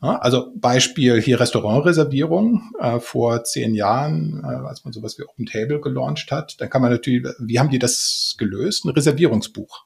Also 0.00 0.50
Beispiel 0.56 1.20
hier 1.20 1.38
Restaurantreservierung 1.38 2.72
äh, 2.80 3.00
vor 3.00 3.44
zehn 3.44 3.74
Jahren, 3.74 4.42
äh, 4.42 4.66
als 4.66 4.82
man 4.84 4.94
sowas 4.94 5.18
wie 5.18 5.24
Open 5.24 5.44
Table 5.44 5.82
gelauncht 5.82 6.32
hat, 6.32 6.58
dann 6.58 6.70
kann 6.70 6.80
man 6.80 6.90
natürlich, 6.90 7.26
wie 7.38 7.58
haben 7.58 7.68
die 7.68 7.78
das 7.78 8.34
gelöst? 8.38 8.86
Ein 8.86 8.90
Reservierungsbuch. 8.90 9.84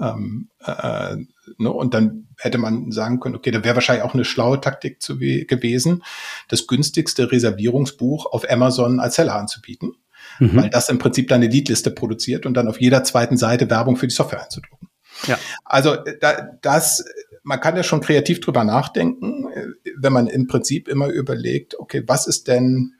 Ähm, 0.00 0.48
äh, 0.64 1.16
ne? 1.58 1.70
Und 1.70 1.94
dann 1.94 2.26
hätte 2.38 2.58
man 2.58 2.90
sagen 2.90 3.20
können, 3.20 3.36
okay, 3.36 3.52
da 3.52 3.62
wäre 3.62 3.76
wahrscheinlich 3.76 4.04
auch 4.04 4.14
eine 4.14 4.24
schlaue 4.24 4.60
Taktik 4.60 4.98
gewesen, 4.98 6.02
das 6.48 6.66
günstigste 6.66 7.30
Reservierungsbuch 7.30 8.26
auf 8.26 8.50
Amazon 8.50 8.98
als 8.98 9.14
Seller 9.14 9.36
anzubieten 9.36 9.92
mhm. 10.42 10.56
weil 10.56 10.70
das 10.70 10.88
im 10.88 10.98
Prinzip 10.98 11.28
deine 11.28 11.46
Leadliste 11.46 11.90
produziert 11.90 12.46
und 12.46 12.54
dann 12.54 12.68
auf 12.68 12.80
jeder 12.80 13.04
zweiten 13.04 13.36
Seite 13.36 13.70
Werbung 13.70 13.96
für 13.96 14.06
die 14.06 14.14
Software 14.14 14.42
einzudrucken. 14.42 14.88
Ja. 15.26 15.38
Also 15.64 15.96
da, 16.20 16.50
das, 16.62 17.04
man 17.42 17.60
kann 17.60 17.76
ja 17.76 17.82
schon 17.82 18.00
kreativ 18.00 18.40
drüber 18.40 18.64
nachdenken, 18.64 19.46
wenn 19.96 20.12
man 20.12 20.26
im 20.26 20.46
Prinzip 20.46 20.88
immer 20.88 21.08
überlegt, 21.08 21.78
okay, 21.78 22.02
was 22.06 22.26
ist 22.26 22.48
denn 22.48 22.94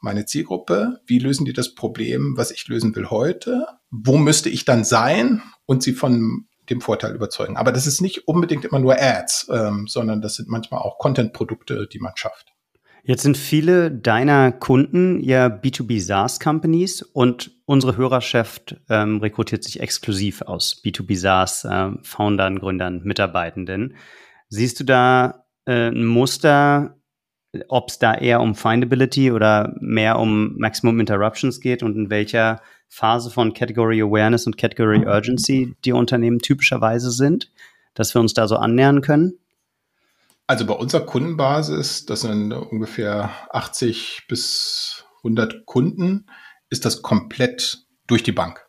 meine 0.00 0.24
Zielgruppe? 0.24 1.00
Wie 1.06 1.18
lösen 1.18 1.44
die 1.44 1.52
das 1.52 1.74
Problem, 1.74 2.34
was 2.36 2.50
ich 2.50 2.66
lösen 2.68 2.96
will 2.96 3.10
heute? 3.10 3.66
Wo 3.90 4.16
müsste 4.16 4.48
ich 4.48 4.64
dann 4.64 4.84
sein 4.84 5.42
und 5.66 5.82
sie 5.82 5.92
von 5.92 6.46
dem 6.70 6.80
Vorteil 6.80 7.14
überzeugen? 7.14 7.56
Aber 7.56 7.72
das 7.72 7.86
ist 7.86 8.00
nicht 8.00 8.26
unbedingt 8.26 8.64
immer 8.64 8.78
nur 8.78 8.96
Ads, 8.98 9.48
ähm, 9.52 9.86
sondern 9.86 10.22
das 10.22 10.36
sind 10.36 10.48
manchmal 10.48 10.80
auch 10.80 10.98
Content-Produkte, 10.98 11.86
die 11.92 11.98
man 11.98 12.12
schafft. 12.16 12.49
Jetzt 13.04 13.22
sind 13.22 13.36
viele 13.36 13.90
deiner 13.90 14.52
Kunden 14.52 15.20
ja 15.20 15.46
B2B 15.46 16.00
SaaS 16.00 16.38
Companies 16.38 17.02
und 17.02 17.50
unsere 17.64 17.96
Hörerschaft 17.96 18.76
ähm, 18.88 19.18
rekrutiert 19.18 19.64
sich 19.64 19.80
exklusiv 19.80 20.42
aus 20.42 20.82
B2B 20.84 21.16
SaaS 21.16 21.64
äh, 21.64 21.90
Foundern, 22.02 22.58
Gründern, 22.58 23.02
Mitarbeitenden. 23.04 23.94
Siehst 24.48 24.80
du 24.80 24.84
da 24.84 25.46
äh, 25.64 25.88
ein 25.88 26.04
Muster, 26.04 26.98
ob 27.68 27.88
es 27.88 27.98
da 27.98 28.14
eher 28.14 28.40
um 28.40 28.54
Findability 28.54 29.32
oder 29.32 29.74
mehr 29.80 30.18
um 30.18 30.56
Maximum 30.58 31.00
Interruptions 31.00 31.60
geht 31.60 31.82
und 31.82 31.96
in 31.96 32.10
welcher 32.10 32.60
Phase 32.88 33.30
von 33.30 33.54
Category 33.54 34.02
Awareness 34.02 34.46
und 34.46 34.56
Category 34.56 35.06
Urgency 35.06 35.74
die 35.84 35.92
Unternehmen 35.92 36.40
typischerweise 36.40 37.10
sind, 37.10 37.50
dass 37.94 38.14
wir 38.14 38.20
uns 38.20 38.34
da 38.34 38.46
so 38.46 38.56
annähern 38.56 39.00
können? 39.00 39.38
Also 40.50 40.66
bei 40.66 40.74
unserer 40.74 41.06
Kundenbasis, 41.06 42.06
das 42.06 42.22
sind 42.22 42.52
ungefähr 42.52 43.30
80 43.54 44.22
bis 44.26 45.04
100 45.18 45.64
Kunden, 45.64 46.26
ist 46.70 46.84
das 46.84 47.02
komplett 47.02 47.86
durch 48.08 48.24
die 48.24 48.32
Bank. 48.32 48.66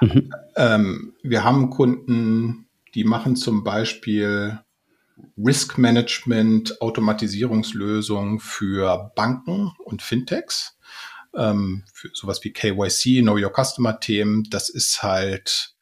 Mhm. 0.00 0.34
Ähm, 0.56 1.14
wir 1.22 1.44
haben 1.44 1.70
Kunden, 1.70 2.66
die 2.96 3.04
machen 3.04 3.36
zum 3.36 3.62
Beispiel 3.62 4.58
Risk 5.38 5.78
Management, 5.78 6.80
Automatisierungslösungen 6.80 8.40
für 8.40 9.12
Banken 9.14 9.70
und 9.84 10.02
Fintechs, 10.02 10.76
ähm, 11.36 11.84
für 11.92 12.10
sowas 12.14 12.42
wie 12.42 12.52
KYC, 12.52 13.22
Know 13.22 13.38
Your 13.38 13.52
Customer 13.54 14.00
Themen. 14.00 14.48
Das 14.50 14.68
ist 14.68 15.04
halt, 15.04 15.76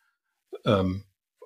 ähm, 0.66 1.04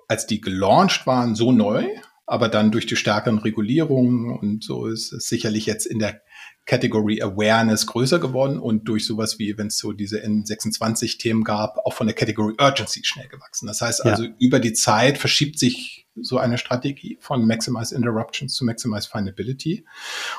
als 0.09 0.27
die 0.27 0.41
gelauncht 0.41 1.07
waren, 1.07 1.33
so 1.35 1.53
neu 1.53 1.87
aber 2.25 2.49
dann 2.49 2.71
durch 2.71 2.85
die 2.85 2.95
stärkeren 2.95 3.37
Regulierungen 3.37 4.37
und 4.37 4.63
so 4.63 4.87
ist 4.87 5.13
es 5.13 5.27
sicherlich 5.27 5.65
jetzt 5.65 5.85
in 5.85 5.99
der 5.99 6.21
Category 6.65 7.21
Awareness 7.21 7.85
größer 7.85 8.17
geworden 8.17 8.59
und 8.59 8.87
durch 8.87 9.05
sowas 9.05 9.37
wie, 9.37 9.55
wenn 9.57 9.67
es 9.67 9.77
so 9.77 9.91
diese 9.91 10.23
N26-Themen 10.25 11.43
gab, 11.43 11.77
auch 11.85 11.93
von 11.93 12.07
der 12.07 12.15
Category 12.15 12.55
Urgency 12.59 13.01
schnell 13.03 13.27
gewachsen. 13.27 13.67
Das 13.67 13.81
heißt 13.81 14.03
also, 14.03 14.23
ja. 14.23 14.29
über 14.39 14.59
die 14.59 14.73
Zeit 14.73 15.19
verschiebt 15.19 15.59
sich 15.59 16.07
so 16.15 16.39
eine 16.39 16.57
Strategie 16.57 17.17
von 17.21 17.45
Maximize 17.45 17.93
Interruptions 17.93 18.55
zu 18.55 18.65
Maximize 18.65 19.07
Findability. 19.09 19.85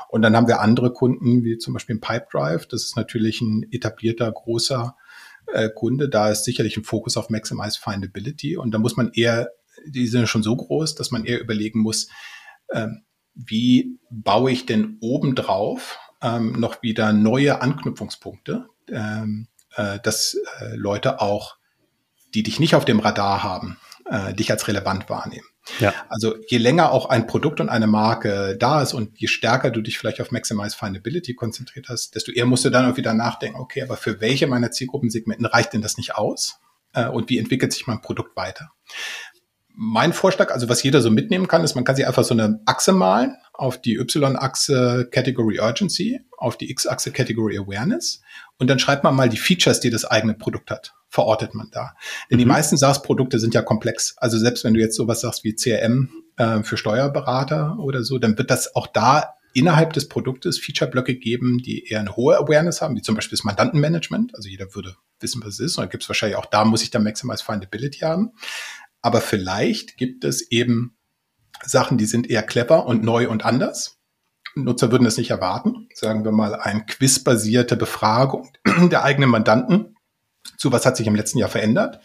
Und 0.08 0.22
dann 0.22 0.34
haben 0.34 0.48
wir 0.48 0.60
andere 0.60 0.92
Kunden, 0.92 1.44
wie 1.44 1.58
zum 1.58 1.74
Beispiel 1.74 1.98
Pipedrive. 1.98 2.66
Das 2.66 2.82
ist 2.82 2.96
natürlich 2.96 3.40
ein 3.40 3.66
etablierter, 3.70 4.32
großer 4.32 4.96
äh, 5.52 5.68
Kunde. 5.68 6.08
Da 6.08 6.30
ist 6.30 6.44
sicherlich 6.44 6.76
ein 6.76 6.84
Fokus 6.84 7.16
auf 7.16 7.30
Maximize 7.30 7.78
Findability. 7.78 8.56
Und 8.56 8.72
da 8.72 8.78
muss 8.78 8.96
man 8.96 9.12
eher 9.12 9.52
die 9.86 10.06
sind 10.06 10.28
schon 10.28 10.42
so 10.42 10.56
groß, 10.56 10.94
dass 10.94 11.10
man 11.10 11.24
eher 11.24 11.40
überlegen 11.40 11.80
muss, 11.80 12.08
ähm, 12.72 13.02
wie 13.34 13.98
baue 14.10 14.50
ich 14.50 14.66
denn 14.66 14.96
obendrauf 15.00 15.98
ähm, 16.22 16.52
noch 16.52 16.82
wieder 16.82 17.12
neue 17.12 17.60
Anknüpfungspunkte, 17.60 18.66
ähm, 18.90 19.48
äh, 19.76 19.98
dass 20.02 20.36
äh, 20.60 20.74
Leute 20.74 21.20
auch, 21.20 21.56
die 22.34 22.42
dich 22.42 22.60
nicht 22.60 22.74
auf 22.74 22.84
dem 22.84 23.00
Radar 23.00 23.42
haben, 23.42 23.78
äh, 24.10 24.34
dich 24.34 24.50
als 24.50 24.68
relevant 24.68 25.08
wahrnehmen. 25.10 25.46
Ja. 25.80 25.92
Also 26.08 26.36
je 26.48 26.58
länger 26.58 26.92
auch 26.92 27.06
ein 27.06 27.26
Produkt 27.26 27.60
und 27.60 27.68
eine 27.68 27.86
Marke 27.86 28.56
da 28.58 28.80
ist 28.80 28.94
und 28.94 29.18
je 29.18 29.26
stärker 29.26 29.70
du 29.70 29.82
dich 29.82 29.98
vielleicht 29.98 30.20
auf 30.20 30.30
Maximize 30.30 30.76
Findability 30.76 31.34
konzentriert 31.34 31.88
hast, 31.88 32.14
desto 32.14 32.30
eher 32.30 32.46
musst 32.46 32.64
du 32.64 32.70
dann 32.70 32.90
auch 32.90 32.96
wieder 32.96 33.14
nachdenken, 33.14 33.58
okay, 33.58 33.82
aber 33.82 33.96
für 33.96 34.20
welche 34.20 34.46
meiner 34.46 34.70
Zielgruppensegmenten 34.70 35.46
reicht 35.46 35.72
denn 35.72 35.82
das 35.82 35.96
nicht 35.96 36.14
aus? 36.14 36.60
Äh, 36.92 37.08
und 37.08 37.28
wie 37.28 37.38
entwickelt 37.38 37.72
sich 37.72 37.86
mein 37.86 38.00
Produkt 38.00 38.36
weiter? 38.36 38.70
Mein 39.78 40.14
Vorschlag, 40.14 40.50
also 40.50 40.70
was 40.70 40.82
jeder 40.82 41.02
so 41.02 41.10
mitnehmen 41.10 41.48
kann, 41.48 41.62
ist, 41.62 41.74
man 41.74 41.84
kann 41.84 41.96
sich 41.96 42.06
einfach 42.06 42.24
so 42.24 42.32
eine 42.32 42.60
Achse 42.64 42.92
malen 42.92 43.36
auf 43.52 43.80
die 43.80 43.96
Y-Achse 43.96 45.08
Category 45.10 45.60
Urgency, 45.60 46.20
auf 46.38 46.56
die 46.56 46.70
X-Achse 46.70 47.12
Category 47.12 47.58
Awareness 47.58 48.22
und 48.58 48.68
dann 48.68 48.78
schreibt 48.78 49.04
man 49.04 49.14
mal 49.14 49.28
die 49.28 49.36
Features, 49.36 49.80
die 49.80 49.90
das 49.90 50.04
eigene 50.04 50.34
Produkt 50.34 50.70
hat. 50.70 50.94
Verortet 51.08 51.54
man 51.54 51.68
da. 51.70 51.94
Denn 52.30 52.36
mhm. 52.36 52.40
die 52.40 52.46
meisten 52.46 52.76
SaaS-Produkte 52.76 53.38
sind 53.38 53.54
ja 53.54 53.62
komplex. 53.62 54.14
Also 54.18 54.38
selbst 54.38 54.64
wenn 54.64 54.74
du 54.74 54.80
jetzt 54.80 54.96
sowas 54.96 55.20
sagst 55.20 55.44
wie 55.44 55.54
CRM 55.54 56.10
äh, 56.36 56.62
für 56.62 56.76
Steuerberater 56.76 57.78
oder 57.78 58.02
so, 58.02 58.18
dann 58.18 58.38
wird 58.38 58.50
das 58.50 58.74
auch 58.74 58.86
da 58.86 59.34
innerhalb 59.54 59.94
des 59.94 60.08
Produktes 60.08 60.58
Feature-Blöcke 60.58 61.16
geben, 61.16 61.58
die 61.58 61.86
eher 61.86 62.00
eine 62.00 62.14
hohe 62.14 62.36
Awareness 62.36 62.82
haben, 62.82 62.96
wie 62.96 63.02
zum 63.02 63.14
Beispiel 63.14 63.36
das 63.36 63.44
Mandantenmanagement. 63.44 64.34
Also 64.34 64.48
jeder 64.48 64.74
würde 64.74 64.96
wissen, 65.20 65.42
was 65.42 65.54
es 65.54 65.60
ist. 65.60 65.78
Und 65.78 65.84
da 65.84 65.88
gibt 65.88 66.02
es 66.02 66.08
wahrscheinlich 66.08 66.36
auch 66.36 66.46
da 66.46 66.64
muss 66.64 66.82
ich 66.82 66.90
dann 66.90 67.04
Maximize 67.04 67.42
Findability 67.42 68.00
haben. 68.00 68.32
Aber 69.06 69.20
vielleicht 69.20 69.96
gibt 69.98 70.24
es 70.24 70.50
eben 70.50 70.96
Sachen, 71.64 71.96
die 71.96 72.06
sind 72.06 72.28
eher 72.28 72.42
clever 72.42 72.86
und 72.86 73.04
neu 73.04 73.28
und 73.28 73.44
anders. 73.44 73.98
Nutzer 74.56 74.90
würden 74.90 75.06
es 75.06 75.16
nicht 75.16 75.30
erwarten. 75.30 75.88
Sagen 75.94 76.24
wir 76.24 76.32
mal 76.32 76.56
ein 76.56 76.86
quizbasierte 76.86 77.76
Befragung 77.76 78.50
der 78.90 79.04
eigenen 79.04 79.30
Mandanten 79.30 79.94
zu 80.58 80.72
was 80.72 80.84
hat 80.84 80.96
sich 80.96 81.06
im 81.06 81.14
letzten 81.14 81.38
Jahr 81.38 81.48
verändert. 81.48 82.00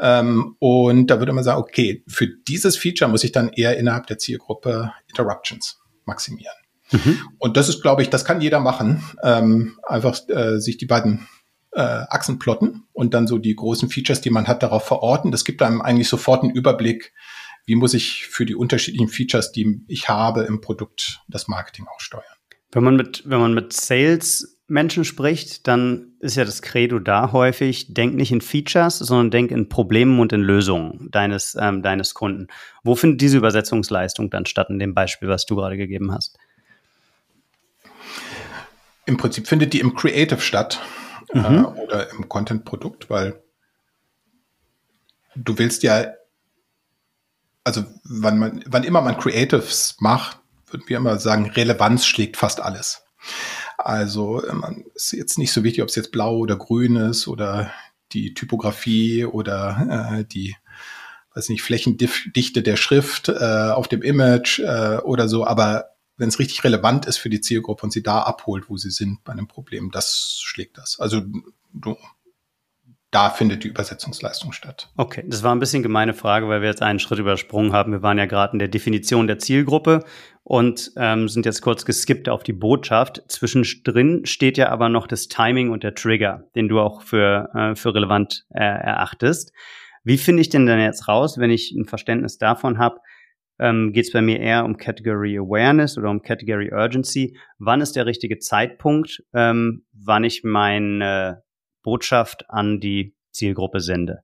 Ähm, 0.00 0.56
und 0.58 1.06
da 1.06 1.20
würde 1.20 1.32
man 1.32 1.44
sagen, 1.44 1.60
okay, 1.60 2.02
für 2.08 2.26
dieses 2.26 2.76
Feature 2.76 3.08
muss 3.08 3.22
ich 3.22 3.30
dann 3.30 3.50
eher 3.50 3.76
innerhalb 3.76 4.08
der 4.08 4.18
Zielgruppe 4.18 4.92
Interruptions 5.06 5.78
maximieren. 6.04 6.56
Mhm. 6.90 7.20
Und 7.38 7.56
das 7.56 7.68
ist, 7.68 7.80
glaube 7.80 8.02
ich, 8.02 8.10
das 8.10 8.24
kann 8.24 8.40
jeder 8.40 8.58
machen. 8.58 9.04
Ähm, 9.22 9.78
einfach 9.86 10.18
äh, 10.30 10.58
sich 10.58 10.78
die 10.78 10.86
beiden 10.86 11.28
äh, 11.78 12.06
Achsen 12.08 12.40
plotten 12.40 12.82
und 12.92 13.14
dann 13.14 13.28
so 13.28 13.38
die 13.38 13.54
großen 13.54 13.88
Features, 13.88 14.20
die 14.20 14.30
man 14.30 14.48
hat, 14.48 14.64
darauf 14.64 14.84
verorten. 14.84 15.30
Das 15.30 15.44
gibt 15.44 15.62
einem 15.62 15.80
eigentlich 15.80 16.08
sofort 16.08 16.42
einen 16.42 16.52
Überblick, 16.52 17.12
wie 17.66 17.76
muss 17.76 17.94
ich 17.94 18.26
für 18.26 18.44
die 18.44 18.56
unterschiedlichen 18.56 19.08
Features, 19.08 19.52
die 19.52 19.80
ich 19.86 20.08
habe 20.08 20.42
im 20.42 20.60
Produkt, 20.60 21.20
das 21.28 21.46
Marketing 21.46 21.86
auch 21.86 22.00
steuern. 22.00 22.24
Wenn 22.72 22.82
man 22.82 22.96
mit, 22.96 23.22
wenn 23.26 23.38
man 23.38 23.54
mit 23.54 23.72
Sales 23.72 24.58
Menschen 24.66 25.04
spricht, 25.04 25.68
dann 25.68 26.14
ist 26.18 26.36
ja 26.36 26.44
das 26.44 26.62
Credo 26.62 26.98
da 26.98 27.30
häufig, 27.30 27.94
denk 27.94 28.16
nicht 28.16 28.32
in 28.32 28.40
Features, 28.40 28.98
sondern 28.98 29.30
denk 29.30 29.52
in 29.52 29.68
Problemen 29.68 30.18
und 30.18 30.32
in 30.32 30.40
Lösungen 30.40 31.08
deines, 31.12 31.56
ähm, 31.60 31.82
deines 31.82 32.12
Kunden. 32.12 32.48
Wo 32.82 32.96
findet 32.96 33.20
diese 33.20 33.36
Übersetzungsleistung 33.38 34.30
dann 34.30 34.46
statt, 34.46 34.68
in 34.68 34.80
dem 34.80 34.94
Beispiel, 34.94 35.28
was 35.28 35.46
du 35.46 35.54
gerade 35.54 35.76
gegeben 35.76 36.12
hast? 36.12 36.38
Im 39.06 39.16
Prinzip 39.16 39.46
findet 39.46 39.72
die 39.72 39.80
im 39.80 39.94
Creative 39.94 40.40
statt 40.40 40.80
mhm. 41.32 41.42
äh, 41.42 41.82
oder 41.82 42.10
im 42.10 42.28
Content-Produkt, 42.28 43.10
weil 43.10 43.42
du 45.34 45.58
willst 45.58 45.82
ja 45.82 46.06
also 47.68 47.84
wann, 48.04 48.38
man, 48.38 48.64
wann 48.66 48.84
immer 48.84 49.02
man 49.02 49.18
Creatives 49.18 49.96
macht, 50.00 50.38
würden 50.68 50.84
wir 50.86 50.96
immer 50.96 51.18
sagen, 51.18 51.50
Relevanz 51.50 52.06
schlägt 52.06 52.38
fast 52.38 52.60
alles. 52.60 53.02
Also 53.76 54.42
man 54.52 54.84
ist 54.94 55.12
jetzt 55.12 55.38
nicht 55.38 55.52
so 55.52 55.64
wichtig, 55.64 55.82
ob 55.82 55.90
es 55.90 55.94
jetzt 55.94 56.10
blau 56.10 56.38
oder 56.38 56.56
grün 56.56 56.96
ist 56.96 57.28
oder 57.28 57.70
die 58.12 58.32
Typografie 58.32 59.26
oder 59.26 60.18
äh, 60.20 60.24
die 60.24 60.56
weiß 61.34 61.50
nicht, 61.50 61.62
Flächendichte 61.62 62.62
der 62.62 62.76
Schrift 62.76 63.28
äh, 63.28 63.70
auf 63.70 63.86
dem 63.86 64.02
Image 64.02 64.60
äh, 64.60 64.96
oder 65.04 65.28
so, 65.28 65.46
aber 65.46 65.90
wenn 66.18 66.28
es 66.28 66.38
richtig 66.38 66.62
relevant 66.64 67.06
ist 67.06 67.16
für 67.16 67.30
die 67.30 67.40
Zielgruppe 67.40 67.84
und 67.84 67.92
sie 67.92 68.02
da 68.02 68.22
abholt, 68.22 68.68
wo 68.68 68.76
sie 68.76 68.90
sind 68.90 69.24
bei 69.24 69.32
einem 69.32 69.48
Problem, 69.48 69.90
das 69.90 70.40
schlägt 70.42 70.76
das. 70.76 71.00
Also 71.00 71.22
du 71.72 71.96
da 73.10 73.30
findet 73.30 73.64
die 73.64 73.68
Übersetzungsleistung 73.68 74.52
statt. 74.52 74.90
Okay, 74.96 75.24
das 75.26 75.42
war 75.42 75.54
ein 75.54 75.60
bisschen 75.60 75.82
gemeine 75.82 76.12
Frage, 76.12 76.46
weil 76.48 76.60
wir 76.60 76.68
jetzt 76.68 76.82
einen 76.82 76.98
Schritt 76.98 77.18
übersprungen 77.18 77.72
haben. 77.72 77.92
Wir 77.92 78.02
waren 78.02 78.18
ja 78.18 78.26
gerade 78.26 78.52
in 78.52 78.58
der 78.58 78.68
Definition 78.68 79.26
der 79.26 79.38
Zielgruppe 79.38 80.04
und 80.42 80.92
ähm, 80.96 81.28
sind 81.28 81.46
jetzt 81.46 81.62
kurz 81.62 81.86
geskippt 81.86 82.28
auf 82.28 82.42
die 82.42 82.52
Botschaft. 82.52 83.22
Zwischendrin 83.28 84.26
steht 84.26 84.58
ja 84.58 84.68
aber 84.68 84.90
noch 84.90 85.06
das 85.06 85.28
Timing 85.28 85.70
und 85.70 85.84
der 85.84 85.94
Trigger, 85.94 86.44
den 86.54 86.68
du 86.68 86.80
auch 86.80 87.00
für, 87.00 87.48
äh, 87.54 87.74
für 87.74 87.94
relevant 87.94 88.44
äh, 88.50 88.60
erachtest. 88.62 89.52
Wie 90.04 90.18
finde 90.18 90.42
ich 90.42 90.50
denn 90.50 90.66
denn 90.66 90.80
jetzt 90.80 91.08
raus, 91.08 91.38
wenn 91.38 91.50
ich 91.50 91.72
ein 91.72 91.86
Verständnis 91.86 92.36
davon 92.36 92.78
habe, 92.78 93.00
ähm, 93.58 93.92
geht 93.92 94.06
es 94.06 94.12
bei 94.12 94.22
mir 94.22 94.40
eher 94.40 94.64
um 94.64 94.76
Category 94.76 95.38
Awareness 95.38 95.98
oder 95.98 96.10
um 96.10 96.22
Category 96.22 96.72
Urgency? 96.72 97.36
Wann 97.58 97.80
ist 97.80 97.96
der 97.96 98.06
richtige 98.06 98.38
Zeitpunkt, 98.38 99.22
ähm, 99.34 99.84
wann 99.92 100.24
ich 100.24 100.44
meine 100.44 101.42
Botschaft 101.82 102.48
an 102.48 102.80
die 102.80 103.14
Zielgruppe 103.30 103.80
sende? 103.80 104.22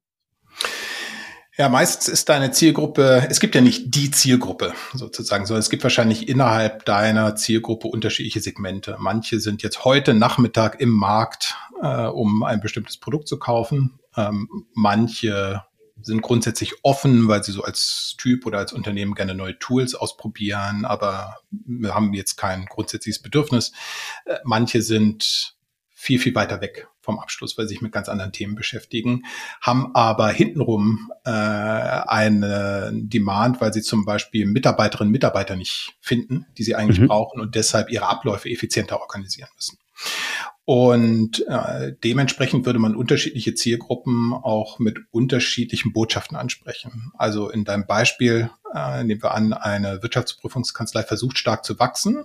Ja, 1.56 1.68
meistens 1.68 2.08
ist 2.08 2.28
deine 2.28 2.50
Zielgruppe, 2.50 3.28
es 3.30 3.38
gibt 3.38 3.54
ja 3.54 3.60
nicht 3.60 3.94
die 3.94 4.10
Zielgruppe 4.10 4.72
sozusagen, 4.92 5.46
sondern 5.46 5.60
es 5.60 5.70
gibt 5.70 5.84
wahrscheinlich 5.84 6.28
innerhalb 6.28 6.84
deiner 6.84 7.36
Zielgruppe 7.36 7.86
unterschiedliche 7.86 8.40
Segmente. 8.40 8.96
Manche 8.98 9.38
sind 9.38 9.62
jetzt 9.62 9.84
heute 9.84 10.14
Nachmittag 10.14 10.80
im 10.80 10.90
Markt, 10.90 11.56
äh, 11.80 12.06
um 12.06 12.42
ein 12.42 12.60
bestimmtes 12.60 12.96
Produkt 12.96 13.28
zu 13.28 13.38
kaufen. 13.38 14.00
Ähm, 14.16 14.48
manche 14.74 15.62
sind 16.02 16.22
grundsätzlich 16.22 16.74
offen, 16.82 17.28
weil 17.28 17.44
sie 17.44 17.52
so 17.52 17.62
als 17.62 18.14
Typ 18.18 18.46
oder 18.46 18.58
als 18.58 18.72
Unternehmen 18.72 19.14
gerne 19.14 19.34
neue 19.34 19.58
Tools 19.58 19.94
ausprobieren, 19.94 20.84
aber 20.84 21.36
wir 21.50 21.94
haben 21.94 22.12
jetzt 22.14 22.36
kein 22.36 22.66
grundsätzliches 22.66 23.22
Bedürfnis. 23.22 23.72
Äh, 24.24 24.38
manche 24.44 24.82
sind 24.82 25.56
viel, 26.04 26.18
viel 26.18 26.34
weiter 26.34 26.60
weg 26.60 26.88
vom 27.00 27.18
Abschluss, 27.18 27.56
weil 27.56 27.66
sie 27.66 27.74
sich 27.74 27.82
mit 27.82 27.92
ganz 27.92 28.08
anderen 28.08 28.32
Themen 28.32 28.54
beschäftigen, 28.54 29.22
haben 29.60 29.94
aber 29.94 30.28
hintenrum 30.28 31.10
äh, 31.24 31.30
eine 31.30 32.90
Demand, 32.92 33.60
weil 33.60 33.72
sie 33.72 33.82
zum 33.82 34.04
Beispiel 34.04 34.46
Mitarbeiterinnen 34.46 35.08
und 35.08 35.12
Mitarbeiter 35.12 35.56
nicht 35.56 35.96
finden, 36.00 36.46
die 36.58 36.62
sie 36.62 36.74
eigentlich 36.74 37.00
mhm. 37.00 37.08
brauchen 37.08 37.40
und 37.40 37.54
deshalb 37.54 37.90
ihre 37.90 38.06
Abläufe 38.06 38.50
effizienter 38.50 39.00
organisieren 39.00 39.48
müssen. 39.54 39.78
Und 40.66 41.46
äh, 41.46 41.92
dementsprechend 42.02 42.64
würde 42.64 42.78
man 42.78 42.96
unterschiedliche 42.96 43.54
Zielgruppen 43.54 44.32
auch 44.32 44.78
mit 44.78 44.98
unterschiedlichen 45.10 45.92
Botschaften 45.92 46.38
ansprechen. 46.38 47.12
Also 47.18 47.50
in 47.50 47.64
deinem 47.64 47.86
Beispiel 47.86 48.50
äh, 48.74 49.04
nehmen 49.04 49.22
wir 49.22 49.34
an, 49.34 49.52
eine 49.52 50.02
Wirtschaftsprüfungskanzlei 50.02 51.02
versucht 51.02 51.36
stark 51.36 51.64
zu 51.64 51.78
wachsen 51.78 52.24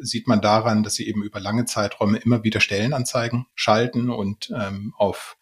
sieht 0.00 0.28
man 0.28 0.40
daran, 0.40 0.82
dass 0.82 0.94
sie 0.94 1.08
eben 1.08 1.22
über 1.22 1.40
lange 1.40 1.64
Zeiträume 1.64 2.18
immer 2.18 2.44
wieder 2.44 2.60
Stellenanzeigen 2.60 3.46
schalten 3.54 4.10
und 4.10 4.52
ähm, 4.56 4.94
auf 4.96 5.36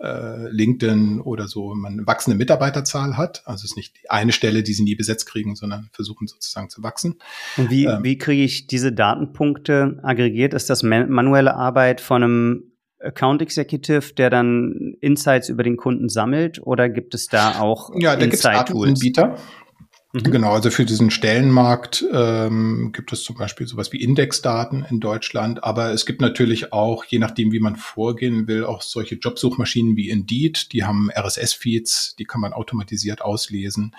äh, 0.00 0.48
LinkedIn 0.50 1.20
oder 1.20 1.46
so 1.46 1.74
man 1.74 1.92
eine 1.94 2.06
wachsende 2.06 2.36
Mitarbeiterzahl 2.36 3.16
hat. 3.16 3.42
Also 3.44 3.64
es 3.64 3.72
ist 3.72 3.76
nicht 3.76 3.96
die 4.02 4.10
eine 4.10 4.32
Stelle, 4.32 4.62
die 4.62 4.72
sie 4.72 4.82
nie 4.82 4.94
besetzt 4.94 5.26
kriegen, 5.26 5.56
sondern 5.56 5.90
versuchen 5.92 6.26
sozusagen 6.26 6.70
zu 6.70 6.82
wachsen. 6.82 7.16
Und 7.56 7.70
wie, 7.70 7.84
ähm, 7.84 8.02
wie 8.02 8.18
kriege 8.18 8.42
ich 8.42 8.66
diese 8.66 8.92
Datenpunkte 8.92 9.98
aggregiert? 10.02 10.54
Ist 10.54 10.70
das 10.70 10.82
manuelle 10.82 11.54
Arbeit 11.54 12.00
von 12.00 12.22
einem 12.22 12.70
Account 13.02 13.40
Executive, 13.40 14.12
der 14.14 14.28
dann 14.28 14.94
Insights 15.00 15.48
über 15.48 15.62
den 15.62 15.76
Kunden 15.76 16.08
sammelt 16.08 16.60
oder 16.62 16.88
gibt 16.88 17.14
es 17.14 17.28
da 17.28 17.58
auch 17.58 17.90
Ja, 17.94 18.14
da 18.14 18.20
gibt 18.20 18.34
es 18.34 18.42
Datenanbieter, 18.42 19.36
Mhm. 20.12 20.24
Genau, 20.24 20.52
also 20.52 20.70
für 20.70 20.84
diesen 20.84 21.10
Stellenmarkt 21.10 22.04
ähm, 22.12 22.90
gibt 22.92 23.12
es 23.12 23.22
zum 23.22 23.36
Beispiel 23.36 23.68
sowas 23.68 23.92
wie 23.92 24.02
Indexdaten 24.02 24.84
in 24.88 24.98
Deutschland, 24.98 25.62
aber 25.62 25.92
es 25.92 26.04
gibt 26.04 26.20
natürlich 26.20 26.72
auch, 26.72 27.04
je 27.04 27.20
nachdem, 27.20 27.52
wie 27.52 27.60
man 27.60 27.76
vorgehen 27.76 28.48
will, 28.48 28.64
auch 28.64 28.82
solche 28.82 29.14
Jobsuchmaschinen 29.14 29.96
wie 29.96 30.10
Indeed, 30.10 30.72
die 30.72 30.84
haben 30.84 31.10
RSS-Feeds, 31.10 32.16
die 32.18 32.24
kann 32.24 32.40
man 32.40 32.52
automatisiert 32.52 33.22
auslesen. 33.22 33.94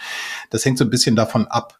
Das 0.49 0.65
hängt 0.65 0.77
so 0.77 0.83
ein 0.83 0.89
bisschen 0.89 1.15
davon 1.15 1.47
ab, 1.47 1.79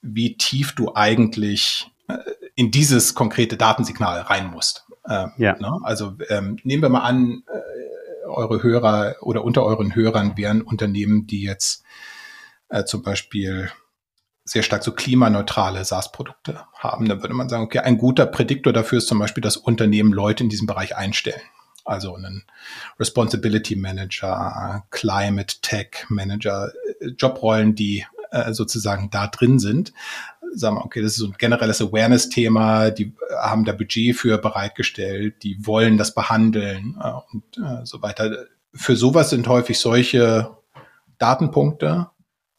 wie 0.00 0.36
tief 0.36 0.74
du 0.74 0.94
eigentlich 0.94 1.90
äh, 2.08 2.16
in 2.54 2.70
dieses 2.70 3.14
konkrete 3.14 3.58
Datensignal 3.58 4.20
rein 4.22 4.50
musst. 4.50 4.86
Äh, 5.04 5.26
ja. 5.36 5.58
Ne? 5.58 5.78
Also 5.82 6.14
ähm, 6.30 6.58
nehmen 6.64 6.82
wir 6.82 6.88
mal 6.88 7.00
an, 7.00 7.42
äh, 7.46 8.28
eure 8.28 8.62
Hörer 8.62 9.16
oder 9.20 9.44
unter 9.44 9.62
euren 9.64 9.94
Hörern 9.94 10.38
wären 10.38 10.62
Unternehmen, 10.62 11.26
die 11.26 11.42
jetzt 11.42 11.84
äh, 12.72 12.84
zum 12.84 13.02
Beispiel 13.02 13.70
sehr 14.44 14.62
stark 14.62 14.82
so 14.82 14.92
klimaneutrale 14.92 15.84
SaaS-Produkte 15.84 16.64
haben, 16.76 17.08
dann 17.08 17.22
würde 17.22 17.34
man 17.34 17.48
sagen, 17.48 17.62
okay, 17.62 17.78
ein 17.78 17.98
guter 17.98 18.26
Prädiktor 18.26 18.72
dafür 18.72 18.98
ist 18.98 19.06
zum 19.06 19.18
Beispiel, 19.18 19.42
dass 19.42 19.56
Unternehmen 19.56 20.12
Leute 20.12 20.42
in 20.42 20.50
diesem 20.50 20.66
Bereich 20.66 20.96
einstellen. 20.96 21.40
Also 21.84 22.14
einen 22.14 22.44
Responsibility 22.98 23.76
Manager, 23.76 24.84
Climate 24.90 25.56
Tech 25.62 26.06
Manager, 26.08 26.72
äh, 27.00 27.08
Jobrollen, 27.18 27.74
die 27.74 28.06
äh, 28.30 28.52
sozusagen 28.52 29.10
da 29.10 29.26
drin 29.26 29.58
sind. 29.58 29.92
sagen 30.54 30.76
wir, 30.76 30.84
okay, 30.84 31.02
das 31.02 31.12
ist 31.12 31.18
so 31.18 31.26
ein 31.26 31.36
generelles 31.38 31.82
Awareness-Thema, 31.82 32.90
die 32.90 33.14
haben 33.38 33.64
da 33.64 33.72
Budget 33.72 34.16
für 34.16 34.38
bereitgestellt, 34.38 35.42
die 35.42 35.66
wollen 35.66 35.98
das 35.98 36.14
behandeln 36.14 36.98
äh, 37.00 37.12
und 37.32 37.58
äh, 37.58 37.84
so 37.84 38.00
weiter. 38.00 38.46
Für 38.72 38.96
sowas 38.96 39.30
sind 39.30 39.46
häufig 39.46 39.78
solche 39.78 40.56
Datenpunkte 41.18 42.08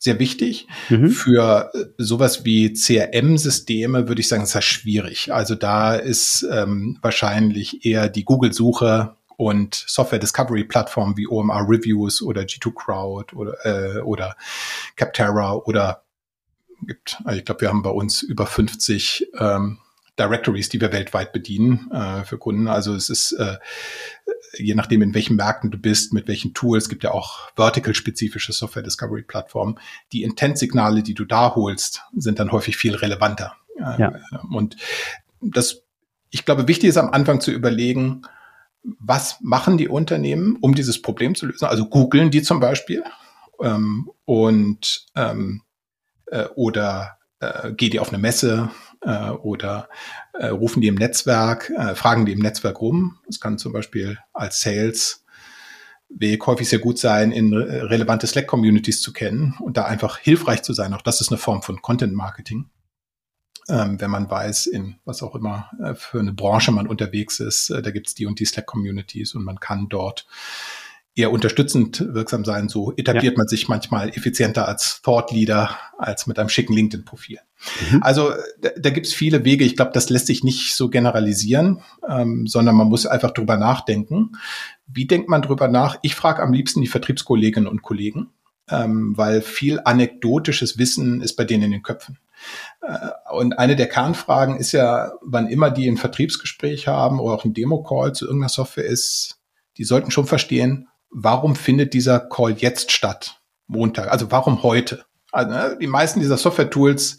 sehr 0.04 0.20
wichtig. 0.20 0.68
Mhm. 0.90 1.10
Für 1.10 1.72
äh, 1.74 1.86
sowas 1.98 2.44
wie 2.44 2.74
CRM-Systeme 2.74 4.10
würde 4.10 4.20
ich 4.20 4.28
sagen, 4.28 4.44
ist 4.44 4.54
das 4.54 4.66
schwierig. 4.66 5.34
Also 5.34 5.56
da 5.56 5.96
ist 5.96 6.46
ähm, 6.52 6.98
wahrscheinlich 7.02 7.86
eher 7.86 8.10
die 8.10 8.26
Google-Suche 8.26 9.16
und 9.38 9.86
Software 9.88 10.20
Discovery 10.20 10.66
Plattformen 10.66 11.16
wie 11.16 11.26
OMR 11.26 11.66
Reviews 11.70 12.22
oder 12.22 12.42
G2 12.42 12.74
Crowd 12.74 13.34
oder, 13.34 13.54
äh, 13.66 14.00
oder 14.02 14.36
Capterra 14.98 15.54
oder 15.54 16.04
gibt, 16.86 17.22
also 17.24 17.40
ich 17.40 17.46
glaube, 17.46 17.62
wir 17.62 17.70
haben 17.70 17.82
bei 17.82 17.90
uns 17.90 18.24
über 18.24 18.46
50 18.46 19.30
ähm, 19.40 19.80
Directories, 20.20 20.70
die 20.70 20.80
wir 20.80 20.92
weltweit 20.92 21.34
bedienen 21.34 21.90
äh, 21.92 22.24
für 22.24 22.38
Kunden. 22.38 22.68
Also 22.68 22.94
es 22.94 23.10
ist 23.10 23.32
äh, 23.34 23.58
je 24.58 24.76
nachdem, 24.76 25.02
in 25.02 25.14
welchen 25.14 25.36
Märkten 25.36 25.72
du 25.72 25.78
bist, 25.78 26.14
mit 26.14 26.28
welchen 26.28 26.54
Tools, 26.54 26.90
gibt 26.90 27.04
ja 27.04 27.12
auch 27.12 27.52
vertical-spezifische 27.56 28.54
Software 28.54 28.84
Discovery 28.84 29.24
Plattformen. 29.24 29.80
Die 30.12 30.24
Intent-Signale, 30.24 31.04
die 31.04 31.14
du 31.14 31.26
da 31.26 31.56
holst, 31.56 32.04
sind 32.16 32.40
dann 32.40 32.52
häufig 32.52 32.78
viel 32.78 32.96
relevanter. 32.96 33.56
Äh, 33.78 34.00
ja. 34.00 34.14
Und 34.52 34.78
das, 35.42 35.84
ich 36.30 36.46
glaube, 36.46 36.68
wichtig 36.68 36.90
ist 36.90 36.98
am 36.98 37.10
Anfang 37.10 37.42
zu 37.42 37.52
überlegen, 37.52 38.24
was 39.00 39.38
machen 39.42 39.78
die 39.78 39.88
Unternehmen, 39.88 40.58
um 40.60 40.76
dieses 40.76 41.02
Problem 41.02 41.36
zu 41.36 41.46
lösen? 41.46 41.66
Also 41.66 41.88
googeln 41.88 42.32
die 42.32 42.42
zum 42.42 42.60
Beispiel 42.60 43.04
ähm, 43.62 44.12
und 44.26 45.06
ähm, 45.16 45.62
äh, 46.28 46.46
oder 46.56 47.18
äh, 47.40 47.72
geh 47.72 47.90
die 47.90 48.00
auf 48.00 48.10
eine 48.10 48.18
Messe 48.18 48.70
äh, 49.06 49.30
oder 49.30 49.90
äh, 50.34 50.48
rufen 50.48 50.82
die 50.82 50.88
im 50.88 50.96
Netzwerk, 50.96 51.72
äh, 51.72 51.96
fragen 51.96 52.26
die 52.26 52.34
im 52.34 52.40
Netzwerk 52.40 52.82
rum. 52.82 53.20
Es 53.28 53.40
kann 53.40 53.58
zum 53.58 53.74
Beispiel 53.74 54.18
als 54.34 54.62
Sales 54.62 55.20
Weg 56.16 56.46
häufig 56.46 56.70
sehr 56.70 56.78
gut 56.78 57.00
sein, 57.00 57.32
in 57.32 57.56
relevante 57.56 58.28
Slack-Communities 58.28 59.02
zu 59.02 59.14
kennen 59.14 59.56
und 59.60 59.78
da 59.78 59.86
einfach 59.86 60.20
hilfreich 60.20 60.62
zu 60.62 60.74
sein. 60.74 60.94
Auch 60.94 61.02
das 61.02 61.22
ist 61.22 61.32
eine 61.32 61.40
Form 61.40 61.64
von 61.64 61.82
Content-Marketing 61.82 62.70
ähm, 63.70 64.00
wenn 64.00 64.12
man 64.12 64.30
weiß, 64.30 64.68
in 64.68 64.96
was 65.06 65.24
auch 65.24 65.36
immer 65.36 65.70
äh, 65.82 65.96
für 65.96 66.20
eine 66.20 66.34
Branche 66.34 66.72
man 66.72 66.88
unterwegs 66.88 67.40
ist. 67.40 67.70
Äh, 67.70 67.82
da 67.82 67.92
gibt 67.92 68.08
es 68.08 68.16
die 68.16 68.26
und 68.26 68.40
die 68.40 68.46
Slack-Communities 68.46 69.36
und 69.36 69.44
man 69.44 69.60
kann 69.60 69.90
dort 69.90 70.28
eher 71.16 71.32
unterstützend 71.32 72.04
wirksam 72.14 72.44
sein. 72.44 72.70
So 72.70 72.94
etabliert 72.96 73.34
ja. 73.34 73.38
man 73.38 73.48
sich 73.48 73.68
manchmal 73.68 74.10
effizienter 74.10 74.68
als 74.68 75.02
Thought 75.04 75.32
Leader 75.32 75.78
als 75.98 76.26
mit 76.26 76.40
einem 76.40 76.50
schicken 76.50 76.74
LinkedIn-Profil. 76.74 77.40
Mhm. 77.92 78.02
Also 78.02 78.32
da, 78.62 78.70
da 78.78 78.90
gibt 78.90 79.06
es 79.06 79.14
viele 79.14 79.46
Wege. 79.46 79.64
Ich 79.64 79.76
glaube, 79.76 79.92
das 79.94 80.10
lässt 80.10 80.28
sich 80.28 80.44
nicht 80.44 80.76
so 80.76 80.90
generalisieren, 80.90 81.82
ähm, 82.08 82.48
sondern 82.48 82.76
man 82.76 82.88
muss 82.88 83.06
einfach 83.06 83.32
drüber 83.32 83.58
nachdenken. 83.58 84.32
Wie 84.88 85.06
denkt 85.06 85.30
man 85.30 85.44
drüber 85.44 85.68
nach? 85.68 85.98
Ich 86.02 86.16
frage 86.16 86.42
am 86.42 86.52
liebsten 86.52 86.82
die 86.82 86.88
Vertriebskolleginnen 86.88 87.70
und 87.70 87.84
Kollegen, 87.84 88.32
ähm, 88.70 89.14
weil 89.16 89.42
viel 89.42 89.82
anekdotisches 89.86 90.80
Wissen 90.80 91.22
ist 91.22 91.36
bei 91.36 91.44
denen 91.46 91.64
in 91.64 91.72
den 91.72 91.84
Köpfen. 91.84 92.18
Äh, 92.82 93.10
und 93.32 93.60
eine 93.60 93.76
der 93.76 93.88
Kernfragen 93.88 94.58
ist 94.58 94.72
ja, 94.72 95.12
wann 95.22 95.48
immer 95.48 95.70
die 95.70 95.88
ein 95.88 95.98
Vertriebsgespräch 95.98 96.88
haben 96.88 97.20
oder 97.20 97.36
auch 97.36 97.46
ein 97.46 97.54
Demo-Call 97.54 98.14
zu 98.14 98.26
irgendeiner 98.26 98.50
Software 98.50 98.86
ist, 98.86 99.40
die 99.78 99.84
sollten 99.84 100.12
schon 100.12 100.28
verstehen, 100.28 100.88
warum 101.14 101.56
findet 101.56 101.94
dieser 101.94 102.20
Call 102.20 102.54
jetzt 102.54 102.92
statt? 102.92 103.40
Montag. 103.68 104.12
Also 104.12 104.32
warum 104.32 104.64
heute? 104.64 105.06
Also, 105.32 105.50
ne, 105.50 105.78
die 105.82 105.88
meisten 105.88 106.20
dieser 106.20 106.38
Software-Tools, 106.38 107.18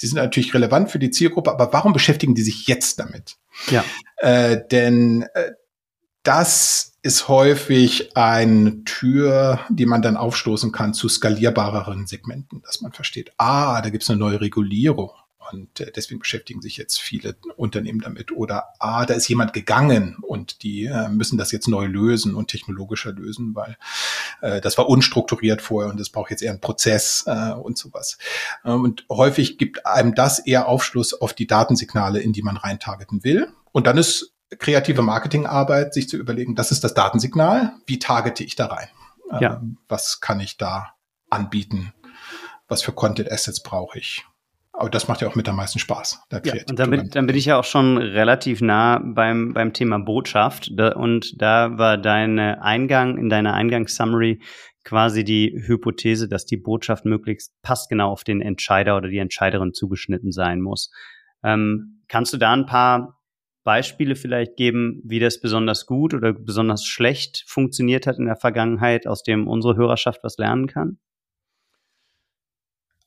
die 0.00 0.06
sind 0.06 0.16
natürlich 0.16 0.54
relevant 0.54 0.90
für 0.90 1.00
die 1.00 1.10
Zielgruppe, 1.10 1.50
aber 1.50 1.72
warum 1.72 1.92
beschäftigen 1.92 2.34
die 2.34 2.42
sich 2.42 2.68
jetzt 2.68 3.00
damit? 3.00 3.36
Ja. 3.70 3.84
Äh, 4.18 4.60
denn 4.70 5.22
äh, 5.34 5.52
das 6.22 6.92
ist 7.02 7.28
häufig 7.28 8.16
eine 8.16 8.84
Tür, 8.84 9.60
die 9.68 9.86
man 9.86 10.02
dann 10.02 10.16
aufstoßen 10.16 10.70
kann 10.72 10.94
zu 10.94 11.08
skalierbareren 11.08 12.06
Segmenten, 12.06 12.62
dass 12.62 12.80
man 12.80 12.92
versteht, 12.92 13.32
ah, 13.36 13.80
da 13.80 13.90
gibt 13.90 14.04
es 14.04 14.10
eine 14.10 14.18
neue 14.18 14.40
Regulierung 14.40 15.10
und 15.52 15.80
äh, 15.80 15.92
deswegen 15.92 16.20
beschäftigen 16.20 16.60
sich 16.62 16.76
jetzt 16.76 17.00
viele 17.00 17.36
Unternehmen 17.56 18.00
damit. 18.00 18.32
Oder 18.32 18.66
ah, 18.78 19.06
da 19.06 19.14
ist 19.14 19.28
jemand 19.28 19.52
gegangen 19.52 20.16
und 20.22 20.62
die 20.62 20.86
äh, 20.86 21.08
müssen 21.08 21.38
das 21.38 21.52
jetzt 21.52 21.68
neu 21.68 21.86
lösen 21.86 22.34
und 22.34 22.48
technologischer 22.48 23.12
lösen, 23.12 23.54
weil 23.54 23.76
äh, 24.40 24.60
das 24.60 24.78
war 24.78 24.88
unstrukturiert 24.88 25.62
vorher 25.62 25.90
und 25.90 25.98
das 26.00 26.10
braucht 26.10 26.30
jetzt 26.30 26.42
eher 26.42 26.50
einen 26.50 26.60
Prozess 26.60 27.24
äh, 27.26 27.52
und 27.52 27.78
sowas. 27.78 28.18
Ähm, 28.64 28.82
und 28.82 29.06
häufig 29.10 29.58
gibt 29.58 29.86
einem 29.86 30.14
das 30.14 30.38
eher 30.38 30.68
Aufschluss 30.68 31.14
auf 31.14 31.32
die 31.32 31.46
Datensignale, 31.46 32.20
in 32.20 32.32
die 32.32 32.42
man 32.42 32.56
reintargeten 32.56 33.24
will. 33.24 33.48
Und 33.72 33.86
dann 33.86 33.98
ist 33.98 34.34
kreative 34.58 35.02
Marketingarbeit, 35.02 35.92
sich 35.92 36.08
zu 36.08 36.16
überlegen, 36.16 36.54
das 36.54 36.70
ist 36.70 36.84
das 36.84 36.94
Datensignal, 36.94 37.74
wie 37.86 37.98
targete 37.98 38.44
ich 38.44 38.56
da 38.56 38.66
rein? 38.66 38.88
Ja. 39.40 39.56
Ähm, 39.56 39.78
was 39.88 40.20
kann 40.20 40.40
ich 40.40 40.56
da 40.56 40.94
anbieten? 41.30 41.92
Was 42.68 42.82
für 42.82 42.92
Content 42.92 43.30
Assets 43.30 43.62
brauche 43.62 43.98
ich? 43.98 44.24
Aber 44.78 44.90
das 44.90 45.08
macht 45.08 45.22
ja 45.22 45.28
auch 45.28 45.34
mit 45.34 45.48
am 45.48 45.56
meisten 45.56 45.78
Spaß. 45.78 46.20
ja, 46.44 46.54
und 46.68 46.78
dann 46.78 46.90
bin, 46.90 47.08
dann 47.08 47.26
bin 47.26 47.34
ich 47.34 47.46
ja 47.46 47.58
auch 47.58 47.64
schon 47.64 47.96
relativ 47.96 48.60
nah 48.60 48.98
beim, 49.02 49.54
beim 49.54 49.72
Thema 49.72 49.98
Botschaft. 49.98 50.70
und 50.70 51.40
da 51.40 51.78
war 51.78 51.96
dein 51.96 52.38
Eingang, 52.38 53.16
in 53.16 53.30
deiner 53.30 53.54
Eingangssummary 53.54 54.42
quasi 54.84 55.24
die 55.24 55.52
Hypothese, 55.66 56.28
dass 56.28 56.44
die 56.44 56.58
Botschaft 56.58 57.06
möglichst 57.06 57.54
passgenau 57.62 58.10
auf 58.10 58.22
den 58.22 58.42
Entscheider 58.42 58.96
oder 58.96 59.08
die 59.08 59.18
Entscheiderin 59.18 59.72
zugeschnitten 59.72 60.30
sein 60.30 60.60
muss. 60.60 60.92
Ähm, 61.42 62.02
kannst 62.08 62.34
du 62.34 62.36
da 62.36 62.52
ein 62.52 62.66
paar 62.66 63.18
Beispiele 63.64 64.14
vielleicht 64.14 64.56
geben, 64.56 65.02
wie 65.04 65.18
das 65.18 65.40
besonders 65.40 65.86
gut 65.86 66.14
oder 66.14 66.32
besonders 66.32 66.84
schlecht 66.84 67.44
funktioniert 67.48 68.06
hat 68.06 68.18
in 68.18 68.26
der 68.26 68.36
Vergangenheit, 68.36 69.08
aus 69.08 69.24
dem 69.24 69.48
unsere 69.48 69.74
Hörerschaft 69.74 70.22
was 70.22 70.36
lernen 70.38 70.68
kann? 70.68 70.98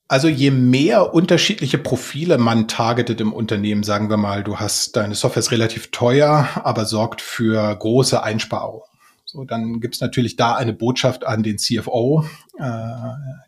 Also 0.09 0.27
je 0.27 0.49
mehr 0.49 1.13
unterschiedliche 1.13 1.77
Profile 1.77 2.39
man 2.39 2.67
targetet 2.67 3.21
im 3.21 3.31
Unternehmen, 3.31 3.83
sagen 3.83 4.09
wir 4.09 4.17
mal, 4.17 4.43
du 4.43 4.57
hast 4.57 4.95
deine 4.95 5.13
Software 5.13 5.41
ist 5.41 5.51
relativ 5.51 5.91
teuer, 5.91 6.49
aber 6.55 6.85
sorgt 6.85 7.21
für 7.21 7.75
große 7.75 8.23
Einsparungen. 8.23 8.81
So, 9.25 9.43
dann 9.43 9.79
gibt's 9.79 10.01
natürlich 10.01 10.35
da 10.35 10.55
eine 10.55 10.73
Botschaft 10.73 11.27
an 11.27 11.43
den 11.43 11.59
CFO, 11.59 12.25
äh, 12.57 12.81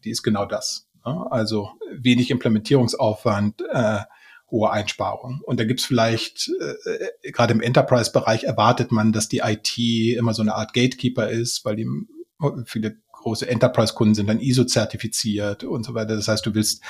die 0.04 0.12
ist 0.12 0.22
genau 0.22 0.46
das. 0.46 0.88
Ne? 1.04 1.26
Also 1.32 1.72
wenig 1.94 2.30
Implementierungsaufwand, 2.30 3.64
äh, 3.72 4.02
hohe 4.52 4.70
Einsparungen. 4.70 5.42
Und 5.44 5.60
da 5.60 5.64
gibt's 5.64 5.86
vielleicht, 5.86 6.52
äh, 6.62 6.92
äh, 7.28 7.32
gerade 7.32 7.54
im 7.54 7.62
Enterprise-Bereich 7.62 8.44
erwartet 8.44 8.92
man, 8.92 9.14
dass 9.14 9.30
die 9.30 9.40
IT 9.40 9.80
immer 10.16 10.36
so 10.36 10.44
eine 10.44 10.54
Art 10.54 10.74
Gatekeeper 10.74 11.28
ist, 11.28 11.66
weil 11.66 11.76
die 11.76 11.88
viele 12.66 12.98
große 13.22 13.48
Enterprise-Kunden 13.48 14.16
sind 14.16 14.28
dann 14.28 14.40
ISO-zertifiziert 14.40 15.64
und 15.64 15.84
so 15.84 15.94
weiter. 15.94 16.16
Das 16.16 16.28
heißt, 16.28 16.46
du 16.46 16.54
willst 16.54 16.84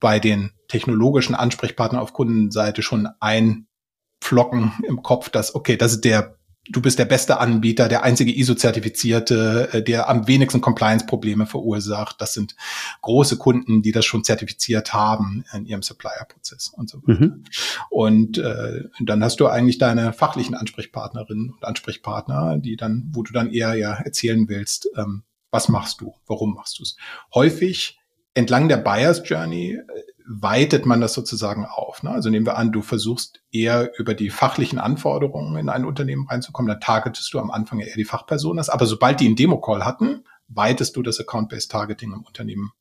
bei 0.00 0.18
den 0.18 0.52
technologischen 0.68 1.34
Ansprechpartnern 1.34 2.02
auf 2.02 2.12
Kundenseite 2.12 2.82
schon 2.82 3.08
einflocken 3.20 4.72
im 4.86 5.02
Kopf, 5.02 5.28
dass, 5.28 5.54
okay, 5.54 5.76
das 5.76 5.92
ist 5.92 6.04
der 6.04 6.36
du 6.70 6.80
bist 6.80 6.98
der 6.98 7.04
beste 7.04 7.38
Anbieter, 7.38 7.88
der 7.88 8.02
einzige 8.02 8.36
ISO-zertifizierte, 8.36 9.68
äh, 9.72 9.82
der 9.82 10.08
am 10.08 10.26
wenigsten 10.26 10.60
Compliance-Probleme 10.60 11.46
verursacht. 11.46 12.20
Das 12.20 12.34
sind 12.34 12.56
große 13.02 13.36
Kunden, 13.36 13.82
die 13.82 13.92
das 13.92 14.04
schon 14.04 14.24
zertifiziert 14.24 14.92
haben 14.92 15.44
in 15.52 15.66
ihrem 15.66 15.82
Supplier-Prozess 15.82 16.68
und 16.68 16.88
so 16.90 17.02
weiter. 17.06 17.26
Mhm. 17.26 17.44
Und 17.90 18.38
äh, 18.38 18.84
dann 19.00 19.22
hast 19.22 19.40
du 19.40 19.46
eigentlich 19.46 19.78
deine 19.78 20.12
fachlichen 20.12 20.54
Ansprechpartnerinnen 20.54 21.50
und 21.50 21.64
Ansprechpartner, 21.64 22.58
die 22.58 22.76
dann, 22.76 23.10
wo 23.12 23.22
du 23.22 23.32
dann 23.32 23.50
eher 23.50 23.74
ja 23.74 23.94
erzählen 23.94 24.48
willst, 24.48 24.88
ähm, 24.96 25.22
was 25.56 25.70
machst 25.70 26.02
du, 26.02 26.14
warum 26.26 26.52
machst 26.52 26.78
du 26.78 26.82
es. 26.82 26.96
Häufig 27.34 27.98
entlang 28.34 28.68
der 28.68 28.76
Buyers 28.76 29.22
Journey 29.24 29.72
äh, 29.72 29.82
weitet 30.28 30.84
man 30.84 31.00
das 31.00 31.14
sozusagen 31.14 31.64
auf. 31.64 32.02
Ne? 32.02 32.10
Also 32.10 32.28
nehmen 32.28 32.44
wir 32.44 32.58
an, 32.58 32.72
du 32.72 32.82
versuchst 32.82 33.40
eher 33.50 33.90
über 33.98 34.12
die 34.12 34.28
fachlichen 34.28 34.78
Anforderungen 34.78 35.56
in 35.56 35.70
ein 35.70 35.86
Unternehmen 35.86 36.26
reinzukommen, 36.28 36.68
dann 36.68 36.80
targetest 36.80 37.32
du 37.32 37.38
am 37.38 37.50
Anfang 37.50 37.80
eher 37.80 37.94
die 37.94 38.04
Fachpersonen. 38.04 38.68
Aber 38.68 38.84
sobald 38.84 39.20
die 39.20 39.26
einen 39.26 39.36
Demo-Call 39.36 39.84
hatten, 39.84 40.24
weitest 40.48 40.94
du 40.96 41.02
das 41.02 41.18
Account-Based 41.20 41.70
Targeting 41.70 42.12
im 42.12 42.24
Unternehmen 42.24 42.72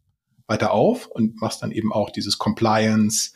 weiter 0.48 0.72
auf 0.72 1.08
und 1.08 1.40
machst 1.40 1.64
dann 1.64 1.72
eben 1.72 1.94
auch 1.94 2.10
dieses 2.10 2.38
Compliance, 2.38 3.32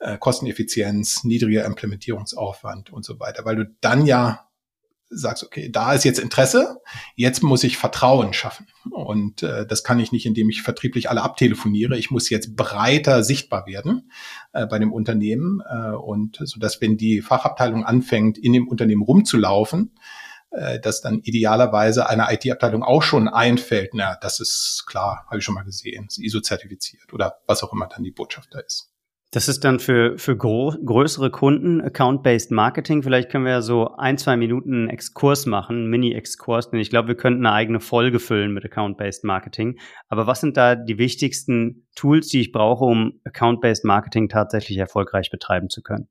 äh, 0.00 0.18
Kosteneffizienz, 0.18 1.22
niedriger 1.22 1.64
Implementierungsaufwand 1.66 2.92
und 2.92 3.04
so 3.04 3.20
weiter, 3.20 3.44
weil 3.44 3.56
du 3.56 3.70
dann 3.80 4.06
ja 4.06 4.48
sagst, 5.12 5.44
okay, 5.44 5.68
da 5.70 5.92
ist 5.92 6.04
jetzt 6.04 6.18
Interesse, 6.18 6.80
jetzt 7.14 7.42
muss 7.42 7.64
ich 7.64 7.76
Vertrauen 7.76 8.32
schaffen. 8.32 8.66
Und 8.90 9.42
äh, 9.42 9.66
das 9.66 9.84
kann 9.84 10.00
ich 10.00 10.12
nicht, 10.12 10.26
indem 10.26 10.50
ich 10.50 10.62
vertrieblich 10.62 11.10
alle 11.10 11.22
abtelefoniere. 11.22 11.98
Ich 11.98 12.10
muss 12.10 12.30
jetzt 12.30 12.56
breiter 12.56 13.22
sichtbar 13.22 13.66
werden 13.66 14.10
äh, 14.52 14.66
bei 14.66 14.78
dem 14.78 14.92
Unternehmen. 14.92 15.62
Äh, 15.68 15.94
und 15.94 16.38
so 16.40 16.58
dass, 16.58 16.80
wenn 16.80 16.96
die 16.96 17.22
Fachabteilung 17.22 17.84
anfängt, 17.84 18.38
in 18.38 18.52
dem 18.52 18.68
Unternehmen 18.68 19.02
rumzulaufen, 19.02 19.92
äh, 20.52 20.80
dass 20.80 21.00
dann 21.00 21.20
idealerweise 21.20 22.08
eine 22.08 22.26
IT-Abteilung 22.30 22.82
auch 22.82 23.02
schon 23.02 23.28
einfällt, 23.28 23.94
na, 23.94 24.16
das 24.20 24.40
ist 24.40 24.84
klar, 24.86 25.24
habe 25.26 25.38
ich 25.38 25.44
schon 25.44 25.54
mal 25.54 25.64
gesehen, 25.64 26.06
ist 26.08 26.18
ISO-zertifiziert 26.18 27.12
oder 27.12 27.38
was 27.46 27.62
auch 27.62 27.72
immer 27.72 27.86
dann 27.86 28.04
die 28.04 28.10
Botschaft 28.10 28.50
da 28.52 28.60
ist. 28.60 28.91
Das 29.34 29.48
ist 29.48 29.64
dann 29.64 29.80
für, 29.80 30.18
für 30.18 30.36
gro 30.36 30.74
größere 30.84 31.30
Kunden 31.30 31.80
Account-Based 31.80 32.50
Marketing. 32.50 33.02
Vielleicht 33.02 33.30
können 33.30 33.46
wir 33.46 33.52
ja 33.52 33.62
so 33.62 33.96
ein, 33.96 34.18
zwei 34.18 34.36
Minuten 34.36 34.90
Exkurs 34.90 35.46
machen, 35.46 35.86
Mini-Exkurs, 35.86 36.68
denn 36.68 36.80
ich 36.80 36.90
glaube, 36.90 37.08
wir 37.08 37.14
könnten 37.14 37.46
eine 37.46 37.54
eigene 37.54 37.80
Folge 37.80 38.20
füllen 38.20 38.52
mit 38.52 38.62
Account-Based 38.66 39.24
Marketing. 39.24 39.78
Aber 40.10 40.26
was 40.26 40.42
sind 40.42 40.58
da 40.58 40.74
die 40.74 40.98
wichtigsten 40.98 41.86
Tools, 41.94 42.28
die 42.28 42.42
ich 42.42 42.52
brauche, 42.52 42.84
um 42.84 43.20
Account-Based 43.24 43.86
Marketing 43.86 44.28
tatsächlich 44.28 44.76
erfolgreich 44.76 45.30
betreiben 45.30 45.70
zu 45.70 45.80
können? 45.80 46.08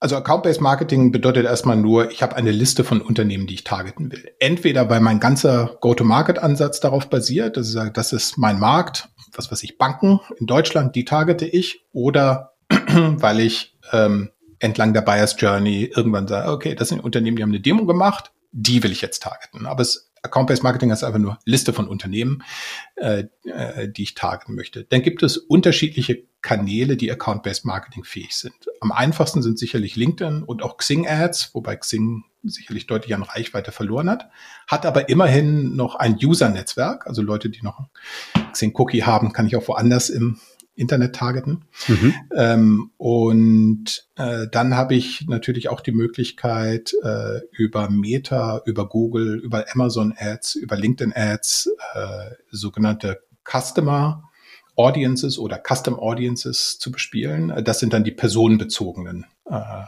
Also 0.00 0.16
Account-Based 0.16 0.60
Marketing 0.60 1.12
bedeutet 1.12 1.46
erstmal 1.46 1.76
nur, 1.76 2.10
ich 2.10 2.20
habe 2.20 2.34
eine 2.34 2.50
Liste 2.50 2.82
von 2.82 3.00
Unternehmen, 3.00 3.46
die 3.46 3.54
ich 3.54 3.64
targeten 3.64 4.10
will. 4.10 4.28
Entweder 4.40 4.90
weil 4.90 5.00
mein 5.00 5.20
ganzer 5.20 5.78
Go-to-Market-Ansatz 5.80 6.80
darauf 6.80 7.08
basiert, 7.08 7.56
dass 7.56 7.68
ich 7.68 7.74
sage, 7.74 7.92
das 7.92 8.12
ist 8.12 8.38
mein 8.38 8.58
Markt 8.58 9.08
was 9.38 9.50
weiß 9.50 9.62
ich, 9.62 9.78
Banken 9.78 10.20
in 10.38 10.46
Deutschland, 10.46 10.94
die 10.94 11.04
targete 11.04 11.46
ich, 11.46 11.84
oder 11.92 12.54
weil 12.68 13.40
ich 13.40 13.76
ähm, 13.92 14.30
entlang 14.58 14.94
der 14.94 15.02
Buyers 15.02 15.36
Journey 15.38 15.90
irgendwann 15.94 16.28
sage, 16.28 16.50
okay, 16.50 16.74
das 16.74 16.88
sind 16.88 17.00
Unternehmen, 17.00 17.36
die 17.36 17.42
haben 17.42 17.50
eine 17.50 17.60
Demo 17.60 17.84
gemacht, 17.86 18.32
die 18.52 18.82
will 18.82 18.92
ich 18.92 19.02
jetzt 19.02 19.22
targeten. 19.22 19.66
Aber 19.66 19.82
es 19.82 20.10
Account-Based 20.26 20.62
Marketing 20.62 20.90
ist 20.90 21.02
einfach 21.02 21.18
nur 21.18 21.38
Liste 21.44 21.72
von 21.72 21.88
Unternehmen, 21.88 22.42
äh, 22.96 23.24
äh, 23.44 23.88
die 23.88 24.02
ich 24.02 24.14
targeten 24.14 24.54
möchte. 24.54 24.84
Dann 24.84 25.02
gibt 25.02 25.22
es 25.22 25.36
unterschiedliche 25.36 26.24
Kanäle, 26.42 26.96
die 26.96 27.10
Account-Based 27.10 27.64
Marketing 27.64 28.04
fähig 28.04 28.36
sind. 28.36 28.54
Am 28.80 28.92
einfachsten 28.92 29.42
sind 29.42 29.58
sicherlich 29.58 29.96
LinkedIn 29.96 30.42
und 30.42 30.62
auch 30.62 30.76
Xing 30.76 31.06
Ads, 31.08 31.54
wobei 31.54 31.76
Xing 31.76 32.24
sicherlich 32.42 32.86
deutlich 32.86 33.14
an 33.14 33.22
Reichweite 33.22 33.72
verloren 33.72 34.08
hat, 34.08 34.30
hat 34.68 34.86
aber 34.86 35.08
immerhin 35.08 35.74
noch 35.74 35.96
ein 35.96 36.16
User-Netzwerk, 36.22 37.06
also 37.06 37.22
Leute, 37.22 37.50
die 37.50 37.62
noch 37.62 37.80
Xing 38.52 38.72
Cookie 38.76 39.02
haben, 39.02 39.32
kann 39.32 39.46
ich 39.46 39.56
auch 39.56 39.66
woanders 39.66 40.10
im 40.10 40.38
Internet 40.76 41.16
targeten. 41.16 41.64
Mhm. 41.88 42.14
Ähm, 42.36 42.90
und 42.96 44.08
äh, 44.16 44.46
dann 44.52 44.76
habe 44.76 44.94
ich 44.94 45.26
natürlich 45.26 45.68
auch 45.68 45.80
die 45.80 45.92
Möglichkeit, 45.92 46.92
äh, 47.02 47.40
über 47.50 47.90
Meta, 47.90 48.62
über 48.64 48.88
Google, 48.88 49.38
über 49.38 49.64
Amazon 49.72 50.14
Ads, 50.16 50.54
über 50.54 50.76
LinkedIn 50.76 51.12
Ads, 51.16 51.70
äh, 51.94 52.30
sogenannte 52.50 53.22
Customer 53.44 54.22
Audiences 54.76 55.38
oder 55.38 55.60
Custom 55.66 55.98
Audiences 55.98 56.78
zu 56.78 56.92
bespielen. 56.92 57.64
Das 57.64 57.80
sind 57.80 57.92
dann 57.92 58.04
die 58.04 58.12
personenbezogenen 58.12 59.24
äh, 59.50 59.84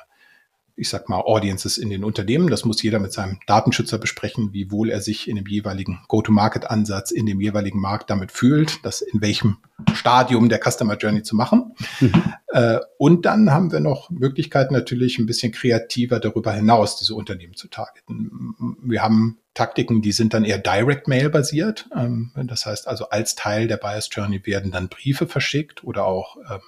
ich 0.78 0.88
sag 0.88 1.08
mal, 1.08 1.20
Audiences 1.20 1.76
in 1.76 1.90
den 1.90 2.04
Unternehmen. 2.04 2.48
Das 2.48 2.64
muss 2.64 2.82
jeder 2.82 3.00
mit 3.00 3.12
seinem 3.12 3.38
Datenschützer 3.46 3.98
besprechen, 3.98 4.52
wie 4.52 4.70
wohl 4.70 4.90
er 4.90 5.00
sich 5.00 5.28
in 5.28 5.36
dem 5.36 5.46
jeweiligen 5.46 6.00
Go-to-Market-Ansatz 6.08 7.10
in 7.10 7.26
dem 7.26 7.40
jeweiligen 7.40 7.80
Markt 7.80 8.10
damit 8.10 8.32
fühlt, 8.32 8.84
das 8.84 9.00
in 9.00 9.20
welchem 9.20 9.58
Stadium 9.94 10.48
der 10.48 10.60
Customer 10.60 10.96
Journey 10.96 11.22
zu 11.22 11.36
machen. 11.36 11.74
Mhm. 12.00 12.34
Äh, 12.48 12.78
und 12.96 13.26
dann 13.26 13.50
haben 13.50 13.72
wir 13.72 13.80
noch 13.80 14.10
Möglichkeiten 14.10 14.72
natürlich 14.72 15.18
ein 15.18 15.26
bisschen 15.26 15.52
kreativer 15.52 16.20
darüber 16.20 16.52
hinaus, 16.52 16.96
diese 16.96 17.14
Unternehmen 17.14 17.54
zu 17.54 17.68
targeten. 17.68 18.76
Wir 18.82 19.02
haben 19.02 19.38
Taktiken, 19.54 20.02
die 20.02 20.12
sind 20.12 20.34
dann 20.34 20.44
eher 20.44 20.58
Direct 20.58 21.08
Mail 21.08 21.30
basiert. 21.30 21.88
Ähm, 21.94 22.30
das 22.36 22.64
heißt 22.64 22.86
also, 22.86 23.08
als 23.10 23.34
Teil 23.34 23.66
der 23.66 23.76
Bias 23.76 24.08
Journey 24.10 24.46
werden 24.46 24.70
dann 24.70 24.88
Briefe 24.88 25.26
verschickt 25.26 25.82
oder 25.82 26.06
auch 26.06 26.36
ähm, 26.50 26.60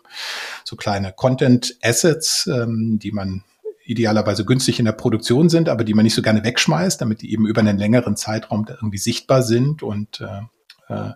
so 0.64 0.76
kleine 0.76 1.12
Content 1.12 1.76
Assets, 1.82 2.46
ähm, 2.46 2.98
die 3.00 3.12
man 3.12 3.44
idealerweise 3.90 4.44
günstig 4.44 4.78
in 4.78 4.84
der 4.84 4.92
Produktion 4.92 5.48
sind, 5.48 5.68
aber 5.68 5.84
die 5.84 5.94
man 5.94 6.04
nicht 6.04 6.14
so 6.14 6.22
gerne 6.22 6.44
wegschmeißt, 6.44 7.00
damit 7.00 7.22
die 7.22 7.32
eben 7.32 7.46
über 7.46 7.60
einen 7.60 7.78
längeren 7.78 8.16
Zeitraum 8.16 8.66
irgendwie 8.68 8.98
sichtbar 8.98 9.42
sind 9.42 9.82
und 9.82 10.20
äh, 10.20 10.94
äh, 10.94 11.12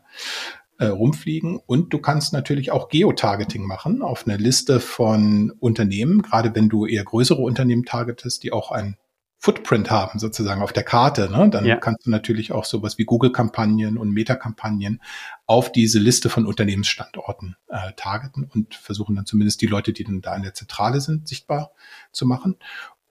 äh, 0.79 0.87
rumfliegen. 0.87 1.61
Und 1.64 1.93
du 1.93 1.99
kannst 1.99 2.33
natürlich 2.33 2.72
auch 2.72 2.89
Geotargeting 2.89 3.64
machen 3.64 4.03
auf 4.03 4.27
eine 4.27 4.37
Liste 4.37 4.81
von 4.81 5.53
Unternehmen, 5.61 6.22
gerade 6.22 6.55
wenn 6.55 6.68
du 6.68 6.87
eher 6.87 7.05
größere 7.05 7.41
Unternehmen 7.41 7.85
targetest, 7.85 8.43
die 8.43 8.53
auch 8.53 8.72
ein 8.72 8.97
Footprint 9.45 9.90
haben, 9.90 10.18
sozusagen 10.18 10.62
auf 10.62 10.72
der 10.72 10.84
Karte, 10.84 11.30
ne? 11.30 11.51
dann 11.51 11.66
ja. 11.66 11.76
kannst 11.76 12.07
du 12.07 12.11
natürlich 12.11 12.51
auch 12.51 12.64
sowas 12.64 12.97
wie 12.97 13.05
Google-Kampagnen 13.05 13.99
und 13.99 14.11
Meta-Kampagnen 14.11 15.03
auf 15.45 15.70
diese 15.70 15.99
Liste 15.99 16.30
von 16.30 16.47
Unternehmensstandorten 16.47 17.55
äh, 17.68 17.92
targeten 17.95 18.49
und 18.51 18.74
versuchen 18.74 19.16
dann 19.16 19.26
zumindest 19.26 19.61
die 19.61 19.66
Leute, 19.66 19.92
die 19.92 20.03
dann 20.03 20.22
da 20.22 20.34
in 20.34 20.45
der 20.45 20.55
Zentrale 20.55 20.99
sind, 21.03 21.28
sichtbar 21.28 21.72
zu 22.11 22.24
machen. 22.24 22.57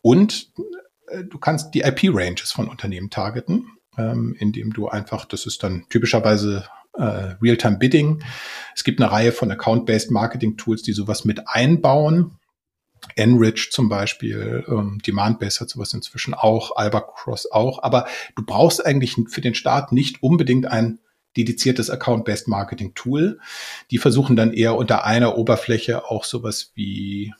Und 0.02 0.52
äh, 1.10 1.24
du 1.24 1.38
kannst 1.38 1.76
die 1.76 1.82
IP-Ranges 1.82 2.52
von 2.52 2.68
Unternehmen 2.68 3.12
targeten, 3.12 3.68
ähm, 3.96 4.36
indem 4.40 4.74
du 4.74 4.88
einfach, 4.88 5.26
das 5.26 5.46
ist 5.46 5.62
dann 5.62 5.86
typischerweise 5.90 6.66
äh, 6.98 7.36
Real-Time-Bidding. 7.44 8.24
Es 8.76 8.84
gibt 8.84 9.00
eine 9.00 9.12
Reihe 9.12 9.34
von 9.34 9.52
Account-Based 9.52 10.10
Marketing-Tools, 10.10 10.82
die 10.82 10.94
sowas 10.94 11.26
mit 11.26 11.48
einbauen 11.48 12.40
Enrich 13.16 13.72
zum 13.72 13.90
Beispiel, 13.90 14.64
ähm, 14.68 15.00
Demandbase 15.06 15.60
hat 15.60 15.70
sowas 15.70 15.94
inzwischen 15.94 16.34
auch, 16.34 16.76
Albacross 16.76 17.52
auch. 17.52 17.84
Aber 17.84 18.08
du 18.36 18.46
brauchst 18.46 18.86
eigentlich 18.86 19.16
für 19.28 19.42
den 19.42 19.56
Start 19.56 19.92
nicht 19.92 20.24
unbedingt 20.24 20.66
ein 20.66 21.00
dediziertes 21.38 21.90
Account-Based 21.90 22.48
Marketing 22.48 22.94
Tool. 22.94 23.40
Die 23.92 23.98
versuchen 23.98 24.36
dann 24.36 24.54
eher 24.54 24.76
unter 24.76 25.04
einer 25.06 25.38
Oberfläche 25.38 26.06
auch 26.06 26.24
sowas 26.24 26.72
wie 26.76 27.34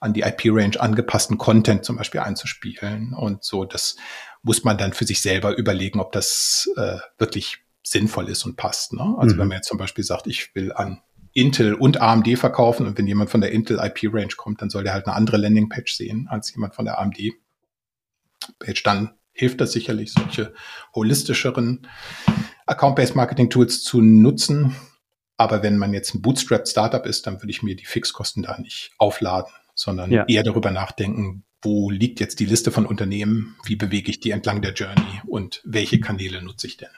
an 0.00 0.12
die 0.12 0.22
IP-Range 0.22 0.78
angepassten 0.78 1.38
Content 1.38 1.84
zum 1.84 1.96
Beispiel 1.96 2.20
einzuspielen. 2.20 3.14
Und 3.14 3.44
so, 3.44 3.64
das 3.64 3.96
muss 4.42 4.64
man 4.64 4.78
dann 4.78 4.92
für 4.92 5.06
sich 5.06 5.20
selber 5.20 5.56
überlegen, 5.56 6.00
ob 6.00 6.12
das 6.12 6.68
äh, 6.76 6.98
wirklich 7.18 7.58
sinnvoll 7.82 8.28
ist 8.28 8.44
und 8.44 8.56
passt. 8.56 8.92
Ne? 8.92 9.14
Also 9.18 9.34
mhm. 9.34 9.40
wenn 9.40 9.48
man 9.48 9.56
jetzt 9.58 9.68
zum 9.68 9.78
Beispiel 9.78 10.04
sagt, 10.04 10.26
ich 10.26 10.54
will 10.54 10.72
an 10.72 11.00
Intel 11.36 11.74
und 11.74 12.00
AMD 12.00 12.38
verkaufen 12.38 12.86
und 12.86 12.96
wenn 12.96 13.06
jemand 13.06 13.28
von 13.28 13.42
der 13.42 13.52
Intel 13.52 13.78
IP 13.78 14.12
Range 14.12 14.32
kommt, 14.36 14.62
dann 14.62 14.70
soll 14.70 14.84
der 14.84 14.94
halt 14.94 15.06
eine 15.06 15.14
andere 15.14 15.36
Landingpage 15.36 15.92
sehen 15.92 16.28
als 16.30 16.50
jemand 16.54 16.74
von 16.74 16.86
der 16.86 16.98
AMD 16.98 17.18
Page. 18.58 18.82
Dann 18.82 19.10
hilft 19.32 19.60
das 19.60 19.72
sicherlich, 19.72 20.12
solche 20.12 20.54
holistischeren 20.94 21.86
Account-Based 22.64 23.14
Marketing 23.14 23.50
Tools 23.50 23.82
zu 23.82 24.00
nutzen. 24.00 24.74
Aber 25.36 25.62
wenn 25.62 25.76
man 25.76 25.92
jetzt 25.92 26.14
ein 26.14 26.22
Bootstrap 26.22 26.66
Startup 26.66 27.04
ist, 27.04 27.26
dann 27.26 27.42
würde 27.42 27.50
ich 27.50 27.62
mir 27.62 27.76
die 27.76 27.84
Fixkosten 27.84 28.42
da 28.42 28.58
nicht 28.58 28.92
aufladen, 28.96 29.52
sondern 29.74 30.10
ja. 30.10 30.24
eher 30.26 30.42
darüber 30.42 30.70
nachdenken, 30.70 31.44
wo 31.60 31.90
liegt 31.90 32.18
jetzt 32.18 32.40
die 32.40 32.46
Liste 32.46 32.70
von 32.70 32.86
Unternehmen, 32.86 33.56
wie 33.66 33.76
bewege 33.76 34.10
ich 34.10 34.20
die 34.20 34.30
entlang 34.30 34.62
der 34.62 34.72
Journey 34.72 35.20
und 35.26 35.60
welche 35.66 36.00
Kanäle 36.00 36.40
nutze 36.40 36.66
ich 36.66 36.78
denn? 36.78 36.88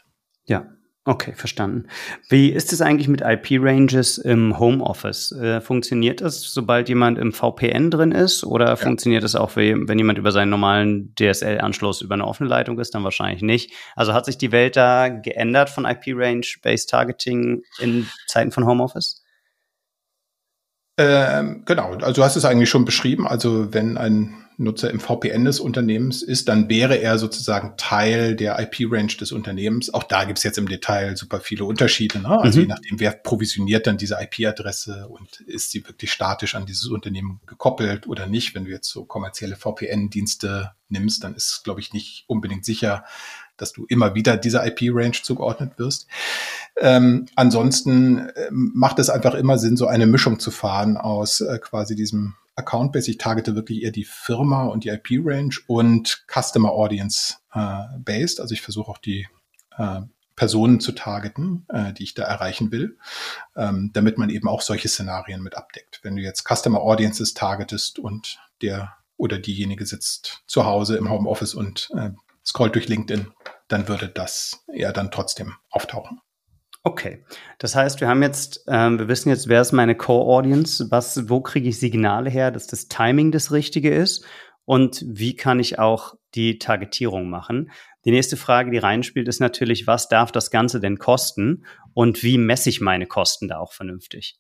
Ja, 0.45 0.78
Okay, 1.09 1.32
verstanden. 1.34 1.86
Wie 2.28 2.50
ist 2.50 2.70
es 2.74 2.82
eigentlich 2.82 3.09
mit 3.09 3.22
IP-Ranges 3.22 4.18
im 4.18 4.59
Homeoffice? 4.59 5.32
Äh, 5.32 5.62
funktioniert 5.62 6.20
das, 6.20 6.42
sobald 6.42 6.90
jemand 6.90 7.16
im 7.16 7.32
VPN 7.32 7.90
drin 7.90 8.12
ist? 8.12 8.44
Oder 8.44 8.66
ja. 8.66 8.76
funktioniert 8.76 9.24
das 9.24 9.34
auch, 9.34 9.56
wenn 9.56 9.98
jemand 9.98 10.18
über 10.18 10.32
seinen 10.32 10.50
normalen 10.50 11.14
DSL-Anschluss 11.18 12.02
über 12.02 12.12
eine 12.12 12.26
offene 12.26 12.50
Leitung 12.50 12.78
ist? 12.78 12.94
Dann 12.94 13.04
wahrscheinlich 13.04 13.40
nicht. 13.40 13.72
Also 13.96 14.12
hat 14.12 14.26
sich 14.26 14.36
die 14.36 14.52
Welt 14.52 14.76
da 14.76 15.09
geändert 15.09 15.70
von 15.70 15.86
IP-Range-Based 15.86 16.90
Targeting 16.90 17.62
in 17.78 18.06
Zeiten 18.26 18.52
von 18.52 18.66
Homeoffice? 18.66 19.24
Ähm, 20.98 21.62
genau, 21.64 21.94
also 21.94 22.12
du 22.12 22.22
hast 22.22 22.36
es 22.36 22.44
eigentlich 22.44 22.68
schon 22.68 22.84
beschrieben. 22.84 23.26
Also 23.26 23.72
wenn 23.72 23.96
ein 23.96 24.44
Nutzer 24.61 24.90
im 24.90 24.98
VPN 24.98 25.44
des 25.44 25.61
Unternehmens 25.61 26.22
ist, 26.22 26.48
dann 26.48 26.68
wäre 26.68 26.96
er 26.96 27.16
sozusagen 27.18 27.74
Teil 27.76 28.34
der 28.34 28.59
IP-Range 28.59 29.14
des 29.14 29.30
Unternehmens. 29.30 29.94
Auch 29.94 30.02
da 30.02 30.24
gibt 30.24 30.38
es 30.38 30.42
jetzt 30.42 30.59
im 30.59 30.68
Detail 30.68 31.16
super 31.16 31.38
viele 31.38 31.64
Unterschiede. 31.64 32.18
Ne? 32.18 32.40
Also 32.40 32.59
mhm. 32.59 32.64
je 32.64 32.68
nachdem, 32.68 33.00
wer 33.00 33.12
provisioniert 33.12 33.86
dann 33.86 33.98
diese 33.98 34.18
IP-Adresse 34.20 35.06
und 35.09 35.40
ist 35.42 35.70
sie 35.70 35.86
wirklich 35.86 36.11
statisch 36.11 36.56
an 36.56 36.66
dieses 36.66 36.86
Unternehmen 36.86 37.40
gekoppelt 37.46 38.09
oder 38.09 38.26
nicht. 38.26 38.56
Wenn 38.56 38.64
du 38.64 38.72
jetzt 38.72 38.90
so 38.90 39.04
kommerzielle 39.04 39.54
VPN-Dienste 39.54 40.72
nimmst, 40.88 41.22
dann 41.22 41.36
ist, 41.36 41.62
glaube 41.62 41.78
ich, 41.80 41.92
nicht 41.92 42.24
unbedingt 42.26 42.64
sicher, 42.64 43.04
dass 43.56 43.72
du 43.72 43.86
immer 43.86 44.16
wieder 44.16 44.36
dieser 44.36 44.66
IP-Range 44.66 45.18
zugeordnet 45.22 45.78
wirst. 45.78 46.09
Ähm, 46.80 47.26
ansonsten 47.36 48.28
äh, 48.28 48.48
macht 48.50 48.98
es 48.98 49.09
einfach 49.09 49.34
immer 49.34 49.56
Sinn, 49.56 49.76
so 49.76 49.86
eine 49.86 50.06
Mischung 50.06 50.40
zu 50.40 50.50
fahren 50.50 50.96
aus 50.96 51.40
äh, 51.42 51.59
quasi 51.61 51.94
diesem 51.94 52.34
Account-Based. 52.59 53.09
Ich 53.09 53.18
targete 53.18 53.54
wirklich 53.54 53.82
eher 53.82 53.92
die 53.92 54.04
Firma 54.04 54.66
und 54.66 54.84
die 54.84 54.88
IP-Range 54.88 55.54
und 55.66 56.24
Customer 56.26 56.72
Audience-based. 56.72 58.38
Äh, 58.38 58.42
also 58.42 58.52
ich 58.52 58.62
versuche 58.62 58.90
auch 58.90 58.98
die 58.98 59.26
äh, 59.76 60.00
Personen 60.36 60.78
zu 60.78 60.92
targeten, 60.92 61.66
äh, 61.68 61.92
die 61.92 62.04
ich 62.04 62.14
da 62.14 62.22
erreichen 62.22 62.70
will, 62.70 62.96
ähm, 63.56 63.90
damit 63.92 64.18
man 64.18 64.30
eben 64.30 64.46
auch 64.46 64.61
solche 64.61 64.88
Szenarien 64.88 65.42
mit 65.42 65.56
abdeckt. 65.56 66.00
Wenn 66.02 66.14
du 66.14 66.22
jetzt 66.22 66.44
Customer 66.46 66.80
Audiences 66.80 67.34
targetest 67.34 67.98
und 67.98 68.38
der 68.62 68.94
oder 69.16 69.38
diejenige 69.38 69.84
sitzt 69.84 70.44
zu 70.46 70.64
Hause 70.64 70.96
im 70.96 71.11
Homeoffice 71.11 71.54
und 71.54 71.90
äh, 71.96 72.11
scrollt 72.44 72.76
durch 72.76 72.88
LinkedIn, 72.88 73.32
dann 73.66 73.88
würde 73.88 74.09
das 74.09 74.64
eher 74.72 74.92
dann 74.92 75.11
trotzdem 75.11 75.54
auftauchen. 75.70 76.20
Okay, 76.85 77.24
das 77.59 77.74
heißt, 77.74 78.01
wir 78.01 78.09
haben 78.09 78.22
jetzt, 78.22 78.64
ähm, 78.68 78.99
wir 78.99 79.09
wissen 79.09 79.29
jetzt, 79.29 79.49
wer 79.49 79.61
ist 79.61 79.72
meine 79.72 79.97
Core-Audience, 79.97 80.91
was, 80.91 81.29
wo 81.29 81.41
kriege 81.41 81.68
ich 81.68 81.79
Signale 81.79 82.31
her, 82.31 82.51
dass 82.51 82.66
das 82.66 82.89
Timing 82.89 83.33
das 83.33 83.53
Richtige 83.53 83.95
ist 83.95 84.24
und 84.64 85.05
wie 85.07 85.35
kann 85.35 85.61
ich 85.61 85.79
auch 85.79 86.14
die 86.35 86.59
Targetierung 86.59 87.29
machen. 87.31 87.70
Die 88.05 88.11
nächste 88.11 88.37
Frage, 88.37 88.70
die 88.70 88.79
reinspielt, 88.79 89.26
ist 89.26 89.41
natürlich, 89.41 89.87
was 89.87 90.09
darf 90.09 90.31
das 90.31 90.51
Ganze 90.51 90.79
denn 90.79 90.99
kosten 90.99 91.64
und 91.95 92.22
wie 92.22 92.39
messe 92.39 92.68
ich 92.68 92.81
meine 92.81 93.07
Kosten 93.07 93.49
da 93.49 93.59
auch 93.59 93.72
vernünftig? 93.72 94.39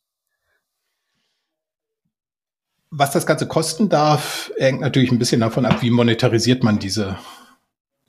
Was 2.90 3.10
das 3.10 3.26
Ganze 3.26 3.48
kosten 3.48 3.88
darf, 3.88 4.50
hängt 4.56 4.80
natürlich 4.80 5.10
ein 5.10 5.18
bisschen 5.18 5.40
davon 5.40 5.66
ab, 5.66 5.82
wie 5.82 5.90
monetarisiert 5.90 6.62
man 6.62 6.78
diese 6.78 7.18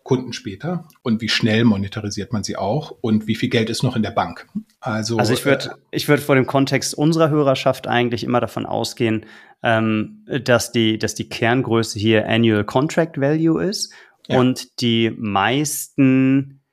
Kunden 0.10 0.34
später 0.34 0.88
und 1.04 1.22
wie 1.22 1.30
schnell 1.30 1.64
monetarisiert 1.66 2.34
man 2.34 2.44
sie 2.44 2.58
auch 2.58 2.90
und 3.00 3.28
wie 3.28 3.36
viel 3.36 3.50
Geld 3.50 3.70
ist 3.70 3.84
noch 3.84 3.96
in 3.96 4.02
der 4.02 4.10
Bank. 4.10 4.48
Also, 4.80 5.20
also 5.20 5.34
ich 5.34 5.46
würde 5.46 5.66
äh, 5.66 5.76
ich 5.92 6.08
würde 6.08 6.24
vor 6.24 6.34
dem 6.34 6.48
Kontext 6.48 6.96
unserer 6.96 7.30
Hörerschaft 7.30 7.86
eigentlich 7.86 8.24
immer 8.24 8.40
davon 8.40 8.66
ausgehen, 8.66 9.28
ähm, 9.62 10.26
dass 10.26 10.72
die 10.72 10.98
dass 10.98 11.14
die 11.14 11.30
Kerngröße 11.30 12.00
hier 12.00 12.28
Annual 12.28 12.64
Contract 12.64 13.22
Value 13.22 13.64
ist 13.64 13.94
ja. 14.28 14.40
und 14.40 14.82
die 14.82 15.12
meisten 15.16 16.64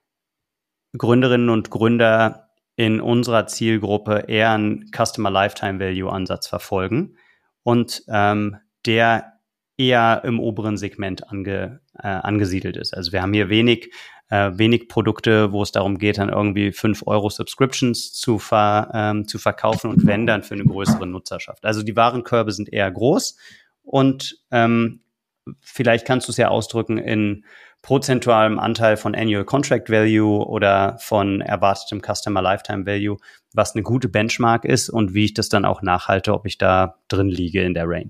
Gründerinnen 0.97 1.51
und 1.51 1.69
Gründer 1.69 2.49
in 2.75 2.99
unserer 2.99 3.45
Zielgruppe 3.45 4.23
eher 4.27 4.49
einen 4.49 4.89
Customer 4.91 5.29
Lifetime 5.29 5.79
Value 5.79 6.11
Ansatz 6.11 6.47
verfolgen 6.47 7.17
und 7.61 8.01
ähm, 8.07 8.57
der 8.87 9.36
eher 9.77 10.21
im 10.25 10.39
oberen 10.39 10.75
Segment 10.75 11.29
ange, 11.29 11.79
äh, 11.97 12.07
angesiedelt 12.07 12.77
ist. 12.77 12.95
Also 12.95 13.11
wir 13.11 13.21
haben 13.21 13.33
hier 13.33 13.49
wenig, 13.49 13.91
äh, 14.29 14.51
wenig 14.55 14.89
Produkte, 14.89 15.51
wo 15.51 15.61
es 15.61 15.71
darum 15.71 15.99
geht, 15.99 16.17
dann 16.17 16.29
irgendwie 16.29 16.71
fünf 16.71 17.03
Euro 17.05 17.29
Subscriptions 17.29 18.11
zu, 18.13 18.39
ver, 18.39 18.89
ähm, 18.93 19.27
zu 19.27 19.37
verkaufen 19.37 19.91
und 19.91 20.05
wenn 20.05 20.25
dann 20.25 20.43
für 20.43 20.55
eine 20.55 20.65
größere 20.65 21.05
Nutzerschaft. 21.05 21.63
Also 21.63 21.83
die 21.83 21.95
Warenkörbe 21.95 22.51
sind 22.51 22.73
eher 22.73 22.89
groß 22.89 23.37
und 23.83 24.39
ähm, 24.51 25.01
vielleicht 25.61 26.05
kannst 26.05 26.27
du 26.27 26.31
es 26.31 26.37
ja 26.37 26.49
ausdrücken 26.49 26.97
in 26.97 27.45
prozentualem 27.83 28.57
Anteil 28.57 28.97
von 28.97 29.15
Annual 29.15 29.45
Contract 29.45 29.89
Value 29.89 30.45
oder 30.45 30.97
von 30.99 31.41
erwartetem 31.41 32.01
Customer 32.01 32.41
Lifetime 32.41 32.85
Value, 32.85 33.17
was 33.53 33.75
eine 33.75 33.83
gute 33.83 34.09
Benchmark 34.09 34.65
ist 34.65 34.89
und 34.89 35.13
wie 35.13 35.25
ich 35.25 35.35
das 35.35 35.49
dann 35.49 35.65
auch 35.65 35.83
nachhalte, 35.83 36.33
ob 36.33 36.47
ich 36.47 36.57
da 36.57 36.95
drin 37.07 37.29
liege 37.29 37.61
in 37.61 37.75
der 37.75 37.87
Range. 37.87 38.09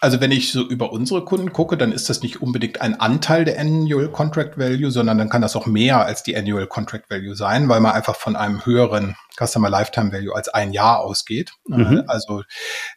Also 0.00 0.20
wenn 0.20 0.32
ich 0.32 0.52
so 0.52 0.68
über 0.68 0.92
unsere 0.92 1.24
Kunden 1.24 1.52
gucke, 1.52 1.76
dann 1.76 1.92
ist 1.92 2.10
das 2.10 2.22
nicht 2.22 2.42
unbedingt 2.42 2.80
ein 2.80 3.00
Anteil 3.00 3.44
der 3.44 3.58
Annual 3.58 4.10
Contract 4.10 4.58
Value, 4.58 4.90
sondern 4.90 5.18
dann 5.18 5.30
kann 5.30 5.42
das 5.42 5.56
auch 5.56 5.66
mehr 5.66 6.04
als 6.04 6.22
die 6.22 6.36
Annual 6.36 6.66
Contract 6.66 7.08
Value 7.10 7.34
sein, 7.34 7.68
weil 7.68 7.80
man 7.80 7.92
einfach 7.92 8.16
von 8.16 8.36
einem 8.36 8.66
höheren 8.66 9.16
Customer 9.38 9.70
Lifetime 9.70 10.12
Value 10.12 10.34
als 10.34 10.48
ein 10.48 10.72
Jahr 10.72 11.00
ausgeht. 11.00 11.52
Mhm. 11.66 12.04
Also 12.06 12.42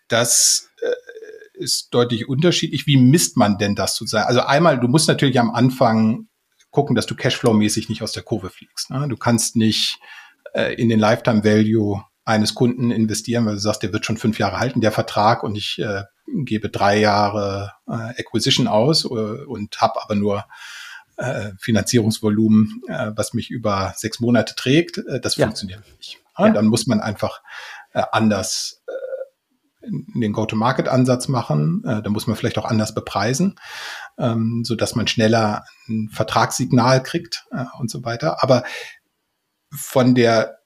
das 0.07 0.69
äh, 0.81 1.63
ist 1.63 1.93
deutlich 1.93 2.27
unterschiedlich. 2.27 2.87
Wie 2.87 2.97
misst 2.97 3.37
man 3.37 3.57
denn 3.57 3.75
das 3.75 3.95
sozusagen? 3.95 4.27
Also 4.27 4.41
einmal, 4.41 4.79
du 4.79 4.87
musst 4.87 5.07
natürlich 5.07 5.39
am 5.39 5.51
Anfang 5.51 6.27
gucken, 6.71 6.95
dass 6.95 7.05
du 7.05 7.15
Cashflow-mäßig 7.15 7.89
nicht 7.89 8.03
aus 8.03 8.11
der 8.11 8.23
Kurve 8.23 8.49
fliegst. 8.49 8.89
Ne? 8.89 9.07
Du 9.07 9.17
kannst 9.17 9.55
nicht 9.55 9.99
äh, 10.53 10.73
in 10.75 10.89
den 10.89 10.99
Lifetime 10.99 11.43
Value 11.43 12.03
eines 12.27 12.55
Kunden 12.55 12.91
investieren, 12.91 13.45
weil 13.45 13.53
du 13.53 13.59
sagst, 13.59 13.83
der 13.83 13.93
wird 13.93 14.05
schon 14.05 14.17
fünf 14.17 14.37
Jahre 14.37 14.59
halten, 14.59 14.81
der 14.81 14.91
Vertrag, 14.91 15.43
und 15.43 15.55
ich 15.55 15.79
äh, 15.79 16.03
gebe 16.43 16.69
drei 16.69 16.99
Jahre 16.99 17.71
äh, 17.87 18.19
Acquisition 18.19 18.67
aus 18.67 19.05
äh, 19.05 19.07
und 19.07 19.79
habe 19.79 20.03
aber 20.03 20.15
nur 20.15 20.45
äh, 21.15 21.51
Finanzierungsvolumen, 21.57 22.81
äh, 22.89 23.11
was 23.15 23.33
mich 23.33 23.49
über 23.49 23.93
sechs 23.95 24.19
Monate 24.19 24.55
trägt. 24.55 24.97
Äh, 24.97 25.21
das 25.21 25.37
ja. 25.37 25.45
funktioniert 25.45 25.81
nicht. 25.97 26.17
Ja. 26.37 26.49
Dann 26.49 26.67
muss 26.67 26.85
man 26.85 26.99
einfach 26.99 27.41
äh, 27.93 28.03
anders 28.11 28.83
äh, 28.87 29.89
den 30.19 30.33
Go-to-Market-Ansatz 30.33 31.29
machen. 31.29 31.81
Äh, 31.85 32.01
da 32.01 32.09
muss 32.09 32.27
man 32.27 32.35
vielleicht 32.35 32.57
auch 32.57 32.65
anders 32.65 32.93
bepreisen, 32.93 33.55
ähm, 34.19 34.63
so 34.65 34.75
dass 34.75 34.95
man 34.95 35.07
schneller 35.07 35.63
ein 35.87 36.09
Vertragssignal 36.11 37.01
kriegt 37.01 37.45
äh, 37.51 37.63
und 37.79 37.89
so 37.89 38.03
weiter. 38.03 38.43
Aber 38.43 38.63
von 39.71 40.13
der 40.13 40.56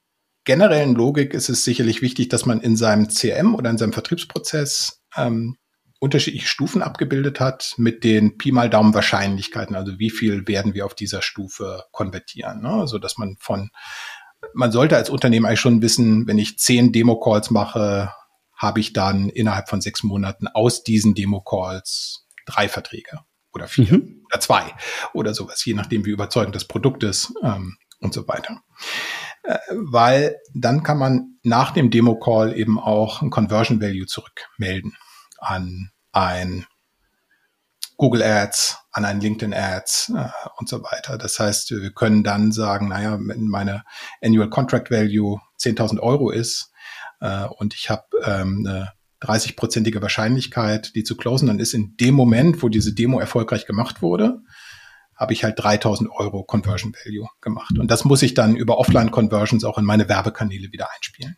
generellen 0.44 0.94
Logik 0.94 1.34
ist 1.34 1.48
es 1.48 1.64
sicherlich 1.64 2.02
wichtig, 2.02 2.28
dass 2.28 2.46
man 2.46 2.60
in 2.60 2.76
seinem 2.76 3.08
CRM 3.08 3.54
oder 3.54 3.70
in 3.70 3.78
seinem 3.78 3.92
Vertriebsprozess 3.92 5.02
ähm, 5.16 5.56
unterschiedliche 6.02 6.48
Stufen 6.48 6.82
abgebildet 6.82 7.38
hat 7.38 7.74
mit 7.76 8.02
den 8.02 8.36
Pi 8.36 8.50
mal 8.50 8.68
Daumen 8.68 8.92
Wahrscheinlichkeiten. 8.92 9.76
Also 9.76 10.00
wie 10.00 10.10
viel 10.10 10.48
werden 10.48 10.74
wir 10.74 10.84
auf 10.84 10.94
dieser 10.94 11.22
Stufe 11.22 11.84
konvertieren? 11.92 12.62
Ne? 12.62 12.70
Also 12.70 12.98
dass 12.98 13.18
man 13.18 13.36
von, 13.38 13.70
man 14.52 14.72
sollte 14.72 14.96
als 14.96 15.10
Unternehmen 15.10 15.46
eigentlich 15.46 15.60
schon 15.60 15.80
wissen, 15.80 16.26
wenn 16.26 16.38
ich 16.38 16.58
zehn 16.58 16.92
Demo-Calls 16.92 17.50
mache, 17.50 18.12
habe 18.56 18.80
ich 18.80 18.92
dann 18.92 19.28
innerhalb 19.28 19.68
von 19.68 19.80
sechs 19.80 20.02
Monaten 20.02 20.48
aus 20.48 20.82
diesen 20.82 21.14
Demo-Calls 21.14 22.26
drei 22.46 22.68
Verträge 22.68 23.20
oder 23.52 23.68
vier 23.68 23.92
mhm. 23.92 24.24
oder 24.26 24.40
zwei 24.40 24.74
oder 25.14 25.34
sowas, 25.34 25.64
je 25.64 25.74
nachdem, 25.74 26.04
wie 26.04 26.10
überzeugend 26.10 26.56
das 26.56 26.64
Produkt 26.64 27.04
ist 27.04 27.32
ähm, 27.44 27.76
und 28.00 28.12
so 28.12 28.26
weiter. 28.26 28.60
Weil 29.70 30.36
dann 30.54 30.82
kann 30.82 30.98
man 30.98 31.38
nach 31.42 31.72
dem 31.72 31.90
Demo-Call 31.90 32.56
eben 32.56 32.78
auch 32.78 33.22
ein 33.22 33.30
Conversion 33.30 33.80
Value 33.80 34.06
zurückmelden 34.06 34.94
an 35.38 35.90
ein 36.12 36.66
Google 37.96 38.22
Ads, 38.22 38.78
an 38.92 39.04
ein 39.04 39.20
LinkedIn 39.20 39.54
Ads 39.54 40.12
äh, 40.16 40.28
und 40.58 40.68
so 40.68 40.82
weiter. 40.82 41.18
Das 41.18 41.38
heißt, 41.38 41.70
wir 41.70 41.92
können 41.92 42.24
dann 42.24 42.52
sagen, 42.52 42.88
naja, 42.88 43.18
wenn 43.20 43.46
meine 43.46 43.84
Annual 44.20 44.50
Contract 44.50 44.90
Value 44.90 45.40
10.000 45.60 46.00
Euro 46.00 46.30
ist 46.30 46.72
äh, 47.20 47.44
und 47.44 47.74
ich 47.74 47.90
habe 47.90 48.04
ähm, 48.24 48.64
eine 48.66 48.92
30-prozentige 49.20 50.02
Wahrscheinlichkeit, 50.02 50.94
die 50.94 51.04
zu 51.04 51.16
closen, 51.16 51.46
dann 51.46 51.60
ist 51.60 51.74
in 51.74 51.96
dem 51.96 52.14
Moment, 52.14 52.62
wo 52.62 52.68
diese 52.68 52.92
Demo 52.92 53.20
erfolgreich 53.20 53.66
gemacht 53.66 54.02
wurde, 54.02 54.40
habe 55.22 55.32
ich 55.32 55.44
halt 55.44 55.54
3000 55.56 56.10
Euro 56.10 56.42
Conversion 56.42 56.92
Value 56.92 57.28
gemacht. 57.40 57.78
Und 57.78 57.92
das 57.92 58.04
muss 58.04 58.22
ich 58.22 58.34
dann 58.34 58.56
über 58.56 58.78
Offline-Conversions 58.78 59.62
auch 59.62 59.78
in 59.78 59.84
meine 59.84 60.08
Werbekanäle 60.08 60.72
wieder 60.72 60.88
einspielen. 60.94 61.36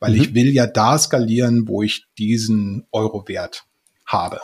Weil 0.00 0.14
mhm. 0.14 0.22
ich 0.22 0.34
will 0.34 0.52
ja 0.54 0.66
da 0.66 0.96
skalieren, 0.96 1.68
wo 1.68 1.82
ich 1.82 2.06
diesen 2.16 2.86
Euro-Wert 2.92 3.66
habe. 4.06 4.40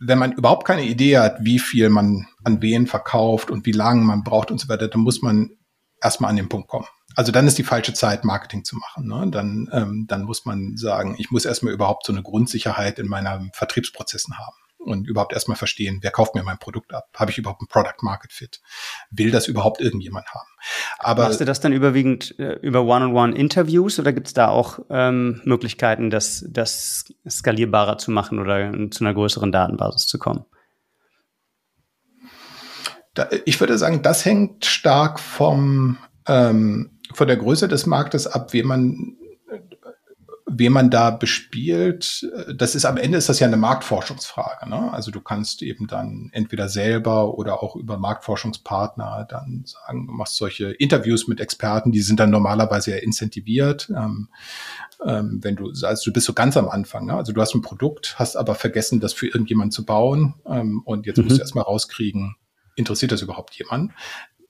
Wenn 0.00 0.18
man 0.18 0.32
überhaupt 0.32 0.66
keine 0.66 0.84
Idee 0.84 1.18
hat, 1.18 1.36
wie 1.44 1.60
viel 1.60 1.88
man 1.88 2.26
an 2.42 2.60
wen 2.60 2.88
verkauft 2.88 3.52
und 3.52 3.64
wie 3.64 3.72
lange 3.72 4.02
man 4.02 4.24
braucht 4.24 4.50
und 4.50 4.60
so 4.60 4.68
weiter, 4.68 4.88
dann 4.88 5.02
muss 5.02 5.22
man 5.22 5.50
erstmal 6.02 6.30
an 6.30 6.36
den 6.36 6.48
Punkt 6.48 6.68
kommen. 6.68 6.86
Also 7.14 7.30
dann 7.30 7.46
ist 7.46 7.58
die 7.58 7.62
falsche 7.62 7.94
Zeit, 7.94 8.24
Marketing 8.24 8.64
zu 8.64 8.76
machen. 8.76 9.06
Ne? 9.06 9.30
Dann, 9.30 9.70
ähm, 9.72 10.06
dann 10.08 10.24
muss 10.24 10.44
man 10.44 10.76
sagen, 10.76 11.14
ich 11.16 11.30
muss 11.30 11.44
erstmal 11.44 11.72
überhaupt 11.72 12.06
so 12.06 12.12
eine 12.12 12.24
Grundsicherheit 12.24 12.98
in 12.98 13.06
meinen 13.06 13.52
Vertriebsprozessen 13.54 14.36
haben 14.36 14.56
und 14.84 15.08
überhaupt 15.08 15.32
erstmal 15.32 15.56
verstehen, 15.56 15.98
wer 16.02 16.10
kauft 16.10 16.34
mir 16.34 16.42
mein 16.42 16.58
Produkt 16.58 16.92
ab? 16.92 17.08
Habe 17.14 17.30
ich 17.30 17.38
überhaupt 17.38 17.62
ein 17.62 17.66
Product 17.66 18.02
Market 18.02 18.32
Fit? 18.32 18.60
Will 19.10 19.30
das 19.30 19.48
überhaupt 19.48 19.80
irgendjemand 19.80 20.26
haben? 20.28 20.48
Aber 20.98 21.24
Machst 21.24 21.40
du 21.40 21.44
das 21.44 21.60
dann 21.60 21.72
überwiegend 21.72 22.38
äh, 22.38 22.54
über 22.62 22.82
One-on-One-Interviews 22.82 23.98
oder 23.98 24.12
gibt 24.12 24.28
es 24.28 24.34
da 24.34 24.48
auch 24.48 24.78
ähm, 24.90 25.40
Möglichkeiten, 25.44 26.10
das, 26.10 26.44
das 26.48 27.04
skalierbarer 27.28 27.98
zu 27.98 28.10
machen 28.10 28.38
oder 28.38 28.72
zu 28.90 29.04
einer 29.04 29.14
größeren 29.14 29.52
Datenbasis 29.52 30.06
zu 30.06 30.18
kommen? 30.18 30.44
Da, 33.14 33.28
ich 33.44 33.60
würde 33.60 33.78
sagen, 33.78 34.02
das 34.02 34.24
hängt 34.24 34.64
stark 34.64 35.20
vom 35.20 35.98
ähm, 36.26 36.94
von 37.12 37.28
der 37.28 37.36
Größe 37.36 37.68
des 37.68 37.86
Marktes 37.86 38.26
ab, 38.26 38.52
wie 38.52 38.62
man 38.62 39.16
wen 40.46 40.72
man 40.72 40.90
da 40.90 41.10
bespielt, 41.10 42.28
das 42.54 42.74
ist 42.74 42.84
am 42.84 42.98
Ende 42.98 43.16
ist 43.16 43.28
das 43.28 43.40
ja 43.40 43.46
eine 43.46 43.56
Marktforschungsfrage. 43.56 44.68
Ne? 44.68 44.92
Also 44.92 45.10
du 45.10 45.20
kannst 45.20 45.62
eben 45.62 45.86
dann 45.86 46.28
entweder 46.32 46.68
selber 46.68 47.38
oder 47.38 47.62
auch 47.62 47.76
über 47.76 47.98
Marktforschungspartner 47.98 49.26
dann 49.28 49.64
sagen, 49.64 50.06
du 50.06 50.12
machst 50.12 50.36
solche 50.36 50.70
Interviews 50.72 51.28
mit 51.28 51.40
Experten, 51.40 51.92
die 51.92 52.02
sind 52.02 52.20
dann 52.20 52.30
normalerweise 52.30 52.90
ja 52.90 52.98
incentiviert. 52.98 53.90
Ähm, 53.96 54.28
ähm, 55.04 55.40
wenn 55.42 55.56
du, 55.56 55.72
also 55.82 56.10
du 56.10 56.12
bist 56.12 56.26
so 56.26 56.34
ganz 56.34 56.56
am 56.56 56.68
Anfang, 56.68 57.06
ne? 57.06 57.14
also 57.14 57.32
du 57.32 57.40
hast 57.40 57.54
ein 57.54 57.62
Produkt, 57.62 58.18
hast 58.18 58.36
aber 58.36 58.54
vergessen, 58.54 59.00
das 59.00 59.14
für 59.14 59.26
irgendjemand 59.26 59.72
zu 59.72 59.84
bauen 59.84 60.34
ähm, 60.46 60.82
und 60.84 61.06
jetzt 61.06 61.18
mhm. 61.18 61.24
musst 61.24 61.36
du 61.38 61.40
erstmal 61.40 61.64
rauskriegen, 61.64 62.36
interessiert 62.76 63.12
das 63.12 63.22
überhaupt 63.22 63.54
jemand? 63.54 63.92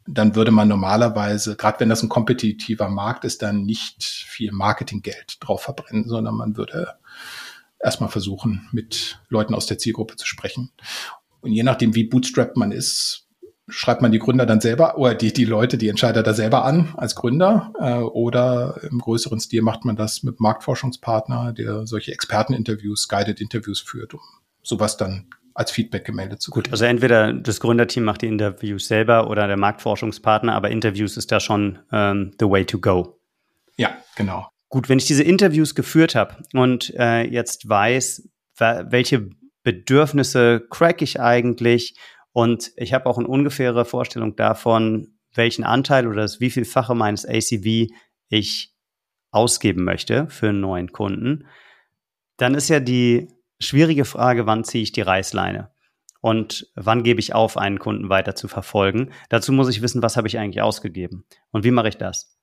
Dann 0.06 0.34
würde 0.34 0.50
man 0.50 0.68
normalerweise, 0.68 1.56
gerade 1.56 1.80
wenn 1.80 1.88
das 1.88 2.02
ein 2.02 2.08
kompetitiver 2.08 2.88
Markt 2.88 3.24
ist, 3.24 3.42
dann 3.42 3.64
nicht 3.64 4.02
viel 4.02 4.52
Marketinggeld 4.52 5.38
drauf 5.40 5.62
verbrennen, 5.62 6.08
sondern 6.08 6.34
man 6.34 6.56
würde 6.56 6.94
erstmal 7.78 8.10
versuchen, 8.10 8.68
mit 8.72 9.20
Leuten 9.28 9.54
aus 9.54 9.66
der 9.66 9.78
Zielgruppe 9.78 10.16
zu 10.16 10.26
sprechen. 10.26 10.72
Und 11.40 11.52
je 11.52 11.62
nachdem, 11.62 11.94
wie 11.94 12.04
bootstrapped 12.04 12.56
man 12.56 12.72
ist, 12.72 13.24
schreibt 13.68 14.02
man 14.02 14.12
die 14.12 14.18
Gründer 14.18 14.46
dann 14.46 14.60
selber 14.60 14.98
oder 14.98 15.14
die, 15.14 15.32
die 15.32 15.44
Leute, 15.44 15.78
die 15.78 15.88
Entscheider 15.88 16.22
da 16.22 16.34
selber 16.34 16.64
an 16.64 16.94
als 16.96 17.14
Gründer 17.14 17.72
äh, 17.78 17.94
oder 17.94 18.80
im 18.90 18.98
größeren 18.98 19.40
Stil 19.40 19.62
macht 19.62 19.84
man 19.84 19.96
das 19.96 20.22
mit 20.22 20.38
Marktforschungspartner, 20.38 21.52
der 21.52 21.86
solche 21.86 22.12
Experteninterviews, 22.12 23.08
Guided 23.08 23.40
Interviews 23.40 23.80
führt, 23.80 24.14
um 24.14 24.20
sowas 24.62 24.96
dann 24.96 25.28
als 25.54 25.70
Feedback 25.70 26.04
gemeldet 26.04 26.42
zu 26.42 26.50
kriegen. 26.50 26.64
Gut, 26.64 26.72
also 26.72 26.84
entweder 26.84 27.32
das 27.32 27.60
Gründerteam 27.60 28.04
macht 28.04 28.22
die 28.22 28.26
Interviews 28.26 28.86
selber 28.86 29.30
oder 29.30 29.46
der 29.46 29.56
Marktforschungspartner, 29.56 30.54
aber 30.54 30.70
Interviews 30.70 31.16
ist 31.16 31.30
da 31.32 31.40
schon 31.40 31.78
ähm, 31.92 32.32
the 32.38 32.46
way 32.46 32.64
to 32.64 32.78
go. 32.78 33.20
Ja, 33.76 33.96
genau. 34.16 34.48
Gut, 34.68 34.88
wenn 34.88 34.98
ich 34.98 35.06
diese 35.06 35.22
Interviews 35.22 35.74
geführt 35.74 36.16
habe 36.16 36.36
und 36.52 36.92
äh, 36.98 37.22
jetzt 37.22 37.68
weiß, 37.68 38.28
welche 38.56 39.30
Bedürfnisse 39.62 40.64
crack 40.70 41.02
ich 41.02 41.20
eigentlich 41.20 41.96
und 42.32 42.72
ich 42.76 42.92
habe 42.92 43.06
auch 43.06 43.18
eine 43.18 43.28
ungefähre 43.28 43.84
Vorstellung 43.84 44.36
davon, 44.36 45.14
welchen 45.34 45.64
Anteil 45.64 46.06
oder 46.06 46.22
das 46.22 46.40
wievielfache 46.40 46.94
meines 46.94 47.26
ACV 47.26 47.88
ich 48.28 48.74
ausgeben 49.30 49.84
möchte 49.84 50.28
für 50.28 50.48
einen 50.48 50.60
neuen 50.60 50.92
Kunden, 50.92 51.46
dann 52.36 52.54
ist 52.54 52.68
ja 52.68 52.80
die 52.80 53.28
schwierige 53.66 54.04
Frage, 54.04 54.46
wann 54.46 54.64
ziehe 54.64 54.82
ich 54.82 54.92
die 54.92 55.02
Reißleine? 55.02 55.70
Und 56.20 56.70
wann 56.74 57.02
gebe 57.02 57.20
ich 57.20 57.34
auf, 57.34 57.58
einen 57.58 57.78
Kunden 57.78 58.08
weiter 58.08 58.34
zu 58.34 58.48
verfolgen? 58.48 59.10
Dazu 59.28 59.52
muss 59.52 59.68
ich 59.68 59.82
wissen, 59.82 60.02
was 60.02 60.16
habe 60.16 60.26
ich 60.26 60.38
eigentlich 60.38 60.62
ausgegeben? 60.62 61.26
Und 61.50 61.64
wie 61.64 61.70
mache 61.70 61.88
ich 61.88 61.98
das? 61.98 62.34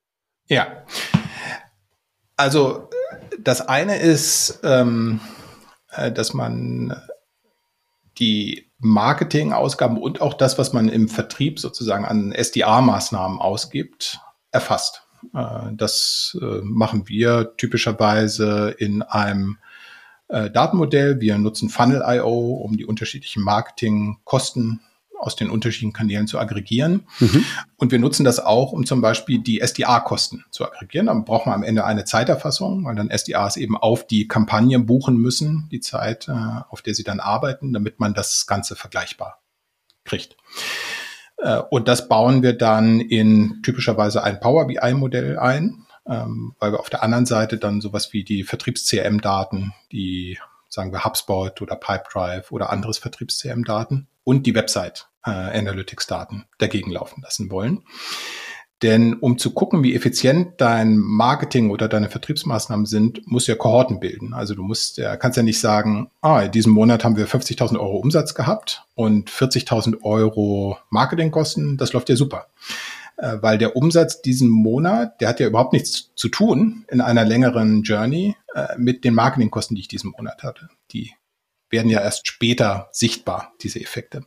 Ja. 0.47 0.85
Also 2.37 2.89
das 3.39 3.67
eine 3.67 3.97
ist, 3.97 4.59
ähm, 4.63 5.19
äh, 5.89 6.11
dass 6.11 6.33
man 6.33 7.01
die 8.19 8.71
Marketingausgaben 8.77 9.97
und 9.97 10.21
auch 10.21 10.33
das, 10.33 10.57
was 10.57 10.73
man 10.73 10.89
im 10.89 11.07
Vertrieb 11.07 11.59
sozusagen 11.59 12.05
an 12.05 12.33
SDA-Maßnahmen 12.33 13.39
ausgibt, 13.39 14.19
erfasst. 14.51 15.07
Äh, 15.33 15.73
das 15.73 16.37
äh, 16.41 16.61
machen 16.63 17.07
wir 17.07 17.55
typischerweise 17.57 18.75
in 18.77 19.01
einem 19.01 19.57
Datenmodell. 20.31 21.19
Wir 21.19 21.37
nutzen 21.37 21.69
Funnel.io, 21.69 22.53
um 22.53 22.77
die 22.77 22.85
unterschiedlichen 22.85 23.43
Marketingkosten 23.43 24.81
aus 25.21 25.35
den 25.35 25.49
unterschiedlichen 25.49 25.93
Kanälen 25.93 26.27
zu 26.27 26.39
aggregieren. 26.39 27.05
Mhm. 27.19 27.45
Und 27.77 27.91
wir 27.91 27.99
nutzen 27.99 28.23
das 28.23 28.39
auch, 28.39 28.71
um 28.71 28.85
zum 28.85 29.01
Beispiel 29.01 29.39
die 29.39 29.59
SDA-Kosten 29.59 30.45
zu 30.49 30.65
aggregieren. 30.65 31.05
Dann 31.05 31.25
braucht 31.25 31.45
man 31.45 31.55
am 31.55 31.63
Ende 31.63 31.85
eine 31.85 32.05
Zeiterfassung, 32.05 32.85
weil 32.85 32.95
dann 32.95 33.11
SDAs 33.15 33.57
eben 33.57 33.77
auf 33.77 34.07
die 34.07 34.27
Kampagne 34.27 34.79
buchen 34.79 35.17
müssen, 35.17 35.69
die 35.71 35.79
Zeit, 35.79 36.27
äh, 36.27 36.31
auf 36.69 36.81
der 36.81 36.95
sie 36.95 37.03
dann 37.03 37.19
arbeiten, 37.19 37.71
damit 37.71 37.99
man 37.99 38.13
das 38.13 38.47
Ganze 38.47 38.75
vergleichbar 38.75 39.41
kriegt. 40.05 40.37
Äh, 41.37 41.61
und 41.69 41.87
das 41.87 42.07
bauen 42.07 42.41
wir 42.41 42.53
dann 42.53 42.99
in 42.99 43.61
typischerweise 43.63 44.23
ein 44.23 44.39
Power 44.39 44.65
BI-Modell 44.67 45.37
ein, 45.37 45.85
ähm, 46.07 46.55
weil 46.59 46.71
wir 46.71 46.79
auf 46.79 46.89
der 46.89 47.03
anderen 47.03 47.25
Seite 47.25 47.57
dann 47.57 47.81
sowas 47.81 48.13
wie 48.13 48.23
die 48.23 48.43
Vertriebs-CRM-Daten, 48.43 49.73
die 49.91 50.37
sagen 50.69 50.91
wir 50.91 51.03
HubSpot 51.03 51.61
oder 51.61 51.75
Pipedrive 51.75 52.51
oder 52.51 52.69
anderes 52.69 52.97
Vertriebs-CRM-Daten 52.97 54.07
und 54.23 54.45
die 54.45 54.55
Website 54.55 55.09
äh, 55.25 55.63
dagegen 56.57 56.91
laufen 56.91 57.21
lassen 57.21 57.51
wollen. 57.51 57.83
Denn 58.81 59.13
um 59.13 59.37
zu 59.37 59.53
gucken, 59.53 59.83
wie 59.83 59.93
effizient 59.93 60.59
dein 60.59 60.97
Marketing 60.97 61.69
oder 61.69 61.87
deine 61.87 62.09
Vertriebsmaßnahmen 62.09 62.87
sind, 62.87 63.21
musst 63.27 63.47
du 63.47 63.51
ja 63.51 63.57
Kohorten 63.57 63.99
bilden. 63.99 64.33
Also 64.33 64.55
du 64.55 64.63
musst, 64.63 64.97
ja, 64.97 65.17
kannst 65.17 65.37
ja 65.37 65.43
nicht 65.43 65.59
sagen, 65.59 66.09
ah, 66.21 66.41
in 66.41 66.51
diesem 66.51 66.73
Monat 66.73 67.03
haben 67.03 67.15
wir 67.15 67.27
50.000 67.27 67.79
Euro 67.79 67.97
Umsatz 67.97 68.33
gehabt 68.33 68.83
und 68.95 69.29
40.000 69.29 70.01
Euro 70.01 70.79
Marketingkosten. 70.89 71.77
Das 71.77 71.93
läuft 71.93 72.09
ja 72.09 72.15
super. 72.15 72.47
Äh, 73.17 73.37
weil 73.41 73.57
der 73.57 73.75
Umsatz 73.75 74.21
diesen 74.21 74.49
Monat, 74.49 75.21
der 75.21 75.29
hat 75.29 75.39
ja 75.39 75.47
überhaupt 75.47 75.73
nichts 75.73 76.11
zu 76.15 76.29
tun 76.29 76.85
in 76.89 77.01
einer 77.01 77.25
längeren 77.25 77.83
Journey 77.83 78.35
äh, 78.55 78.77
mit 78.77 79.03
den 79.03 79.13
Marketingkosten, 79.13 79.75
die 79.75 79.81
ich 79.81 79.87
diesen 79.87 80.11
Monat 80.11 80.43
hatte. 80.43 80.69
Die 80.91 81.11
werden 81.69 81.89
ja 81.89 82.01
erst 82.01 82.27
später 82.27 82.89
sichtbar, 82.91 83.53
diese 83.61 83.79
Effekte. 83.79 84.25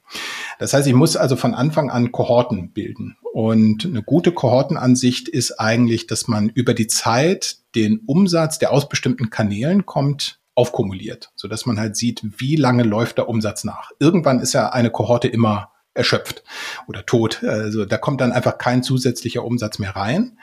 Das 0.59 0.73
heißt, 0.73 0.87
ich 0.87 0.95
muss 0.95 1.17
also 1.17 1.37
von 1.37 1.55
Anfang 1.55 1.91
an 1.91 2.11
Kohorten 2.11 2.73
bilden. 2.73 3.17
Und 3.33 3.85
eine 3.85 4.03
gute 4.03 4.33
Kohortenansicht 4.33 5.29
ist 5.29 5.61
eigentlich, 5.61 6.07
dass 6.07 6.27
man 6.27 6.49
über 6.49 6.73
die 6.73 6.87
Zeit 6.87 7.59
den 7.75 8.01
Umsatz, 8.07 8.59
der 8.59 8.73
aus 8.73 8.89
bestimmten 8.89 9.31
Kanälen 9.31 9.85
kommt, 9.85 10.41
aufkumuliert, 10.55 11.33
so 11.35 11.49
dass 11.49 11.67
man 11.67 11.79
halt 11.79 11.97
sieht, 11.97 12.23
wie 12.39 12.57
lange 12.57 12.85
läuft 12.85 13.19
der 13.19 13.29
Umsatz 13.29 13.65
nach. 13.65 13.91
Irgendwann 13.99 14.41
ist 14.41 14.53
ja 14.53 14.69
eine 14.71 14.91
Kohorte 14.91 15.29
immer 15.29 15.74
erschöpft 15.95 16.43
oder 16.87 17.07
tot. 17.07 17.43
Also 17.45 17.85
da 17.85 17.97
kommt 17.97 18.21
dann 18.21 18.33
einfach 18.33 18.59
kein 18.59 18.83
zusätzlicher 18.83 19.45
Umsatz 19.45 19.79
mehr 19.79 19.97
rein. 19.97 20.39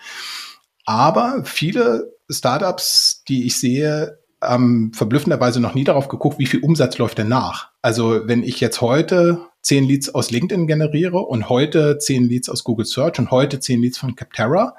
Aber 0.85 1.43
viele 1.45 2.13
Startups, 2.29 3.23
die 3.27 3.45
ich 3.45 3.59
sehe, 3.59 4.19
ähm, 4.43 4.91
verblüffenderweise 4.93 5.59
noch 5.59 5.75
nie 5.75 5.83
darauf 5.83 6.07
geguckt, 6.07 6.39
wie 6.39 6.47
viel 6.47 6.61
Umsatz 6.61 6.97
läuft 6.97 7.17
denn 7.17 7.27
nach. 7.27 7.69
Also 7.81 8.27
wenn 8.27 8.43
ich 8.43 8.59
jetzt 8.59 8.81
heute 8.81 9.45
zehn 9.61 9.83
Leads 9.83 10.13
aus 10.15 10.31
LinkedIn 10.31 10.65
generiere 10.65 11.19
und 11.19 11.49
heute 11.49 11.99
zehn 11.99 12.27
Leads 12.27 12.49
aus 12.49 12.63
Google 12.63 12.85
Search 12.85 13.19
und 13.19 13.29
heute 13.29 13.59
zehn 13.59 13.81
Leads 13.81 13.99
von 13.99 14.15
Capterra, 14.15 14.75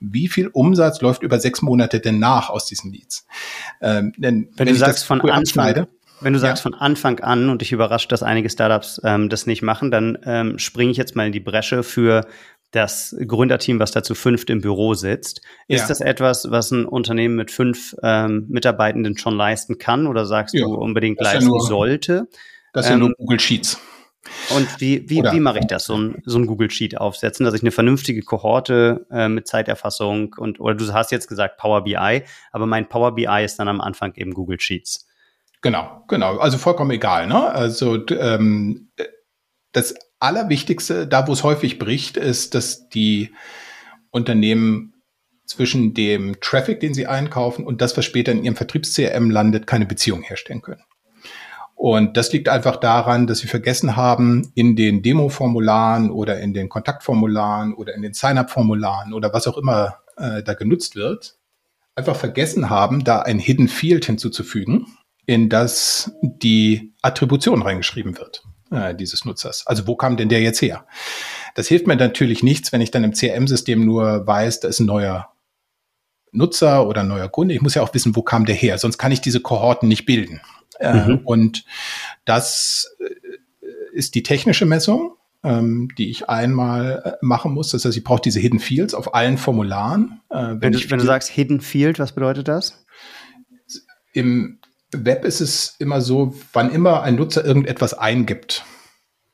wie 0.00 0.28
viel 0.28 0.48
Umsatz 0.48 1.00
läuft 1.00 1.22
über 1.22 1.38
sechs 1.38 1.62
Monate 1.62 2.00
denn 2.00 2.18
nach 2.18 2.50
aus 2.50 2.66
diesen 2.66 2.92
Leads? 2.92 3.26
Ähm, 3.80 4.12
denn 4.16 4.48
wenn, 4.56 4.66
wenn 4.66 4.68
du 4.68 4.74
sagst 4.74 5.04
von 5.04 5.20
Anfang, 5.30 5.86
wenn 6.24 6.32
du 6.32 6.38
sagst 6.38 6.64
ja. 6.64 6.70
von 6.70 6.78
Anfang 6.78 7.20
an 7.20 7.48
und 7.48 7.60
dich 7.60 7.72
überrascht, 7.72 8.10
dass 8.10 8.22
einige 8.22 8.50
Startups 8.50 9.00
ähm, 9.04 9.28
das 9.28 9.46
nicht 9.46 9.62
machen, 9.62 9.90
dann 9.90 10.18
ähm, 10.24 10.58
springe 10.58 10.90
ich 10.90 10.96
jetzt 10.96 11.14
mal 11.16 11.26
in 11.26 11.32
die 11.32 11.40
Bresche 11.40 11.82
für 11.82 12.26
das 12.74 13.14
Gründerteam, 13.24 13.78
was 13.78 13.92
dazu 13.92 14.14
fünft 14.14 14.50
im 14.50 14.60
Büro 14.60 14.94
sitzt. 14.94 15.42
Ist 15.68 15.82
ja. 15.82 15.88
das 15.88 16.00
etwas, 16.00 16.50
was 16.50 16.72
ein 16.72 16.86
Unternehmen 16.86 17.36
mit 17.36 17.50
fünf 17.50 17.94
ähm, 18.02 18.46
Mitarbeitenden 18.48 19.16
schon 19.16 19.36
leisten 19.36 19.78
kann 19.78 20.06
oder 20.06 20.26
sagst 20.26 20.54
ja. 20.54 20.64
du 20.64 20.74
unbedingt 20.74 21.20
leisten 21.20 21.42
ja 21.42 21.48
nur, 21.48 21.60
sollte? 21.60 22.26
Das 22.72 22.86
sind 22.86 22.94
ähm, 22.94 23.00
nur 23.00 23.12
Google 23.16 23.38
Sheets. 23.38 23.78
Und 24.56 24.80
wie, 24.80 25.08
wie, 25.08 25.22
wie 25.22 25.40
mache 25.40 25.58
ich 25.58 25.66
das, 25.66 25.84
so 25.84 25.96
ein, 25.96 26.22
so 26.24 26.38
ein 26.38 26.46
Google 26.46 26.70
Sheet 26.70 26.96
aufsetzen, 26.96 27.44
dass 27.44 27.54
ich 27.54 27.62
eine 27.62 27.70
vernünftige 27.70 28.22
Kohorte 28.22 29.06
äh, 29.10 29.28
mit 29.28 29.46
Zeiterfassung 29.46 30.34
und, 30.38 30.60
oder 30.60 30.74
du 30.74 30.92
hast 30.92 31.12
jetzt 31.12 31.28
gesagt 31.28 31.58
Power 31.58 31.84
BI, 31.84 32.22
aber 32.50 32.66
mein 32.66 32.88
Power 32.88 33.14
BI 33.14 33.44
ist 33.44 33.58
dann 33.58 33.68
am 33.68 33.80
Anfang 33.80 34.14
eben 34.16 34.32
Google 34.32 34.58
Sheets. 34.58 35.06
Genau, 35.64 36.04
genau. 36.08 36.36
Also 36.36 36.58
vollkommen 36.58 36.90
egal. 36.90 37.26
Ne? 37.26 37.50
Also 37.50 38.06
ähm, 38.08 38.90
das 39.72 39.94
Allerwichtigste, 40.20 41.06
da 41.06 41.26
wo 41.26 41.32
es 41.32 41.42
häufig 41.42 41.78
bricht, 41.78 42.18
ist, 42.18 42.54
dass 42.54 42.90
die 42.90 43.32
Unternehmen 44.10 44.92
zwischen 45.46 45.94
dem 45.94 46.38
Traffic, 46.42 46.80
den 46.80 46.92
sie 46.92 47.06
einkaufen 47.06 47.64
und 47.64 47.80
das, 47.80 47.96
was 47.96 48.04
später 48.04 48.30
in 48.30 48.44
ihrem 48.44 48.56
Vertriebs-CRM 48.56 49.30
landet, 49.30 49.66
keine 49.66 49.86
Beziehung 49.86 50.20
herstellen 50.20 50.60
können. 50.60 50.82
Und 51.74 52.18
das 52.18 52.30
liegt 52.30 52.50
einfach 52.50 52.76
daran, 52.76 53.26
dass 53.26 53.38
sie 53.38 53.48
vergessen 53.48 53.96
haben, 53.96 54.52
in 54.54 54.76
den 54.76 55.00
Demo-Formularen 55.00 56.10
oder 56.10 56.40
in 56.40 56.52
den 56.52 56.68
Kontaktformularen 56.68 57.72
oder 57.72 57.94
in 57.94 58.02
den 58.02 58.12
Sign-up-Formularen 58.12 59.14
oder 59.14 59.32
was 59.32 59.46
auch 59.46 59.56
immer 59.56 59.96
äh, 60.18 60.42
da 60.42 60.52
genutzt 60.52 60.94
wird, 60.94 61.38
einfach 61.94 62.16
vergessen 62.16 62.68
haben, 62.68 63.02
da 63.02 63.20
ein 63.20 63.38
Hidden 63.38 63.68
Field 63.68 64.04
hinzuzufügen, 64.04 64.98
in 65.26 65.48
das 65.48 66.12
die 66.22 66.92
Attribution 67.02 67.62
reingeschrieben 67.62 68.16
wird 68.18 68.44
äh, 68.70 68.94
dieses 68.94 69.24
Nutzers. 69.24 69.66
Also 69.66 69.86
wo 69.86 69.96
kam 69.96 70.16
denn 70.16 70.28
der 70.28 70.40
jetzt 70.40 70.60
her? 70.62 70.86
Das 71.54 71.68
hilft 71.68 71.86
mir 71.86 71.96
natürlich 71.96 72.42
nichts, 72.42 72.72
wenn 72.72 72.80
ich 72.80 72.90
dann 72.90 73.04
im 73.04 73.12
CRM-System 73.12 73.84
nur 73.84 74.26
weiß, 74.26 74.60
da 74.60 74.68
ist 74.68 74.80
ein 74.80 74.86
neuer 74.86 75.30
Nutzer 76.32 76.86
oder 76.86 77.02
ein 77.02 77.08
neuer 77.08 77.28
Kunde. 77.28 77.54
Ich 77.54 77.62
muss 77.62 77.74
ja 77.74 77.82
auch 77.82 77.94
wissen, 77.94 78.16
wo 78.16 78.22
kam 78.22 78.44
der 78.44 78.56
her, 78.56 78.78
sonst 78.78 78.98
kann 78.98 79.12
ich 79.12 79.20
diese 79.20 79.40
Kohorten 79.40 79.88
nicht 79.88 80.04
bilden. 80.04 80.40
Äh, 80.80 80.94
mhm. 80.94 81.20
Und 81.24 81.64
das 82.24 82.96
äh, 82.98 83.66
ist 83.92 84.16
die 84.16 84.24
technische 84.24 84.66
Messung, 84.66 85.14
ähm, 85.44 85.88
die 85.96 86.10
ich 86.10 86.28
einmal 86.28 87.02
äh, 87.04 87.24
machen 87.24 87.52
muss. 87.52 87.70
Das 87.70 87.84
heißt, 87.84 87.96
ich 87.96 88.02
brauche 88.02 88.22
diese 88.22 88.40
Hidden 88.40 88.58
Fields 88.58 88.94
auf 88.94 89.14
allen 89.14 89.38
Formularen. 89.38 90.20
Äh, 90.30 90.36
wenn, 90.36 90.62
wenn, 90.62 90.72
du, 90.72 90.90
wenn 90.90 90.98
du 90.98 91.04
sagst 91.04 91.28
Hidden 91.28 91.60
Field, 91.60 92.00
was 92.00 92.12
bedeutet 92.12 92.48
das? 92.48 92.84
Im 94.12 94.58
Web 95.04 95.24
ist 95.24 95.40
es 95.40 95.76
immer 95.78 96.00
so, 96.00 96.34
wann 96.52 96.70
immer 96.70 97.02
ein 97.02 97.16
Nutzer 97.16 97.44
irgendetwas 97.44 97.94
eingibt, 97.94 98.64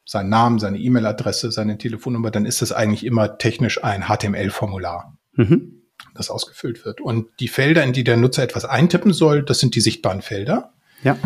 seinen 0.05 0.29
Namen, 0.29 0.59
seine 0.59 0.79
E-Mail-Adresse, 0.79 1.53
seine 1.53 1.79
Telefonnummer, 1.79 2.31
dann 2.31 2.47
ist 2.47 2.63
das 2.63 2.73
eigentlich 2.73 3.05
immer 3.05 3.39
technisch 3.39 3.83
ein 3.83 4.05
HTML-Formular, 4.09 5.17
mhm. 5.33 5.83
das 6.15 6.31
ausgefüllt 6.31 6.85
wird. 6.85 7.01
Und 7.01 7.29
die 7.39 7.49
Felder, 7.49 7.85
in 7.85 7.93
die 7.93 8.05
der 8.05 8.17
Nutzer 8.17 8.43
etwas 8.43 8.65
eintippen 8.65 9.13
soll, 9.13 9.43
das 9.43 9.61
sind 9.61 9.75
die 9.75 9.81
sichtbaren 9.81 10.23
Felder. 10.23 10.73
Ja. 11.03 11.17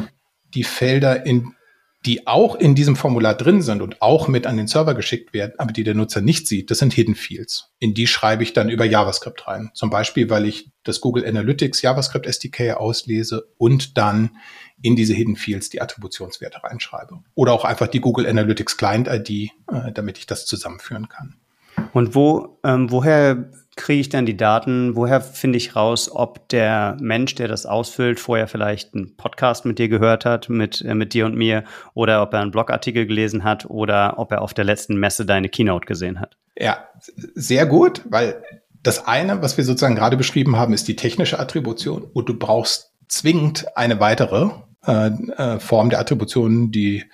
Die 0.54 0.64
Felder, 0.64 1.24
in 1.26 1.54
die 2.06 2.26
auch 2.26 2.54
in 2.54 2.74
diesem 2.74 2.96
Formular 2.96 3.34
drin 3.34 3.62
sind 3.62 3.80
und 3.80 4.02
auch 4.02 4.28
mit 4.28 4.46
an 4.46 4.56
den 4.56 4.66
Server 4.66 4.94
geschickt 4.94 5.32
werden, 5.32 5.54
aber 5.58 5.72
die 5.72 5.84
der 5.84 5.94
Nutzer 5.94 6.20
nicht 6.20 6.46
sieht, 6.46 6.70
das 6.70 6.78
sind 6.78 6.92
Hidden 6.92 7.14
Fields. 7.14 7.72
In 7.78 7.94
die 7.94 8.06
schreibe 8.06 8.42
ich 8.42 8.52
dann 8.52 8.68
über 8.68 8.84
JavaScript 8.84 9.46
rein. 9.46 9.70
Zum 9.74 9.90
Beispiel, 9.90 10.28
weil 10.28 10.44
ich 10.44 10.70
das 10.82 11.00
Google 11.00 11.26
Analytics 11.26 11.80
JavaScript 11.80 12.26
SDK 12.26 12.74
auslese 12.74 13.48
und 13.56 13.96
dann 13.96 14.36
in 14.82 14.96
diese 14.96 15.14
Hidden 15.14 15.36
Fields 15.36 15.70
die 15.70 15.80
Attributionswerte 15.80 16.62
reinschreibe. 16.62 17.20
Oder 17.34 17.52
auch 17.52 17.64
einfach 17.64 17.86
die 17.86 18.00
Google 18.00 18.26
Analytics 18.26 18.76
Client 18.76 19.08
ID, 19.08 19.30
äh, 19.72 19.92
damit 19.94 20.18
ich 20.18 20.26
das 20.26 20.44
zusammenführen 20.44 21.08
kann. 21.08 21.36
Und 21.92 22.14
wo, 22.14 22.58
ähm, 22.64 22.90
woher 22.90 23.50
kriege 23.76 24.00
ich 24.00 24.08
dann 24.08 24.26
die 24.26 24.36
Daten? 24.36 24.96
Woher 24.96 25.20
finde 25.20 25.56
ich 25.56 25.76
raus, 25.76 26.10
ob 26.10 26.48
der 26.48 26.96
Mensch, 27.00 27.34
der 27.34 27.48
das 27.48 27.66
ausfüllt, 27.66 28.20
vorher 28.20 28.48
vielleicht 28.48 28.94
einen 28.94 29.16
Podcast 29.16 29.64
mit 29.64 29.78
dir 29.78 29.88
gehört 29.88 30.24
hat, 30.24 30.48
mit, 30.48 30.80
äh, 30.82 30.94
mit 30.94 31.14
dir 31.14 31.26
und 31.26 31.36
mir, 31.36 31.64
oder 31.94 32.22
ob 32.22 32.32
er 32.32 32.40
einen 32.40 32.50
Blogartikel 32.50 33.06
gelesen 33.06 33.44
hat 33.44 33.66
oder 33.66 34.18
ob 34.18 34.32
er 34.32 34.42
auf 34.42 34.54
der 34.54 34.64
letzten 34.64 34.96
Messe 34.96 35.26
deine 35.26 35.48
Keynote 35.48 35.86
gesehen 35.86 36.20
hat? 36.20 36.36
Ja, 36.56 36.88
sehr 37.34 37.66
gut, 37.66 38.02
weil 38.08 38.42
das 38.82 39.06
eine, 39.06 39.42
was 39.42 39.56
wir 39.56 39.64
sozusagen 39.64 39.96
gerade 39.96 40.16
beschrieben 40.16 40.56
haben, 40.56 40.74
ist 40.74 40.86
die 40.86 40.96
technische 40.96 41.38
Attribution 41.38 42.04
und 42.12 42.28
du 42.28 42.38
brauchst 42.38 42.92
zwingend 43.08 43.66
eine 43.76 43.98
weitere 43.98 44.50
äh, 44.86 45.06
äh, 45.06 45.58
Form 45.58 45.90
der 45.90 45.98
Attribution, 45.98 46.70
die 46.70 47.04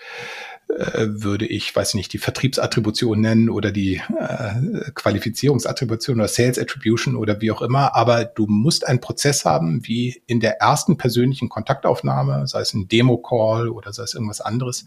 äh, 0.79 1.07
würde 1.23 1.47
ich, 1.47 1.75
weiß 1.75 1.95
nicht, 1.95 2.13
die 2.13 2.19
Vertriebsattribution 2.19 3.21
nennen 3.21 3.51
oder 3.51 3.71
die 3.71 3.97
äh, 4.19 4.91
Qualifizierungsattribution 4.95 6.19
oder 6.19 6.29
Sales 6.29 6.59
Attribution 6.59 7.17
oder 7.17 7.41
wie 7.41 7.51
auch 7.51 7.63
immer. 7.63 7.95
Aber 7.95 8.25
du 8.25 8.47
musst 8.47 8.87
einen 8.87 9.01
Prozess 9.01 9.45
haben, 9.45 9.87
wie 9.87 10.23
in 10.27 10.41
der 10.41 10.61
ersten 10.61 10.97
persönlichen 10.97 11.49
Kontaktaufnahme, 11.49 12.47
sei 12.47 12.61
es 12.61 12.75
ein 12.75 12.89
Demo-Call 12.89 13.69
oder 13.69 13.93
sei 13.93 14.05
es 14.05 14.15
irgendwas 14.15 14.41
anderes, 14.41 14.87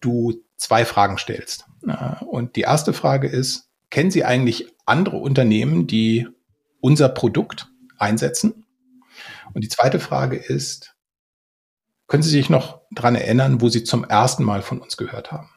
du 0.00 0.34
zwei 0.56 0.84
Fragen 0.84 1.18
stellst. 1.18 1.66
Äh, 1.86 2.24
und 2.24 2.56
die 2.56 2.62
erste 2.62 2.92
Frage 2.92 3.28
ist, 3.28 3.68
kennen 3.90 4.10
Sie 4.10 4.24
eigentlich 4.24 4.66
andere 4.86 5.18
Unternehmen, 5.18 5.86
die 5.86 6.26
unser 6.80 7.08
Produkt 7.08 7.68
einsetzen? 7.98 8.64
Und 9.54 9.62
die 9.62 9.68
zweite 9.68 10.00
Frage 10.00 10.36
ist, 10.36 10.95
können 12.06 12.22
Sie 12.22 12.30
sich 12.30 12.50
noch 12.50 12.80
dran 12.92 13.14
erinnern, 13.16 13.60
wo 13.60 13.68
Sie 13.68 13.84
zum 13.84 14.04
ersten 14.04 14.44
Mal 14.44 14.62
von 14.62 14.80
uns 14.80 14.96
gehört 14.96 15.32
haben? 15.32 15.50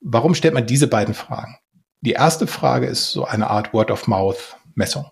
Warum 0.00 0.34
stellt 0.34 0.54
man 0.54 0.66
diese 0.66 0.86
beiden 0.86 1.14
Fragen? 1.14 1.56
Die 2.02 2.12
erste 2.12 2.46
Frage 2.46 2.86
ist 2.86 3.12
so 3.12 3.24
eine 3.24 3.48
Art 3.48 3.72
Word-of-Mouth-Messung. 3.72 5.10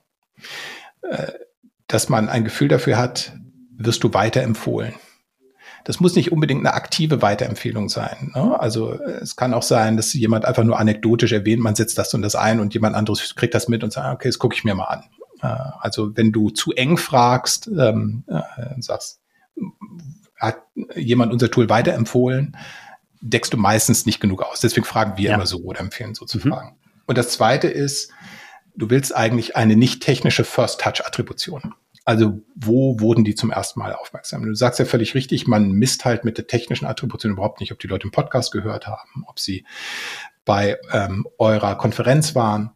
Äh, 1.03 1.33
dass 1.87 2.09
man 2.09 2.29
ein 2.29 2.45
Gefühl 2.45 2.69
dafür 2.69 2.97
hat, 2.97 3.33
wirst 3.77 4.05
du 4.05 4.13
weiterempfohlen. 4.15 4.95
Das 5.85 6.01
muss 6.01 6.15
nicht 6.15 6.33
unbedingt 6.33 6.61
eine 6.61 6.75
aktive 6.75 7.23
Weiterempfehlung 7.23 7.89
sein. 7.89 8.33
Ne? 8.35 8.59
Also 8.59 8.93
es 8.93 9.37
kann 9.37 9.53
auch 9.53 9.63
sein, 9.63 9.97
dass 9.97 10.13
jemand 10.15 10.45
einfach 10.45 10.65
nur 10.65 10.79
anekdotisch 10.79 11.33
erwähnt, 11.33 11.63
man 11.63 11.75
setzt 11.75 11.99
das 11.99 12.15
und 12.15 12.23
das 12.23 12.37
ein 12.37 12.61
und 12.61 12.73
jemand 12.73 12.95
anderes 12.95 13.35
kriegt 13.35 13.55
das 13.55 13.69
mit 13.69 13.83
und 13.83 13.93
sagt, 13.93 14.15
okay, 14.15 14.29
das 14.29 14.39
gucke 14.39 14.55
ich 14.55 14.65
mir 14.65 14.75
mal 14.75 14.85
an. 14.85 15.05
Äh, 15.43 15.71
also 15.81 16.17
wenn 16.17 16.33
du 16.33 16.51
zu 16.51 16.73
eng 16.73 16.97
fragst, 16.97 17.69
ähm, 17.69 18.25
äh, 18.29 18.81
sagst, 18.81 19.21
hat 20.43 20.63
jemand 20.97 21.33
unser 21.33 21.51
Tool 21.51 21.69
weiterempfohlen, 21.69 22.57
deckst 23.21 23.53
du 23.53 23.57
meistens 23.57 24.05
nicht 24.05 24.21
genug 24.21 24.43
aus. 24.43 24.61
Deswegen 24.61 24.85
fragen 24.85 25.17
wir 25.17 25.31
ja. 25.31 25.35
immer 25.37 25.47
so 25.47 25.59
oder 25.59 25.81
empfehlen 25.81 26.15
so 26.15 26.27
zu 26.27 26.39
mhm. 26.39 26.51
fragen. 26.51 26.77
Und 27.07 27.17
das 27.17 27.31
zweite 27.31 27.69
ist, 27.69 28.11
du 28.75 28.91
willst 28.91 29.15
eigentlich 29.15 29.57
eine 29.57 29.77
nicht 29.77 30.03
technische 30.03 30.45
First-Touch-Attribution. 30.45 31.75
Also 32.05 32.43
wo 32.57 32.99
wurden 32.99 33.23
die 33.23 33.37
zum 33.37 33.53
ersten 33.53 33.79
Mal 33.79 33.95
aufmerksam? 33.95 34.45
Du 34.45 34.55
sagst 34.55 34.81
ja 34.81 34.85
völlig 34.85 35.15
richtig, 35.15 35.47
man 35.47 35.71
misst 35.71 36.05
halt 36.05 36.25
mit 36.25 36.37
der 36.37 36.49
technischen 36.49 36.87
Attribution 36.87 37.33
überhaupt 37.33 37.61
nicht, 37.61 37.71
ob 37.71 37.79
die 37.79 37.87
Leute 37.87 38.09
im 38.09 38.11
Podcast 38.11 38.51
gehört 38.51 38.89
haben, 38.89 39.25
ob 39.29 39.39
sie 39.39 39.65
bei 40.45 40.79
ähm, 40.93 41.27
eurer 41.39 41.77
Konferenz 41.77 42.35
waren. 42.35 42.73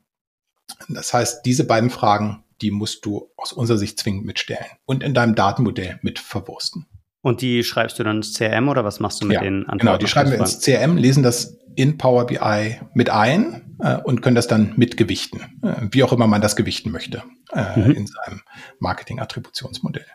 Das 0.89 1.12
heißt, 1.12 1.45
diese 1.45 1.64
beiden 1.64 1.91
Fragen, 1.91 2.45
die 2.61 2.71
musst 2.71 3.05
du 3.05 3.31
aus 3.37 3.53
unserer 3.53 3.79
Sicht 3.79 3.99
zwingend 3.99 4.25
mitstellen 4.27 4.67
und 4.85 5.03
in 5.03 5.12
deinem 5.12 5.35
Datenmodell 5.35 5.99
mit 6.03 6.21
verwursten. 6.21 6.87
Und 7.27 7.43
die 7.43 7.64
schreibst 7.64 7.99
du 7.99 8.05
dann 8.05 8.18
ins 8.18 8.35
CRM 8.35 8.68
oder 8.68 8.85
was 8.85 9.01
machst 9.01 9.20
du 9.20 9.27
mit 9.27 9.35
ja, 9.35 9.41
den 9.41 9.62
Antworten? 9.62 9.79
Genau, 9.81 9.97
die 9.97 10.07
schreiben 10.07 10.31
wir 10.31 10.39
ins 10.39 10.61
CRM, 10.61 10.97
lesen 10.97 11.24
das 11.24 11.59
in 11.74 11.99
Power 11.99 12.24
BI 12.24 12.79
mit 12.95 13.11
ein 13.11 13.77
äh, 13.81 13.97
und 13.97 14.22
können 14.22 14.37
das 14.37 14.47
dann 14.47 14.74
mitgewichten, 14.77 15.41
äh, 15.64 15.89
wie 15.91 16.05
auch 16.05 16.12
immer 16.12 16.29
man 16.29 16.41
das 16.41 16.55
gewichten 16.55 16.93
möchte 16.93 17.24
äh, 17.53 17.81
mhm. 17.81 17.91
in 17.91 18.07
seinem 18.07 18.43
Marketing-Attributionsmodell. 18.79 20.07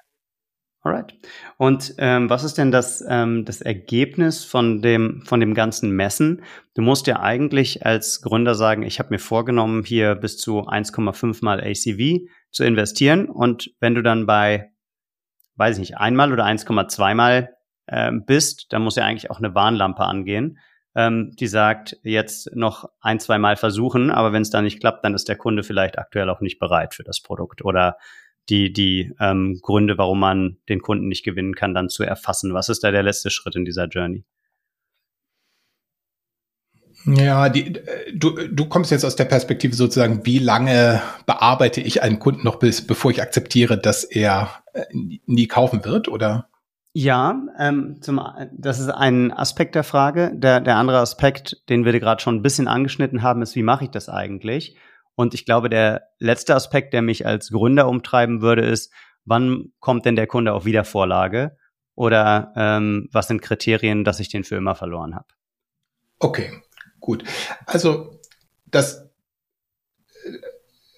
Alright. 0.84 1.14
Und 1.58 1.96
ähm, 1.98 2.30
was 2.30 2.46
ist 2.46 2.58
denn 2.58 2.72
das, 2.72 3.04
ähm, 3.06 3.44
das 3.44 3.60
Ergebnis 3.60 4.46
von 4.46 4.82
dem, 4.82 5.22
von 5.26 5.42
dem 5.42 5.54
ganzen 5.54 5.92
Messen? 5.92 6.44
Du 6.76 6.82
musst 6.82 7.08
ja 7.08 7.20
eigentlich 7.20 7.86
als 7.86 8.22
Gründer 8.22 8.56
sagen, 8.56 8.84
ich 8.84 9.00
habe 9.00 9.10
mir 9.10 9.20
vorgenommen, 9.20 9.84
hier 9.84 10.16
bis 10.16 10.38
zu 10.38 10.62
1,5 10.62 11.44
mal 11.44 11.60
ACV 11.60 12.26
zu 12.52 12.64
investieren. 12.64 13.28
Und 13.28 13.70
wenn 13.82 13.96
du 13.96 14.02
dann 14.02 14.26
bei 14.26 14.71
weiß 15.62 15.76
ich 15.76 15.82
nicht, 15.82 15.98
einmal 16.00 16.34
oder 16.34 16.44
1,2 16.44 17.14
mal 17.14 17.56
äh, 17.86 18.12
bist, 18.12 18.74
dann 18.74 18.82
muss 18.82 18.96
ja 18.96 19.06
eigentlich 19.06 19.30
auch 19.30 19.38
eine 19.38 19.54
Warnlampe 19.54 20.04
angehen, 20.04 20.58
ähm, 20.96 21.36
die 21.40 21.46
sagt, 21.46 21.98
jetzt 22.02 22.56
noch 22.56 22.90
ein, 23.00 23.20
zwei 23.20 23.38
Mal 23.38 23.58
versuchen, 23.58 24.10
aber 24.10 24.34
wenn 24.34 24.42
es 24.42 24.50
dann 24.50 24.64
nicht 24.64 24.80
klappt, 24.80 25.06
dann 25.06 25.14
ist 25.14 25.30
der 25.30 25.38
Kunde 25.38 25.62
vielleicht 25.62 26.00
aktuell 26.00 26.32
auch 26.32 26.42
nicht 26.42 26.58
bereit 26.58 26.96
für 26.96 27.04
das 27.04 27.22
Produkt 27.22 27.64
oder 27.64 27.98
die, 28.50 28.74
die 28.74 29.14
ähm, 29.20 29.60
Gründe, 29.62 30.00
warum 30.00 30.20
man 30.20 30.58
den 30.68 30.82
Kunden 30.82 31.08
nicht 31.08 31.24
gewinnen 31.24 31.54
kann, 31.54 31.76
dann 31.76 31.90
zu 31.90 32.02
erfassen. 32.04 32.56
Was 32.56 32.70
ist 32.70 32.84
da 32.84 32.90
der 32.90 33.04
letzte 33.04 33.30
Schritt 33.30 33.56
in 33.56 33.64
dieser 33.64 33.86
Journey? 33.86 34.26
Ja, 37.06 37.50
die, 37.50 37.74
du, 38.14 38.32
du 38.48 38.66
kommst 38.66 38.92
jetzt 38.92 39.06
aus 39.06 39.16
der 39.16 39.26
Perspektive 39.26 39.76
sozusagen, 39.76 40.26
wie 40.26 40.40
lange 40.40 41.02
bearbeite 41.26 41.82
ich 41.82 42.04
einen 42.04 42.20
Kunden 42.20 42.44
noch 42.44 42.58
bis, 42.58 42.86
bevor 42.86 43.12
ich 43.12 43.22
akzeptiere, 43.22 43.78
dass 43.78 44.04
er 44.04 44.50
äh, 44.74 44.86
nie 45.26 45.48
kaufen 45.48 45.84
wird, 45.84 46.08
oder? 46.08 46.48
Ja, 46.94 47.42
ähm, 47.58 48.02
zum, 48.02 48.22
das 48.52 48.80
ist 48.80 48.90
ein 48.90 49.32
Aspekt 49.32 49.76
der 49.76 49.84
Frage. 49.84 50.32
Der, 50.36 50.60
der 50.60 50.76
andere 50.76 51.00
Aspekt, 51.00 51.62
den 51.70 51.86
wir 51.86 51.98
gerade 52.00 52.22
schon 52.22 52.36
ein 52.36 52.42
bisschen 52.42 52.68
angeschnitten 52.68 53.22
haben, 53.22 53.42
ist, 53.42 53.56
wie 53.56 53.64
mache 53.64 53.86
ich 53.86 53.92
das 53.92 54.10
eigentlich? 54.10 54.76
Und 55.16 55.34
ich 55.34 55.46
glaube, 55.46 55.70
der 55.70 56.04
letzte 56.20 56.54
Aspekt, 56.54 56.94
der 56.94 57.02
mich 57.02 57.26
als 57.26 57.50
Gründer 57.50 57.88
umtreiben 57.88 58.42
würde, 58.42 58.64
ist, 58.64 58.92
wann 59.24 59.72
kommt 59.80 60.06
denn 60.06 60.16
der 60.16 60.28
Kunde 60.28 60.54
auf 60.54 60.66
Wiedervorlage? 60.66 61.58
Oder 61.96 62.52
ähm, 62.56 63.08
was 63.12 63.28
sind 63.28 63.42
Kriterien, 63.42 64.04
dass 64.04 64.20
ich 64.20 64.30
den 64.30 64.44
für 64.44 64.56
immer 64.56 64.76
verloren 64.76 65.16
habe? 65.16 65.28
Okay, 66.20 66.52
Gut. 67.02 67.26
Also 67.66 68.20
das, 68.68 69.10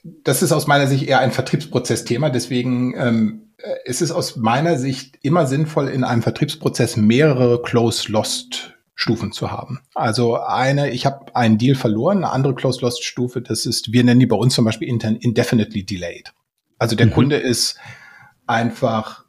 das 0.03 0.43
ist 0.43 0.51
aus 0.51 0.67
meiner 0.67 0.85
Sicht 0.85 1.07
eher 1.07 1.19
ein 1.19 1.31
Vertriebsprozessthema. 1.31 2.29
Deswegen 2.29 2.93
ähm, 2.95 3.53
ist 3.85 4.01
es 4.01 4.11
aus 4.11 4.35
meiner 4.35 4.77
Sicht 4.77 5.17
immer 5.23 5.47
sinnvoll, 5.47 5.87
in 5.87 6.03
einem 6.03 6.21
Vertriebsprozess 6.21 6.97
mehrere 6.97 7.61
Close-Lost 7.61 8.69
Stufen 8.95 9.31
zu 9.31 9.51
haben. 9.51 9.79
Also 9.95 10.39
eine, 10.39 10.91
ich 10.91 11.07
habe 11.07 11.35
einen 11.35 11.57
Deal 11.57 11.75
verloren, 11.75 12.17
eine 12.17 12.31
andere 12.31 12.53
Close-Lost-Stufe, 12.53 13.41
das 13.41 13.65
ist, 13.65 13.91
wir 13.91 14.03
nennen 14.03 14.19
die 14.19 14.27
bei 14.27 14.35
uns 14.35 14.53
zum 14.53 14.65
Beispiel 14.65 14.87
indefinitely 14.87 15.83
delayed. 15.83 16.31
Also 16.77 16.95
der 16.95 17.07
mhm. 17.07 17.11
Kunde 17.11 17.37
ist 17.37 17.77
einfach 18.45 19.22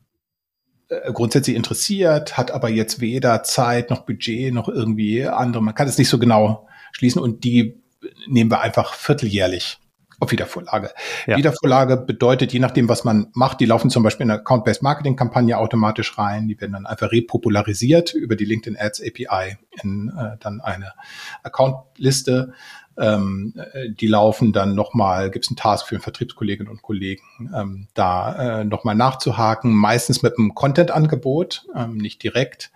grundsätzlich 1.12 1.56
interessiert, 1.56 2.36
hat 2.36 2.50
aber 2.50 2.68
jetzt 2.68 3.00
weder 3.00 3.42
Zeit 3.42 3.90
noch 3.90 4.02
Budget 4.02 4.52
noch 4.52 4.68
irgendwie 4.68 5.26
andere. 5.26 5.62
Man 5.62 5.74
kann 5.74 5.88
es 5.88 5.98
nicht 5.98 6.08
so 6.08 6.18
genau 6.18 6.68
schließen 6.92 7.20
und 7.20 7.44
die 7.44 7.80
nehmen 8.26 8.50
wir 8.50 8.60
einfach 8.60 8.94
vierteljährlich 8.94 9.78
auf 10.24 10.32
Wiedervorlage. 10.32 10.90
Ja. 11.26 11.36
Wiedervorlage 11.36 11.96
bedeutet, 11.96 12.52
je 12.52 12.58
nachdem, 12.58 12.88
was 12.88 13.04
man 13.04 13.28
macht, 13.32 13.60
die 13.60 13.66
laufen 13.66 13.90
zum 13.90 14.02
Beispiel 14.02 14.24
in 14.24 14.30
eine 14.30 14.40
Account-Based 14.40 14.82
Marketing-Kampagne 14.82 15.56
automatisch 15.56 16.18
rein. 16.18 16.48
Die 16.48 16.60
werden 16.60 16.72
dann 16.72 16.86
einfach 16.86 17.12
repopularisiert 17.12 18.14
über 18.14 18.36
die 18.36 18.44
LinkedIn 18.44 18.78
Ads 18.78 19.02
API 19.02 19.56
in 19.82 20.12
äh, 20.18 20.36
dann 20.40 20.60
eine 20.60 20.92
Account-Liste. 21.42 22.52
Ähm, 22.96 23.54
äh, 23.56 23.90
die 23.90 24.06
laufen 24.06 24.52
dann 24.52 24.74
nochmal, 24.74 25.30
gibt 25.30 25.44
es 25.44 25.50
einen 25.50 25.56
Task 25.56 25.88
für 25.88 25.96
den 25.96 26.02
Vertriebskolleginnen 26.02 26.70
und 26.70 26.82
Kollegen, 26.82 27.50
ähm, 27.54 27.88
da 27.94 28.60
äh, 28.60 28.64
nochmal 28.64 28.94
nachzuhaken, 28.94 29.72
meistens 29.72 30.22
mit 30.22 30.38
einem 30.38 30.54
Content-Angebot, 30.54 31.66
ähm, 31.74 31.96
nicht 31.96 32.22
direkt, 32.22 32.70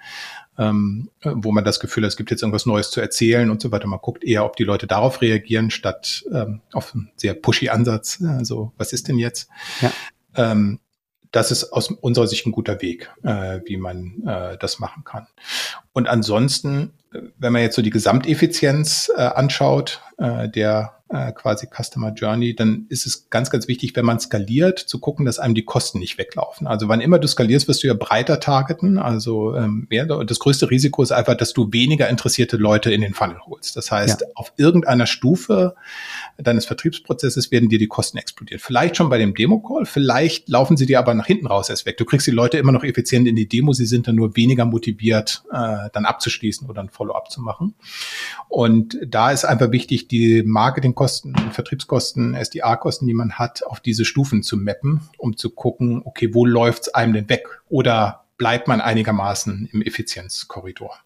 ähm, 0.59 1.11
wo 1.23 1.53
man 1.53 1.65
das 1.65 1.81
Gefühl 1.81 2.05
hat, 2.05 2.09
es 2.09 2.17
gibt 2.17 2.31
jetzt 2.31 2.43
irgendwas 2.43 2.67
Neues 2.67 2.91
zu 2.91 3.01
erzählen 3.01 3.51
und 3.51 3.63
so 3.63 3.71
weiter. 3.71 3.87
Man 3.87 4.01
guckt 4.01 4.25
eher, 4.25 4.45
ob 4.45 4.57
die 4.57 4.65
Leute 4.65 4.87
darauf 4.87 5.23
reagieren, 5.23 5.71
statt 5.71 6.25
ähm, 6.33 6.61
auf 6.73 6.95
einen 6.95 7.11
sehr 7.17 7.35
pushy 7.35 7.69
Ansatz. 7.69 8.23
Also, 8.27 8.73
was 8.77 8.93
ist 8.93 9.09
denn 9.09 9.19
jetzt? 9.19 9.49
Ja. 9.81 9.93
Ähm, 10.35 10.81
das 11.31 11.51
ist 11.51 11.73
aus 11.73 11.91
unserer 11.91 12.27
Sicht 12.27 12.47
ein 12.47 12.53
guter 12.53 12.81
Weg, 12.81 13.11
äh, 13.23 13.61
wie 13.67 13.77
man 13.77 14.23
äh, 14.27 14.57
das 14.59 14.79
machen 14.79 15.05
kann. 15.05 15.27
Und 15.93 16.09
ansonsten, 16.09 16.93
wenn 17.11 17.53
man 17.53 17.63
jetzt 17.63 17.77
so 17.77 17.83
die 17.83 17.91
Gesamteffizienz 17.91 19.11
äh, 19.15 19.21
anschaut, 19.21 20.01
äh, 20.17 20.49
der 20.49 20.98
äh, 21.11 21.33
quasi 21.33 21.67
Customer 21.67 22.13
Journey, 22.13 22.55
dann 22.55 22.87
ist 22.89 23.07
es 23.07 23.31
ganz, 23.31 23.51
ganz 23.51 23.67
wichtig, 23.67 23.97
wenn 23.97 24.05
man 24.05 24.21
skaliert, 24.21 24.79
zu 24.79 24.99
gucken, 24.99 25.25
dass 25.25 25.39
einem 25.39 25.55
die 25.55 25.65
Kosten 25.65 25.99
nicht 25.99 26.19
weglaufen. 26.19 26.67
Also 26.67 26.89
wann 26.89 27.01
immer 27.01 27.19
du 27.19 27.27
skalierst, 27.27 27.67
wirst 27.67 27.83
du 27.83 27.87
ja 27.87 27.95
breiter 27.95 28.41
targeten. 28.41 28.99
Also 28.99 29.57
ähm, 29.57 29.87
mehr, 29.89 30.09
und 30.17 30.31
das 30.31 30.39
größte 30.39 30.71
Risiko 30.71 31.03
ist 31.03 31.13
einfach, 31.13 31.35
dass 31.37 31.53
du 31.53 31.73
weniger 31.73 32.09
interessierte 32.09 32.57
Leute 32.57 32.93
in 32.93 33.01
den 33.01 33.15
Funnel 33.15 33.39
holst. 33.47 33.77
Das 33.77 33.91
heißt, 33.91 34.21
ja. 34.21 34.27
auf 34.35 34.53
irgendeiner 34.57 35.07
Stufe 35.07 35.75
deines 36.37 36.67
Vertriebsprozesses 36.67 37.51
werden 37.51 37.69
dir 37.69 37.79
die 37.79 37.89
Kosten 37.89 38.19
explodieren. 38.19 38.61
Vielleicht 38.61 38.97
schon 38.97 39.09
bei 39.09 39.19
dem 39.19 39.35
Demo-Call, 39.35 39.87
vielleicht 39.87 40.49
laufen 40.49 40.77
sie 40.77 40.87
dir 40.87 40.99
aber 40.99 41.15
nach 41.15 41.27
hinten 41.27 41.47
raus 41.47 41.71
erst 41.71 41.87
weg. 41.87 41.97
Du 41.97 42.05
kriegst 42.05 42.27
die 42.27 42.33
Leute 42.33 42.59
immer 42.59 42.73
noch 42.73 42.85
effizient 42.85 43.27
in 43.27 43.37
die 43.37 43.49
Demo, 43.49 43.73
sie 43.73 43.87
sind 43.87 44.09
dann 44.09 44.15
nur 44.15 44.37
weniger 44.37 44.67
motiviert, 44.67 45.43
äh, 45.51 45.89
dann 45.93 46.05
abzuschließen 46.05 46.69
oder 46.69 46.83
ein 46.83 46.91
Follow-up 46.91 47.31
zu 47.31 47.41
machen. 47.41 47.75
Und 48.49 48.99
da 49.07 49.31
ist 49.31 49.45
einfach 49.45 49.71
wichtig, 49.73 50.09
die 50.09 50.43
Marketing 50.43 50.95
Marketingkosten, 50.99 51.53
Vertriebskosten, 51.53 52.35
SDA-Kosten, 52.35 53.07
die 53.07 53.15
man 53.15 53.33
hat, 53.35 53.65
auf 53.65 53.81
diese 53.81 54.05
Stufen 54.05 54.43
zu 54.43 54.57
mappen, 54.57 55.01
um 55.17 55.37
zu 55.37 55.51
gucken, 55.51 56.03
okay, 56.05 56.35
wo 56.35 56.45
läuft's 56.45 56.89
einem 56.89 57.13
denn 57.13 57.29
weg? 57.29 57.47
Oder 57.69 58.25
bleibt 58.37 58.67
man 58.67 58.81
einigermaßen 58.81 59.69
im 59.73 59.83
Effizienzkorridor? 59.83 60.99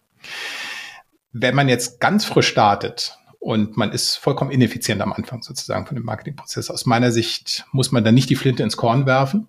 Wenn 1.31 1.55
man 1.55 1.69
jetzt 1.69 1.99
ganz 1.99 2.25
frisch 2.25 2.47
startet 2.47 3.17
und 3.39 3.77
man 3.77 3.91
ist 3.91 4.15
vollkommen 4.15 4.51
ineffizient 4.51 5.01
am 5.01 5.13
Anfang 5.13 5.43
sozusagen 5.43 5.85
von 5.85 5.95
dem 5.95 6.05
Marketingprozess, 6.05 6.69
aus 6.69 6.85
meiner 6.85 7.11
Sicht 7.11 7.65
muss 7.71 7.91
man 7.91 8.03
dann 8.03 8.15
nicht 8.15 8.29
die 8.29 8.35
Flinte 8.35 8.63
ins 8.63 8.77
Korn 8.77 9.05
werfen 9.05 9.47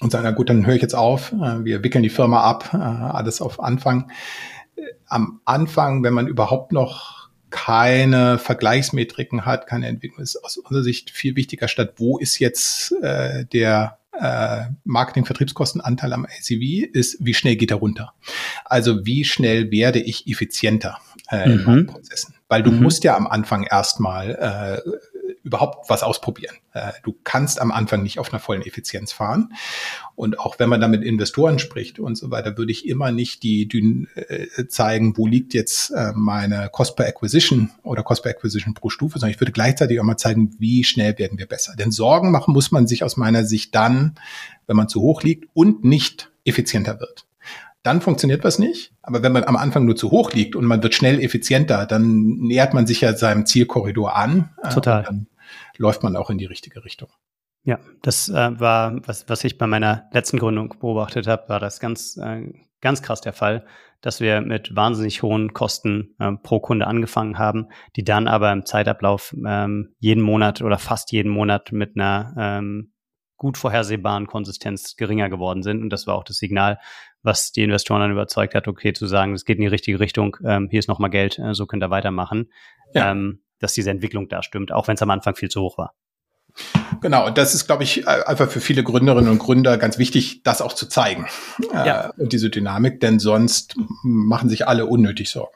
und 0.00 0.10
sagen, 0.10 0.24
na 0.24 0.32
gut, 0.32 0.50
dann 0.50 0.66
höre 0.66 0.74
ich 0.74 0.82
jetzt 0.82 0.94
auf, 0.94 1.32
äh, 1.32 1.64
wir 1.64 1.82
wickeln 1.82 2.02
die 2.02 2.10
Firma 2.10 2.42
ab, 2.42 2.70
äh, 2.74 2.76
alles 2.76 3.40
auf 3.40 3.60
Anfang 3.60 4.10
am 5.08 5.40
Anfang, 5.44 6.02
wenn 6.02 6.12
man 6.12 6.26
überhaupt 6.26 6.72
noch 6.72 7.15
keine 7.50 8.38
Vergleichsmetriken 8.38 9.44
hat, 9.44 9.66
keine 9.66 9.86
Entwicklung, 9.86 10.22
ist 10.22 10.42
aus 10.42 10.56
unserer 10.56 10.82
Sicht 10.82 11.10
viel 11.10 11.36
wichtiger 11.36 11.68
statt, 11.68 11.94
wo 11.96 12.18
ist 12.18 12.38
jetzt 12.38 12.92
äh, 13.02 13.44
der 13.46 13.98
äh, 14.20 14.64
Marketing-Vertriebskostenanteil 14.84 16.12
am 16.12 16.24
ACV 16.24 16.88
ist, 16.92 17.18
wie 17.20 17.34
schnell 17.34 17.56
geht 17.56 17.70
er 17.70 17.78
runter? 17.78 18.14
Also 18.64 19.04
wie 19.04 19.24
schnell 19.24 19.70
werde 19.70 20.00
ich 20.00 20.26
effizienter 20.26 20.98
äh, 21.30 21.44
in 21.44 21.58
mhm. 21.58 21.64
meinen 21.64 21.86
Prozessen? 21.86 22.34
Weil 22.48 22.62
du 22.62 22.72
mhm. 22.72 22.82
musst 22.82 23.04
ja 23.04 23.16
am 23.16 23.26
Anfang 23.26 23.64
erstmal 23.64 24.82
äh, 24.84 24.90
überhaupt 25.46 25.88
was 25.88 26.02
ausprobieren. 26.02 26.56
Äh, 26.72 26.90
du 27.04 27.16
kannst 27.22 27.60
am 27.60 27.70
Anfang 27.70 28.02
nicht 28.02 28.18
auf 28.18 28.32
einer 28.32 28.40
vollen 28.40 28.62
Effizienz 28.62 29.12
fahren. 29.12 29.52
Und 30.16 30.40
auch 30.40 30.58
wenn 30.58 30.68
man 30.68 30.80
da 30.80 30.88
mit 30.88 31.04
Investoren 31.04 31.60
spricht 31.60 32.00
und 32.00 32.16
so 32.16 32.32
weiter, 32.32 32.58
würde 32.58 32.72
ich 32.72 32.88
immer 32.88 33.12
nicht 33.12 33.44
die, 33.44 33.68
die 33.68 34.08
äh, 34.16 34.66
zeigen, 34.66 35.16
wo 35.16 35.28
liegt 35.28 35.54
jetzt 35.54 35.90
äh, 35.90 36.12
meine 36.16 36.68
Cost 36.72 36.96
per 36.96 37.06
Acquisition 37.06 37.70
oder 37.84 38.02
Cost 38.02 38.24
per 38.24 38.32
Acquisition 38.32 38.74
pro 38.74 38.90
Stufe, 38.90 39.20
sondern 39.20 39.34
ich 39.34 39.40
würde 39.40 39.52
gleichzeitig 39.52 40.00
auch 40.00 40.04
mal 40.04 40.16
zeigen, 40.16 40.56
wie 40.58 40.82
schnell 40.82 41.16
werden 41.16 41.38
wir 41.38 41.46
besser. 41.46 41.74
Denn 41.78 41.92
Sorgen 41.92 42.32
machen 42.32 42.52
muss 42.52 42.72
man 42.72 42.88
sich 42.88 43.04
aus 43.04 43.16
meiner 43.16 43.44
Sicht 43.44 43.74
dann, 43.76 44.16
wenn 44.66 44.76
man 44.76 44.88
zu 44.88 45.00
hoch 45.00 45.22
liegt 45.22 45.48
und 45.54 45.84
nicht 45.84 46.32
effizienter 46.44 46.98
wird 46.98 47.26
dann 47.86 48.00
funktioniert 48.00 48.42
was 48.42 48.58
nicht. 48.58 48.92
Aber 49.02 49.22
wenn 49.22 49.32
man 49.32 49.44
am 49.44 49.56
Anfang 49.56 49.84
nur 49.84 49.94
zu 49.94 50.10
hoch 50.10 50.32
liegt 50.32 50.56
und 50.56 50.64
man 50.64 50.82
wird 50.82 50.94
schnell 50.94 51.20
effizienter, 51.20 51.86
dann 51.86 52.24
nähert 52.40 52.74
man 52.74 52.86
sich 52.86 53.00
ja 53.00 53.16
seinem 53.16 53.46
Zielkorridor 53.46 54.16
an. 54.16 54.50
Total. 54.74 55.04
Dann 55.04 55.28
läuft 55.76 56.02
man 56.02 56.16
auch 56.16 56.30
in 56.30 56.38
die 56.38 56.46
richtige 56.46 56.84
Richtung. 56.84 57.08
Ja, 57.62 57.80
das 58.02 58.28
äh, 58.28 58.60
war, 58.60 58.96
was, 59.06 59.28
was 59.28 59.42
ich 59.42 59.58
bei 59.58 59.66
meiner 59.66 60.08
letzten 60.12 60.38
Gründung 60.38 60.76
beobachtet 60.78 61.26
habe, 61.26 61.48
war 61.48 61.58
das 61.58 61.80
ganz, 61.80 62.16
äh, 62.16 62.52
ganz 62.80 63.02
krass 63.02 63.20
der 63.20 63.32
Fall, 63.32 63.66
dass 64.00 64.20
wir 64.20 64.40
mit 64.40 64.76
wahnsinnig 64.76 65.22
hohen 65.22 65.52
Kosten 65.52 66.14
äh, 66.20 66.30
pro 66.42 66.60
Kunde 66.60 66.86
angefangen 66.86 67.38
haben, 67.38 67.68
die 67.96 68.04
dann 68.04 68.28
aber 68.28 68.52
im 68.52 68.66
Zeitablauf 68.66 69.34
ähm, 69.44 69.94
jeden 69.98 70.22
Monat 70.22 70.62
oder 70.62 70.78
fast 70.78 71.10
jeden 71.10 71.32
Monat 71.32 71.72
mit 71.72 71.96
einer 71.96 72.34
ähm, 72.38 72.92
gut 73.36 73.58
vorhersehbaren 73.58 74.26
Konsistenz 74.28 74.96
geringer 74.96 75.28
geworden 75.28 75.62
sind. 75.62 75.82
Und 75.82 75.90
das 75.90 76.06
war 76.06 76.14
auch 76.14 76.24
das 76.24 76.36
Signal, 76.36 76.78
was 77.22 77.52
die 77.52 77.64
Investoren 77.64 78.00
dann 78.00 78.12
überzeugt 78.12 78.54
hat, 78.54 78.68
okay, 78.68 78.92
zu 78.92 79.06
sagen, 79.06 79.34
es 79.34 79.44
geht 79.44 79.56
in 79.56 79.62
die 79.62 79.68
richtige 79.68 79.98
Richtung, 79.98 80.36
ähm, 80.44 80.68
hier 80.70 80.78
ist 80.78 80.88
nochmal 80.88 81.10
Geld, 81.10 81.38
äh, 81.38 81.52
so 81.52 81.66
könnt 81.66 81.82
ihr 81.82 81.90
weitermachen. 81.90 82.52
Ja. 82.94 83.10
Ähm, 83.10 83.40
dass 83.58 83.74
diese 83.74 83.90
Entwicklung 83.90 84.28
da 84.28 84.42
stimmt, 84.42 84.72
auch 84.72 84.88
wenn 84.88 84.94
es 84.94 85.02
am 85.02 85.10
Anfang 85.10 85.34
viel 85.34 85.48
zu 85.48 85.60
hoch 85.60 85.78
war. 85.78 85.94
Genau, 87.00 87.26
und 87.26 87.36
das 87.36 87.54
ist, 87.54 87.66
glaube 87.66 87.82
ich, 87.82 88.08
einfach 88.08 88.50
für 88.50 88.60
viele 88.60 88.82
Gründerinnen 88.82 89.30
und 89.30 89.38
Gründer 89.38 89.76
ganz 89.76 89.98
wichtig, 89.98 90.42
das 90.42 90.62
auch 90.62 90.72
zu 90.72 90.88
zeigen. 90.88 91.26
Ja. 91.72 92.10
Äh, 92.16 92.28
diese 92.28 92.50
Dynamik, 92.50 93.00
denn 93.00 93.18
sonst 93.18 93.76
machen 94.02 94.48
sich 94.48 94.66
alle 94.66 94.86
unnötig 94.86 95.30
Sorgen. 95.30 95.54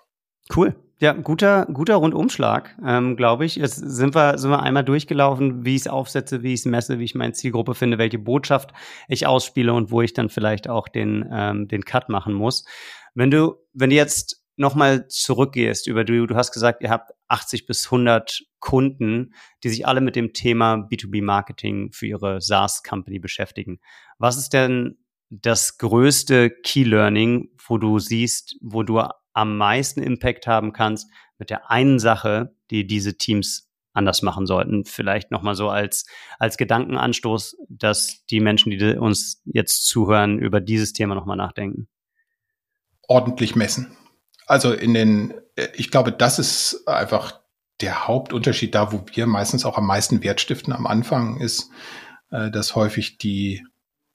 Cool. 0.55 0.75
Ja, 0.99 1.15
guter, 1.15 1.67
guter 1.73 1.95
Rundumschlag, 1.95 2.77
ähm, 2.85 3.17
glaube 3.17 3.47
ich. 3.47 3.57
Jetzt 3.57 3.77
sind 3.77 4.15
wir, 4.15 4.37
sind 4.37 4.51
wir 4.51 4.63
einmal 4.63 4.85
durchgelaufen, 4.85 5.65
wie 5.65 5.75
ich 5.75 5.83
es 5.83 5.89
aufsetze, 5.89 6.43
wie 6.43 6.53
ich 6.53 6.61
es 6.61 6.67
messe, 6.67 6.99
wie 6.99 7.05
ich 7.05 7.15
meine 7.15 7.33
Zielgruppe 7.33 7.75
finde, 7.75 7.97
welche 7.97 8.19
Botschaft 8.19 8.73
ich 9.09 9.27
ausspiele 9.27 9.73
und 9.73 9.91
wo 9.91 10.03
ich 10.03 10.13
dann 10.13 10.29
vielleicht 10.29 10.69
auch 10.69 10.89
den, 10.89 11.27
ähm, 11.33 11.69
den 11.69 11.87
Cut 11.87 12.11
machen 12.11 12.35
muss. 12.35 12.67
Wenn 13.15 13.31
du, 13.31 13.55
wenn 13.73 13.89
du 13.89 13.97
jetzt 13.97 14.39
nochmal 14.61 15.09
zurückgehst 15.09 15.87
über 15.87 16.05
du, 16.05 16.27
du 16.27 16.37
hast 16.37 16.53
gesagt, 16.53 16.83
ihr 16.83 16.91
habt 16.91 17.13
80 17.29 17.67
bis 17.67 17.87
100 17.87 18.43
Kunden, 18.61 19.33
die 19.65 19.71
sich 19.71 19.87
alle 19.87 20.03
mit 20.03 20.17
dem 20.17 20.35
Thema 20.35 20.75
B2B-Marketing 20.75 21.93
für 21.93 22.07
ihre 22.07 22.43
SaaS-Company 22.43 23.19
beschäftigen. 23.19 23.81
Was 24.19 24.37
ist 24.37 24.51
denn 24.51 24.99
das 25.31 25.79
größte 25.79 26.51
Key-Learning, 26.51 27.49
wo 27.67 27.79
du 27.79 27.99
siehst, 27.99 28.57
wo 28.61 28.83
du 28.83 29.03
am 29.33 29.57
meisten 29.57 30.03
Impact 30.03 30.47
haben 30.47 30.75
kannst 30.75 31.11
mit 31.39 31.49
der 31.49 31.71
einen 31.71 31.99
Sache, 31.99 32.55
die 32.71 32.87
diese 32.87 33.17
Teams 33.17 33.71
anders 33.95 34.21
machen 34.21 34.45
sollten? 34.45 34.85
Vielleicht 34.85 35.31
nochmal 35.31 35.55
so 35.55 35.71
als, 35.71 36.05
als 36.39 36.59
Gedankenanstoß, 36.59 37.57
dass 37.71 38.27
die 38.27 38.41
Menschen, 38.41 38.71
die 38.71 38.99
uns 38.99 39.41
jetzt 39.47 39.87
zuhören, 39.87 40.39
über 40.39 40.61
dieses 40.61 40.93
Thema 40.93 41.15
nochmal 41.15 41.39
nachdenken. 41.39 41.89
Ordentlich 43.09 43.57
messen 43.57 43.97
also 44.51 44.73
in 44.73 44.95
den, 44.95 45.35
ich 45.75 45.93
glaube, 45.93 46.11
das 46.11 46.41
ist 46.41 46.89
einfach 46.89 47.41
der 47.81 48.09
Hauptunterschied 48.09 48.75
da, 48.75 48.91
wo 48.91 49.05
wir 49.15 49.29
meistens 49.29 49.65
auch 49.65 49.79
am 49.79 49.87
meisten 49.87 50.25
Wert 50.25 50.41
stiften 50.41 50.73
am 50.73 50.89
Anfang 50.89 51.39
ist, 51.39 51.71
äh, 52.33 52.51
dass 52.51 52.75
häufig 52.75 53.17
die, 53.17 53.65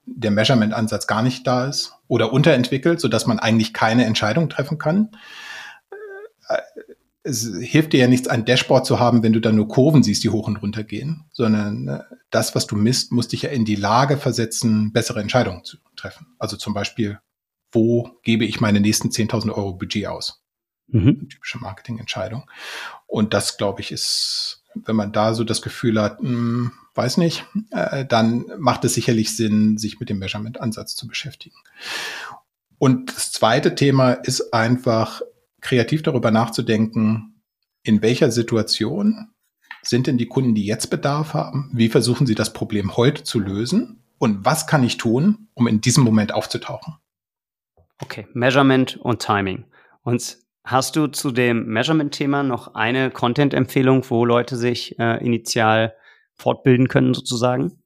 der 0.05 0.31
Measurement-Ansatz 0.31 1.07
gar 1.07 1.23
nicht 1.23 1.47
da 1.47 1.67
ist 1.67 1.93
oder 2.09 2.33
unterentwickelt, 2.33 2.99
so 2.99 3.07
dass 3.07 3.25
man 3.27 3.39
eigentlich 3.39 3.73
keine 3.73 4.03
Entscheidung 4.03 4.49
treffen 4.49 4.77
kann. 4.77 5.11
Äh, 6.49 6.57
es 7.23 7.49
hilft 7.57 7.93
dir 7.93 8.01
ja 8.01 8.07
nichts, 8.07 8.27
ein 8.27 8.43
Dashboard 8.43 8.85
zu 8.85 8.99
haben, 8.99 9.23
wenn 9.23 9.31
du 9.31 9.39
dann 9.39 9.55
nur 9.55 9.69
Kurven 9.69 10.03
siehst, 10.03 10.25
die 10.25 10.29
hoch 10.31 10.49
und 10.49 10.57
runter 10.57 10.83
gehen, 10.83 11.23
sondern 11.31 11.87
äh, 11.87 11.99
das, 12.29 12.55
was 12.55 12.67
du 12.67 12.75
misst, 12.75 13.13
muss 13.13 13.29
dich 13.29 13.43
ja 13.43 13.51
in 13.51 13.63
die 13.63 13.75
Lage 13.75 14.17
versetzen, 14.17 14.91
bessere 14.91 15.21
Entscheidungen 15.21 15.63
zu 15.63 15.77
treffen. 15.95 16.27
Also 16.39 16.57
zum 16.57 16.73
Beispiel, 16.73 17.19
wo 17.75 18.09
gebe 18.23 18.45
ich 18.45 18.61
meine 18.61 18.79
nächsten 18.79 19.09
10.000 19.09 19.51
Euro 19.51 19.73
Budget 19.73 20.07
aus? 20.07 20.41
Mhm. 20.87 21.27
Typische 21.29 21.59
Marketingentscheidung. 21.59 22.49
Und 23.05 23.33
das, 23.33 23.57
glaube 23.57 23.81
ich, 23.81 23.91
ist, 23.91 24.63
wenn 24.73 24.95
man 24.95 25.11
da 25.11 25.33
so 25.33 25.43
das 25.43 25.61
Gefühl 25.61 26.01
hat, 26.01 26.21
mh, 26.21 26.29
hm, 26.29 26.71
weiß 26.95 27.17
nicht, 27.17 27.45
äh, 27.71 28.05
dann 28.05 28.45
macht 28.57 28.85
es 28.85 28.93
sicherlich 28.93 29.35
Sinn, 29.35 29.77
sich 29.77 29.99
mit 29.99 30.09
dem 30.09 30.19
Measurement-Ansatz 30.19 30.95
zu 30.95 31.07
beschäftigen. 31.07 31.57
Und 32.77 33.15
das 33.15 33.31
zweite 33.31 33.75
Thema 33.75 34.13
ist 34.13 34.53
einfach, 34.53 35.21
kreativ 35.61 36.03
darüber 36.03 36.31
nachzudenken, 36.31 37.41
in 37.83 38.01
welcher 38.01 38.31
Situation 38.31 39.29
sind 39.81 40.07
denn 40.07 40.17
die 40.17 40.27
Kunden, 40.27 40.55
die 40.55 40.65
jetzt 40.65 40.89
Bedarf 40.89 41.33
haben? 41.33 41.71
Wie 41.73 41.89
versuchen 41.89 42.27
sie 42.27 42.35
das 42.35 42.53
Problem 42.53 42.95
heute 42.97 43.23
zu 43.23 43.39
lösen? 43.39 44.03
Und 44.17 44.45
was 44.45 44.67
kann 44.67 44.83
ich 44.83 44.97
tun, 44.97 45.49
um 45.53 45.67
in 45.67 45.81
diesem 45.81 46.03
Moment 46.03 46.33
aufzutauchen? 46.33 46.95
Okay, 48.01 48.27
Measurement 48.33 48.97
und 48.97 49.21
Timing. 49.21 49.65
Und 50.03 50.37
hast 50.63 50.95
du 50.95 51.07
zu 51.07 51.31
dem 51.31 51.65
Measurement-Thema 51.67 52.43
noch 52.43 52.75
eine 52.75 53.11
Content-Empfehlung, 53.11 54.03
wo 54.09 54.25
Leute 54.25 54.57
sich 54.57 54.99
äh, 54.99 55.23
initial 55.23 55.93
fortbilden 56.35 56.87
können, 56.87 57.13
sozusagen? 57.13 57.83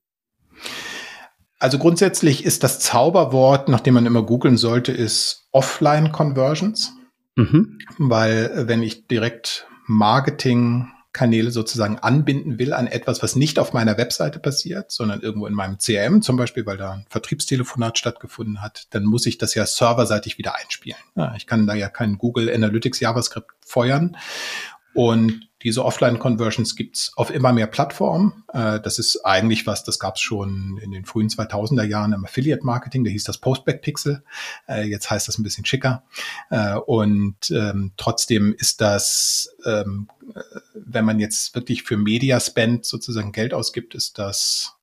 Also 1.60 1.78
grundsätzlich 1.78 2.46
ist 2.46 2.64
das 2.64 2.80
Zauberwort, 2.80 3.68
nach 3.68 3.82
dem 3.82 3.94
man 3.96 4.06
immer 4.06 4.24
googeln 4.24 4.58
sollte, 4.58 4.92
ist 4.92 5.48
Offline-Conversions. 5.52 6.94
Mhm. 7.36 7.80
Weil 7.98 8.52
äh, 8.54 8.68
wenn 8.68 8.82
ich 8.82 9.08
direkt 9.08 9.68
Marketing 9.86 10.88
Kanäle 11.12 11.52
sozusagen 11.52 11.98
anbinden 11.98 12.60
will 12.60 12.72
an 12.74 12.86
etwas, 12.86 13.24
was 13.24 13.36
nicht 13.36 13.58
auf 13.58 13.74
meiner 13.74 13.98
Webseite 13.98 14.40
passiert, 14.40 14.92
sondern 14.92 15.22
irgendwo 15.22 15.48
in 15.48 15.54
meinem 15.54 15.78
CRM 15.80 16.22
zum 16.22 16.38
Beispiel, 16.38 16.66
weil 16.66 16.78
da 16.78 16.92
ein 16.92 17.06
Vertriebstelefonat 17.10 17.98
stattgefunden 17.98 18.62
hat, 18.62 18.88
dann 18.92 19.06
muss 19.06 19.26
ich 19.26 19.40
das 19.40 19.56
ja 19.56 19.66
serverseitig 19.66 20.38
wieder 20.38 20.56
einspielen. 20.56 21.00
Ja, 21.16 21.34
ich 21.36 21.48
kann 21.48 21.66
da 21.66 21.74
ja 21.74 21.90
kein 21.90 22.18
Google 22.20 22.54
Analytics 22.54 23.00
JavaScript 23.00 23.50
feuern. 23.66 24.18
Und 24.94 25.49
diese 25.64 25.84
Offline-Conversions 25.84 26.76
gibt's 26.76 27.12
auf 27.16 27.32
immer 27.32 27.52
mehr 27.52 27.68
Plattformen. 27.68 28.44
Äh, 28.54 28.80
das 28.80 28.98
ist 28.98 29.26
eigentlich 29.26 29.68
was, 29.68 29.84
das 29.84 30.00
gab's 30.00 30.22
schon 30.22 30.80
in 30.82 30.92
den 30.92 31.06
frühen 31.06 31.28
2000er 31.28 31.84
Jahren 31.84 32.14
im 32.14 32.24
Affiliate-Marketing. 32.24 33.04
Da 33.04 33.12
hieß 33.12 33.26
das 33.26 33.40
Postback-Pixel. 33.40 34.24
Äh, 34.68 34.84
jetzt 34.84 35.12
heißt 35.12 35.28
das 35.28 35.38
ein 35.38 35.44
bisschen 35.44 35.66
schicker. 35.66 36.04
Äh, 36.50 36.76
und 36.76 37.52
ähm, 37.52 37.92
trotzdem 37.98 38.54
ist 38.58 38.80
das, 38.80 39.56
ähm, 39.66 40.08
wenn 40.74 41.06
man 41.06 41.20
jetzt 41.20 41.56
wirklich 41.56 41.84
für 41.84 41.98
Media 41.98 42.40
Spend 42.40 42.86
sozusagen 42.86 43.32
Geld 43.32 43.54
ausgibt, 43.54 43.96
ist 43.96 44.18
das 44.18 44.76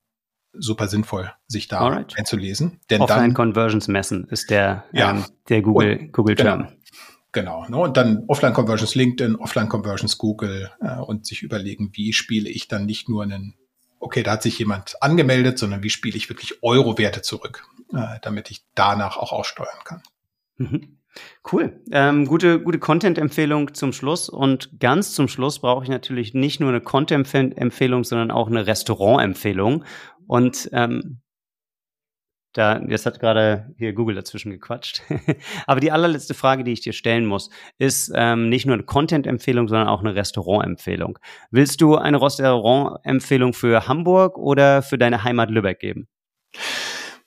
super 0.58 0.88
sinnvoll, 0.88 1.32
sich 1.46 1.68
da 1.68 1.80
Alright. 1.80 2.18
einzulesen. 2.18 2.80
Denn 2.90 3.00
Offline 3.00 3.34
Conversions 3.34 3.88
messen 3.88 4.26
ist 4.28 4.50
der, 4.50 4.84
ja, 4.92 5.10
ähm, 5.10 5.24
der 5.48 5.62
Google, 5.62 6.08
Google 6.12 6.36
Term. 6.36 6.62
Genau. 6.62 6.72
Genau. 7.36 7.66
Ne? 7.68 7.76
Und 7.76 7.98
dann 7.98 8.24
Offline-Conversions 8.28 8.94
LinkedIn, 8.94 9.36
Offline-Conversions 9.36 10.16
Google 10.16 10.70
äh, 10.80 10.96
und 10.96 11.26
sich 11.26 11.42
überlegen, 11.42 11.90
wie 11.92 12.14
spiele 12.14 12.48
ich 12.48 12.66
dann 12.66 12.86
nicht 12.86 13.10
nur 13.10 13.24
einen, 13.24 13.58
okay, 14.00 14.22
da 14.22 14.32
hat 14.32 14.42
sich 14.42 14.58
jemand 14.58 15.02
angemeldet, 15.02 15.58
sondern 15.58 15.82
wie 15.82 15.90
spiele 15.90 16.16
ich 16.16 16.30
wirklich 16.30 16.62
Euro-Werte 16.62 17.20
zurück, 17.20 17.68
äh, 17.92 18.18
damit 18.22 18.50
ich 18.50 18.64
danach 18.74 19.18
auch 19.18 19.32
aussteuern 19.32 19.84
kann. 19.84 20.02
Mhm. 20.56 20.96
Cool. 21.52 21.78
Ähm, 21.92 22.24
gute 22.24 22.58
gute 22.58 22.78
Content-Empfehlung 22.78 23.74
zum 23.74 23.92
Schluss. 23.92 24.30
Und 24.30 24.80
ganz 24.80 25.12
zum 25.12 25.28
Schluss 25.28 25.58
brauche 25.58 25.84
ich 25.84 25.90
natürlich 25.90 26.32
nicht 26.32 26.58
nur 26.58 26.70
eine 26.70 26.80
Content-Empfehlung, 26.80 28.04
sondern 28.04 28.30
auch 28.30 28.46
eine 28.46 28.66
Restaurant-Empfehlung. 28.66 29.84
Und 30.26 30.70
ähm, 30.72 31.20
da, 32.58 32.80
jetzt 32.88 33.06
hat 33.06 33.20
gerade 33.20 33.74
hier 33.78 33.92
Google 33.92 34.14
dazwischen 34.14 34.50
gequatscht. 34.50 35.02
Aber 35.66 35.80
die 35.80 35.92
allerletzte 35.92 36.34
Frage, 36.34 36.64
die 36.64 36.72
ich 36.72 36.80
dir 36.80 36.92
stellen 36.92 37.26
muss, 37.26 37.50
ist 37.78 38.12
ähm, 38.14 38.48
nicht 38.48 38.66
nur 38.66 38.74
eine 38.74 38.84
Content-Empfehlung, 38.84 39.68
sondern 39.68 39.88
auch 39.88 40.00
eine 40.00 40.14
Restaurant-Empfehlung. 40.14 41.18
Willst 41.50 41.80
du 41.80 41.96
eine 41.96 42.20
Restaurant-Empfehlung 42.20 43.52
für 43.52 43.88
Hamburg 43.88 44.38
oder 44.38 44.82
für 44.82 44.98
deine 44.98 45.24
Heimat 45.24 45.50
Lübeck 45.50 45.80
geben? 45.80 46.08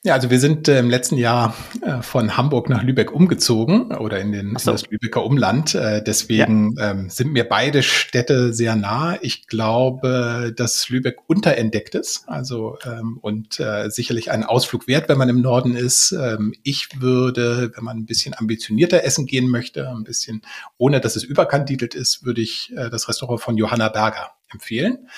Ja, 0.05 0.13
also 0.13 0.30
wir 0.30 0.39
sind 0.39 0.69
äh, 0.69 0.80
im 0.80 0.89
letzten 0.89 1.17
Jahr 1.17 1.53
äh, 1.81 2.01
von 2.01 2.38
Hamburg 2.38 2.69
nach 2.69 2.84
Lübeck 2.84 3.11
umgezogen 3.11 3.91
oder 3.91 4.17
in, 4.19 4.31
den, 4.31 4.55
so. 4.57 4.71
in 4.71 4.76
das 4.76 4.89
Lübecker 4.89 5.26
Umland. 5.26 5.76
Äh, 5.76 6.01
deswegen 6.01 6.73
ja. 6.77 6.91
ähm, 6.91 7.09
sind 7.09 7.34
mir 7.34 7.43
beide 7.43 7.84
Städte 7.84 8.53
sehr 8.53 8.77
nah. 8.77 9.17
Ich 9.21 9.47
glaube, 9.47 10.53
dass 10.55 10.88
Lübeck 10.88 11.17
unterentdeckt 11.27 11.95
ist, 11.95 12.23
also 12.30 12.77
ähm, 12.85 13.17
und 13.21 13.59
äh, 13.59 13.89
sicherlich 13.89 14.31
einen 14.31 14.45
Ausflug 14.45 14.88
wert, 14.88 15.09
wenn 15.09 15.17
man 15.17 15.27
im 15.27 15.41
Norden 15.41 15.76
ist. 15.76 16.13
Ähm, 16.13 16.53
ich 16.63 17.01
würde, 17.01 17.73
wenn 17.76 17.84
man 17.84 17.97
ein 17.97 18.05
bisschen 18.05 18.34
ambitionierter 18.34 19.03
essen 19.03 19.26
gehen 19.26 19.49
möchte, 19.49 19.89
ein 19.89 20.05
bisschen 20.05 20.43
ohne, 20.77 21.01
dass 21.01 21.17
es 21.17 21.26
überkandidelt 21.26 21.93
ist, 21.93 22.23
würde 22.23 22.39
ich 22.39 22.71
äh, 22.73 22.89
das 22.89 23.09
Restaurant 23.09 23.41
von 23.41 23.57
Johanna 23.57 23.89
Berger 23.89 24.31
empfehlen 24.49 25.09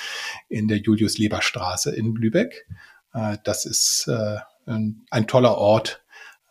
in 0.50 0.68
der 0.68 0.80
Julius-Leber-Straße 0.80 1.92
in 1.92 2.16
Lübeck. 2.16 2.66
Äh, 3.14 3.38
das 3.44 3.68
ist 3.68 4.10
ein, 4.66 5.06
ein 5.10 5.28
toller 5.28 5.58
Ort 5.58 6.04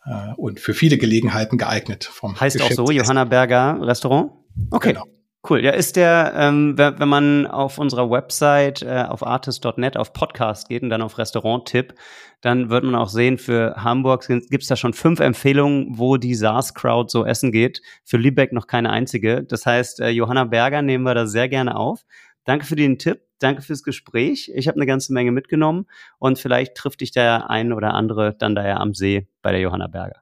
äh, 0.05 0.33
und 0.35 0.59
für 0.59 0.73
viele 0.73 0.97
Gelegenheiten 0.97 1.57
geeignet. 1.57 2.05
Vom 2.05 2.39
heißt 2.39 2.61
auch 2.61 2.71
so, 2.71 2.91
Johanna 2.91 3.25
Berger 3.25 3.77
Restaurant? 3.81 4.31
Okay. 4.71 4.93
Genau. 4.93 5.05
Cool. 5.49 5.63
Ja, 5.63 5.71
ist 5.71 5.95
der, 5.95 6.33
ähm, 6.35 6.77
wenn 6.77 7.09
man 7.09 7.47
auf 7.47 7.79
unserer 7.79 8.11
Website 8.11 8.83
äh, 8.83 9.05
auf 9.07 9.25
artist.net 9.25 9.97
auf 9.97 10.13
Podcast 10.13 10.69
geht 10.69 10.83
und 10.83 10.91
dann 10.91 11.01
auf 11.01 11.17
Restaurant-Tipp, 11.17 11.95
dann 12.41 12.69
wird 12.69 12.83
man 12.83 12.93
auch 12.93 13.09
sehen, 13.09 13.39
für 13.39 13.73
Hamburg 13.75 14.27
gibt 14.27 14.61
es 14.61 14.67
da 14.67 14.75
schon 14.75 14.93
fünf 14.93 15.19
Empfehlungen, 15.19 15.97
wo 15.97 16.17
die 16.17 16.35
SARS-Crowd 16.35 17.09
so 17.09 17.25
essen 17.25 17.51
geht. 17.51 17.81
Für 18.03 18.17
Lübeck 18.17 18.53
noch 18.53 18.67
keine 18.67 18.91
einzige. 18.91 19.43
Das 19.43 19.65
heißt, 19.65 20.01
äh, 20.01 20.09
Johanna 20.09 20.43
Berger 20.43 20.83
nehmen 20.83 21.05
wir 21.05 21.15
da 21.15 21.25
sehr 21.25 21.49
gerne 21.49 21.75
auf. 21.75 22.01
Danke 22.45 22.65
für 22.65 22.75
den 22.75 22.97
Tipp. 22.97 23.21
Danke 23.39 23.61
fürs 23.61 23.83
Gespräch. 23.83 24.51
Ich 24.53 24.67
habe 24.67 24.77
eine 24.77 24.85
ganze 24.85 25.13
Menge 25.13 25.31
mitgenommen 25.31 25.87
und 26.19 26.37
vielleicht 26.37 26.75
trifft 26.75 27.01
dich 27.01 27.11
der 27.11 27.49
ein 27.49 27.73
oder 27.73 27.93
andere 27.93 28.35
dann 28.37 28.55
da 28.55 28.67
ja 28.67 28.77
am 28.77 28.93
See 28.93 29.27
bei 29.41 29.51
der 29.51 29.61
Johanna 29.61 29.87
Berger. 29.87 30.21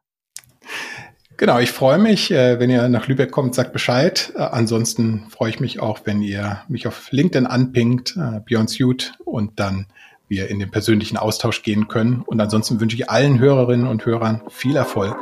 Genau, 1.40 1.58
ich 1.58 1.72
freue 1.72 1.98
mich, 1.98 2.32
äh, 2.32 2.60
wenn 2.60 2.70
ihr 2.70 2.90
nach 2.90 3.08
Lübeck 3.08 3.32
kommt, 3.32 3.56
sagt 3.56 3.72
Bescheid. 3.72 4.34
Äh, 4.36 4.40
ansonsten 4.40 5.28
freue 5.30 5.50
ich 5.50 5.62
mich 5.62 5.80
auch, 5.80 6.02
wenn 6.04 6.22
ihr 6.22 6.64
mich 6.68 6.86
auf 6.86 7.12
LinkedIn 7.12 7.48
anpingt, 7.48 8.18
äh, 8.18 8.42
Beyond 8.46 8.70
Suit, 8.70 9.14
und 9.24 9.58
dann 9.58 9.88
wir 10.28 10.50
in 10.50 10.60
den 10.60 10.70
persönlichen 10.70 11.16
Austausch 11.18 11.64
gehen 11.64 11.88
können. 11.88 12.24
Und 12.26 12.42
ansonsten 12.42 12.82
wünsche 12.82 12.98
ich 12.98 13.10
allen 13.10 13.40
Hörerinnen 13.40 13.88
und 13.88 14.06
Hörern 14.06 14.44
viel 14.50 14.76
Erfolg 14.76 15.16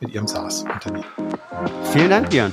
mit 0.00 0.14
ihrem 0.14 0.26
SaaS-Unternehmen. 0.26 1.04
Vielen 1.92 2.10
Dank, 2.10 2.30
Björn. 2.30 2.52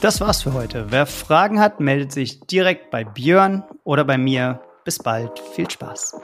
Das 0.00 0.20
war's 0.20 0.42
für 0.42 0.52
heute. 0.52 0.86
Wer 0.90 1.06
Fragen 1.06 1.58
hat, 1.58 1.80
meldet 1.80 2.12
sich 2.12 2.40
direkt 2.40 2.92
bei 2.92 3.02
Björn 3.02 3.64
oder 3.82 4.04
bei 4.04 4.16
mir. 4.16 4.60
Bis 4.84 5.00
bald. 5.00 5.40
Viel 5.54 5.68
Spaß. 5.68 6.14